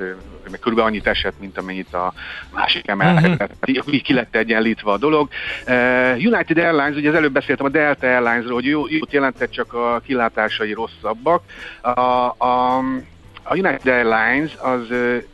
meg 0.50 0.60
körülbelül 0.60 0.90
annyit 0.90 1.06
esett, 1.06 1.40
mint 1.40 1.58
amennyit 1.58 1.94
a 1.94 2.12
másik 2.54 2.88
emelkedett. 2.88 3.68
Uh-huh. 3.68 4.00
Ki 4.00 4.14
lett 4.14 4.36
egyenlítve 4.36 4.90
a 4.90 4.98
dolog. 4.98 5.28
United 6.16 6.58
Airlines, 6.58 6.96
ugye 6.96 7.08
az 7.08 7.14
előbb 7.14 7.32
beszéltem 7.32 7.66
a 7.66 7.68
Delta 7.68 8.06
Airlinesról, 8.06 8.54
hogy 8.54 8.66
jó, 8.66 8.88
jót 8.88 9.12
jelentett, 9.12 9.50
csak 9.50 9.72
a 9.72 10.00
kilátásai 10.04 10.72
rosszabbak. 10.72 11.42
A, 11.80 11.90
a 12.44 12.82
a 13.42 13.56
United 13.56 13.86
Airlines 13.86 14.56
az 14.56 14.86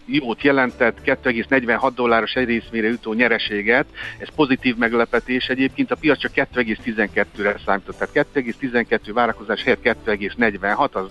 jót 0.06 0.42
jelentett 0.42 0.98
2,46 1.04 1.90
dolláros 1.94 2.34
egy 2.34 2.46
részmére 2.46 2.88
jutó 2.88 3.12
nyereséget, 3.12 3.86
ez 4.18 4.28
pozitív 4.34 4.76
meglepetés 4.76 5.46
egyébként, 5.48 5.90
a 5.90 5.96
piac 5.96 6.18
csak 6.18 6.32
2,12-re 6.34 7.56
számított, 7.64 7.98
tehát 7.98 8.28
2,12 8.34 9.10
várakozás 9.12 9.62
helyett 9.62 9.96
2,46 10.04 10.90
az 10.92 11.10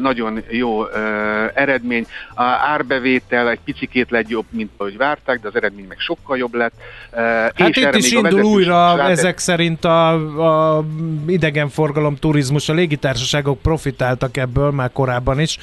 nagyon 0.00 0.42
jó 0.50 0.86
eredmény. 1.54 2.06
A 2.34 2.42
árbevétel 2.42 3.50
egy 3.50 3.60
picikét 3.64 4.10
lett 4.10 4.28
jobb, 4.28 4.44
mint 4.50 4.70
ahogy 4.76 4.96
várták, 4.96 5.40
de 5.40 5.48
az 5.48 5.56
eredmény 5.56 5.86
meg 5.86 5.98
sokkal 5.98 6.36
jobb 6.36 6.54
lett. 6.54 6.74
Hát 7.54 7.68
és 7.68 7.76
itt 7.76 7.94
is 7.94 8.12
indul 8.12 8.42
újra 8.42 8.96
rátett... 8.96 9.10
ezek 9.10 9.38
szerint 9.38 9.84
a, 9.84 10.76
a 10.76 10.84
idegenforgalom, 11.26 12.16
turizmus, 12.16 12.68
a 12.68 12.72
légitársaságok 12.72 13.62
profitáltak 13.62 14.36
ebből 14.36 14.70
már 14.70 14.92
korábban 14.92 15.40
is. 15.40 15.58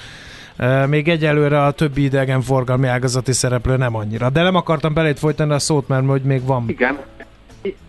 Még 0.88 1.08
egyelőre 1.08 1.64
a 1.64 1.72
többi 1.72 2.04
idegenforgalmi 2.04 2.88
ágazati 2.88 3.32
szereplő 3.32 3.78
nem 3.78 3.96
annyira. 3.96 4.30
De 4.30 4.42
nem 4.42 4.56
akartam 4.56 4.94
belét 4.94 5.20
folytani 5.20 5.54
a 5.54 5.60
szót, 5.60 5.88
mert 5.88 6.06
hogy 6.06 6.22
még 6.22 6.46
van. 6.46 6.64
Igen. 6.68 6.98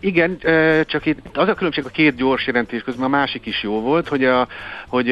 Igen, 0.00 0.38
csak 0.86 1.06
itt 1.06 1.18
az 1.32 1.48
a 1.48 1.54
különbség 1.54 1.84
a 1.84 1.88
két 1.88 2.16
gyors 2.16 2.46
jelentés 2.46 2.82
közben, 2.82 3.04
a 3.04 3.08
másik 3.08 3.46
is 3.46 3.62
jó 3.62 3.80
volt, 3.80 4.08
hogy, 4.08 4.24
a, 4.24 4.48
hogy 4.88 5.08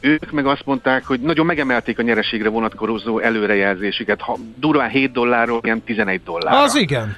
ők 0.00 0.30
meg 0.30 0.46
azt 0.46 0.62
mondták, 0.64 1.04
hogy 1.04 1.20
nagyon 1.20 1.46
megemelték 1.46 1.98
a 1.98 2.02
nyereségre 2.02 2.48
vonatkozó 2.48 3.18
előrejelzésüket. 3.18 4.20
Ha 4.20 4.36
durván 4.56 4.88
7 4.88 5.12
dollárról, 5.12 5.60
ilyen 5.62 5.82
11 5.82 6.20
dollár. 6.24 6.62
Az 6.62 6.76
igen. 6.76 7.16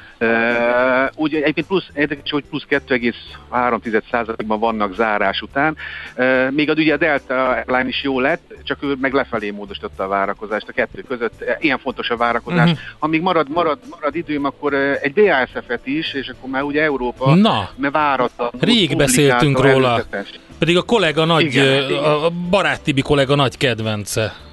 Uh, 0.81 1.11
úgy 1.15 1.35
egyébként 1.35 1.67
plusz, 1.67 1.87
érdekes, 1.95 2.31
hogy 2.31 2.45
plusz 2.51 2.65
2,3%-ban 2.69 4.59
vannak 4.59 4.95
zárás 4.95 5.41
után. 5.41 5.77
Uh, 6.17 6.51
még 6.51 6.71
az 6.71 6.79
ugye 6.79 6.95
a 6.95 6.97
Delta 6.97 7.49
Airline 7.49 7.89
is 7.89 8.03
jó 8.03 8.21
lett, 8.21 8.55
csak 8.65 8.83
ő 8.83 8.97
meg 9.01 9.13
lefelé 9.13 9.51
módosította 9.51 10.05
a 10.05 10.09
várakozást 10.09 10.69
a 10.69 10.73
kettő 10.73 11.03
között. 11.09 11.45
Ilyen 11.61 11.79
fontos 11.79 12.11
a 12.11 12.17
várakozás. 12.17 12.71
Uh-huh. 12.71 12.79
Amíg 12.99 13.21
marad, 13.21 13.49
marad, 13.49 13.79
marad 13.91 14.15
időm, 14.17 14.45
akkor 14.45 14.75
egy 14.75 15.13
BASF-et 15.13 15.87
is, 15.87 16.13
és 16.13 16.29
akkor 16.29 16.51
már 16.51 16.63
ugye 16.63 16.83
Európa, 16.83 17.35
Na, 17.35 17.71
mert 17.77 17.93
váratlan. 17.93 18.51
Rég 18.61 18.97
beszéltünk 18.97 19.61
róla. 19.61 19.89
Előzetes. 19.89 20.29
Pedig 20.59 20.77
a 20.77 20.83
kollega 20.83 21.25
nagy, 21.25 21.45
igen, 21.45 21.93
a 21.93 22.31
barát 22.51 22.83
Tibi 22.83 23.01
kollega 23.01 23.35
nagy 23.35 23.57
kedvence. 23.57 24.50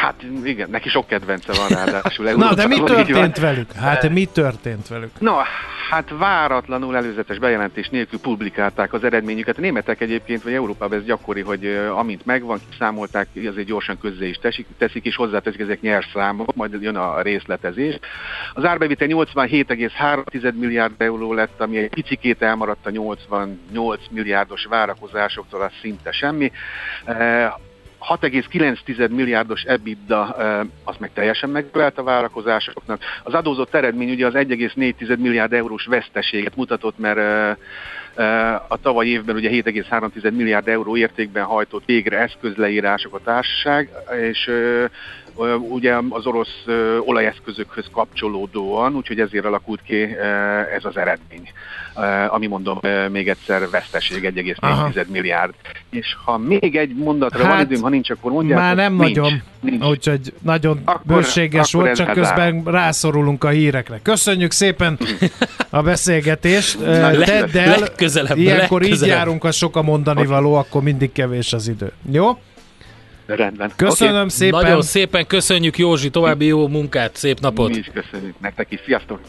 Hát 0.00 0.24
igen, 0.44 0.70
neki 0.70 0.88
sok 0.88 1.06
kedvence 1.06 1.52
van 1.52 1.68
ráadásul. 1.68 2.30
Na, 2.30 2.54
de 2.54 2.66
mi 2.66 2.82
történt 2.82 3.38
velük? 3.38 3.72
Hát 3.72 4.08
mi 4.08 4.24
történt 4.24 4.88
velük? 4.88 5.10
Na, 5.18 5.42
hát 5.90 6.10
váratlanul 6.18 6.96
előzetes 6.96 7.38
bejelentés 7.38 7.88
nélkül 7.88 8.20
publikálták 8.20 8.92
az 8.92 9.04
eredményüket. 9.04 9.58
A 9.58 9.60
németek 9.60 10.00
egyébként, 10.00 10.42
vagy 10.42 10.52
Európában 10.52 10.98
ez 10.98 11.04
gyakori, 11.04 11.40
hogy 11.40 11.66
amint 11.94 12.26
megvan, 12.26 12.60
kiszámolták, 12.70 13.28
azért 13.48 13.66
gyorsan 13.66 13.98
közzé 13.98 14.28
is 14.28 14.36
teszik, 14.36 14.66
teszik 14.78 15.04
és 15.04 15.16
hozzáteszik, 15.16 15.60
ezek 15.60 15.80
nyerszámok, 15.80 16.54
majd 16.54 16.82
jön 16.82 16.96
a 16.96 17.20
részletezés. 17.22 17.98
Az 18.54 18.64
árbevétel 18.64 19.08
87,3 19.10 20.54
milliárd 20.54 20.94
euró 20.98 21.32
lett, 21.32 21.60
ami 21.60 21.76
egy 21.76 21.88
picikét 21.88 22.42
elmaradt 22.42 22.86
a 22.86 22.90
88 22.90 24.00
milliárdos 24.10 24.64
várakozásoktól, 24.64 25.60
az 25.60 25.72
szinte 25.80 26.12
semmi. 26.12 26.52
6,9 28.08 29.10
milliárdos 29.10 29.62
EBITDA, 29.62 30.22
az 30.84 30.96
meg 30.98 31.10
teljesen 31.12 31.50
megfelelt 31.50 31.98
a 31.98 32.02
várakozásoknak. 32.02 33.02
Az 33.22 33.34
adózott 33.34 33.74
eredmény 33.74 34.10
ugye 34.10 34.26
az 34.26 34.34
1,4 34.34 35.18
milliárd 35.18 35.52
eurós 35.52 35.86
veszteséget 35.86 36.56
mutatott, 36.56 36.98
mert 36.98 37.58
a 38.68 38.76
tavaly 38.82 39.06
évben 39.06 39.36
ugye 39.36 39.50
7,3 39.50 40.32
milliárd 40.32 40.68
euró 40.68 40.96
értékben 40.96 41.44
hajtott 41.44 41.84
végre 41.84 42.18
eszközleírások 42.18 43.14
a 43.14 43.20
társaság, 43.24 43.90
és 44.20 44.50
ugye 45.68 45.96
az 46.08 46.26
orosz 46.26 46.64
olajeszközökhöz 47.04 47.86
kapcsolódóan, 47.92 48.94
úgyhogy 48.94 49.20
ezért 49.20 49.44
alakult 49.44 49.82
ki 49.82 50.02
ez 50.76 50.84
az 50.84 50.96
eredmény, 50.96 51.50
ami 52.28 52.46
mondom 52.46 52.78
még 53.10 53.28
egyszer 53.28 53.70
veszteség 53.70 54.32
1,4 54.34 55.06
milliárd. 55.06 55.54
És 55.90 56.16
ha 56.24 56.38
még 56.38 56.76
egy 56.76 56.94
mondatra 56.94 57.44
hát, 57.44 57.52
van 57.52 57.60
időm, 57.60 57.82
ha 57.82 57.88
nincs, 57.88 58.10
akkor 58.10 58.32
mondják. 58.32 58.58
Már 58.58 58.76
nem 58.76 58.94
nincs, 58.94 59.16
nagyon, 59.16 59.42
nincs. 59.60 59.84
úgyhogy 59.84 60.32
nagyon 60.42 60.80
akkor, 60.84 61.00
bőséges 61.04 61.74
akkor 61.74 61.86
volt, 61.86 61.96
csak 61.96 62.12
közben 62.12 62.62
rá. 62.64 62.70
rászorulunk 62.70 63.44
a 63.44 63.48
hírekre. 63.48 64.00
Köszönjük 64.02 64.50
szépen 64.50 64.98
a 65.70 65.82
beszélgetést. 65.82 66.78
Tedd 66.78 67.20
el, 67.20 67.26
ilyenkor 67.46 67.80
legközelebb. 67.80 68.38
így 68.82 69.06
járunk, 69.06 69.42
ha 69.42 69.50
sok 69.50 69.76
a 69.76 69.82
mondani 69.82 70.26
való, 70.26 70.54
akkor 70.54 70.82
mindig 70.82 71.12
kevés 71.12 71.52
az 71.52 71.68
idő. 71.68 71.92
Jó? 72.10 72.38
Rendben. 73.36 73.72
Köszönöm 73.76 74.14
okay. 74.14 74.28
szépen. 74.28 74.60
Nagyon 74.60 74.82
szépen 74.82 75.26
köszönjük 75.26 75.78
Józsi, 75.78 76.10
további 76.10 76.46
jó 76.46 76.68
munkát, 76.68 77.16
szép 77.16 77.40
napot. 77.40 77.70
Mi 77.70 77.76
is 77.76 77.90
köszönjük 77.94 78.34
nektek 78.40 78.66
is. 78.70 78.80
Sziasztok! 78.84 79.20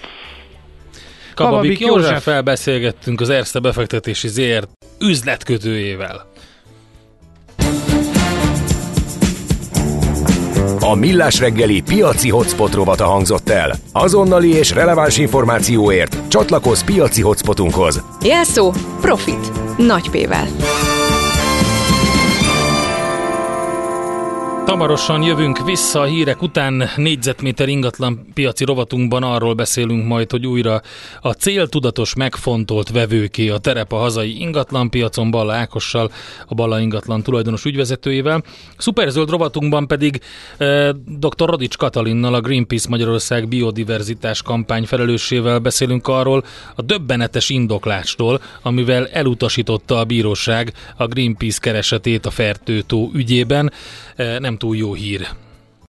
Kababik 1.36 1.80
József 1.80 2.24
felbeszélgettünk 2.24 3.22
az 3.22 3.30
Erste 3.30 3.60
befektetési 3.60 4.28
ZRT 4.28 4.70
üzletkötőjével. 5.00 6.30
A 10.80 10.96
Millás 10.96 11.40
reggeli 11.40 11.82
piaci 11.82 12.30
hotspot 12.30 12.74
rovata 12.74 13.06
hangzott 13.06 13.50
el. 13.50 13.76
Azonnali 13.92 14.54
és 14.54 14.72
releváns 14.72 15.18
információért 15.18 16.18
csatlakozz 16.28 16.82
piaci 16.82 17.22
hotspotunkhoz. 17.22 18.04
Jelszó 18.26 18.72
Profit. 19.02 19.52
Nagy 19.78 20.10
P-vel. 20.10 20.48
Hamarosan 24.66 25.22
jövünk 25.22 25.66
vissza 25.66 26.00
a 26.00 26.04
hírek 26.04 26.42
után 26.42 26.90
négyzetméter 26.96 27.68
ingatlan 27.68 28.28
piaci 28.34 28.66
rovatunkban 28.66 29.24
arról 29.24 29.54
beszélünk 29.54 30.08
majd, 30.08 30.32
hogy 30.32 30.48
újra 30.48 30.82
a 31.22 31.32
céltudatos 31.32 32.16
megfontolt 32.16 32.90
vevőké 32.90 33.50
a 33.50 33.58
terep 33.58 33.92
a 33.92 33.98
hazai 33.98 34.40
ingatlan 34.40 34.90
piacon 34.90 35.32
Balla 35.32 35.54
Ákossal, 35.54 36.12
a 36.48 36.54
Balla 36.54 36.80
ingatlan 36.80 37.24
tulajdonos 37.24 37.66
ügyvezetőjével. 37.66 38.44
Szuperzöld 38.78 39.30
rovatunkban 39.30 39.88
pedig 39.88 40.22
eh, 40.58 40.90
dr. 41.06 41.50
Radics 41.50 41.78
Katalinnal, 41.78 42.34
a 42.34 42.42
Greenpeace 42.42 42.90
Magyarország 42.90 43.48
biodiverzitás 43.48 44.42
kampány 44.42 44.86
felelőssével 44.86 45.60
beszélünk 45.60 46.08
arról 46.08 46.44
a 46.76 46.82
döbbenetes 46.82 47.50
indoklásról, 47.50 48.42
amivel 48.62 49.08
elutasította 49.08 49.98
a 49.98 50.04
bíróság 50.04 50.74
a 50.96 51.08
Greenpeace 51.08 51.60
keresetét 51.62 52.26
a 52.26 52.30
Fertőtó 52.32 53.12
ügyében. 53.14 53.72
Eh, 54.16 54.40
nem 54.52 54.60
túl 54.60 54.76
jó 54.78 54.94
hír 54.94 55.28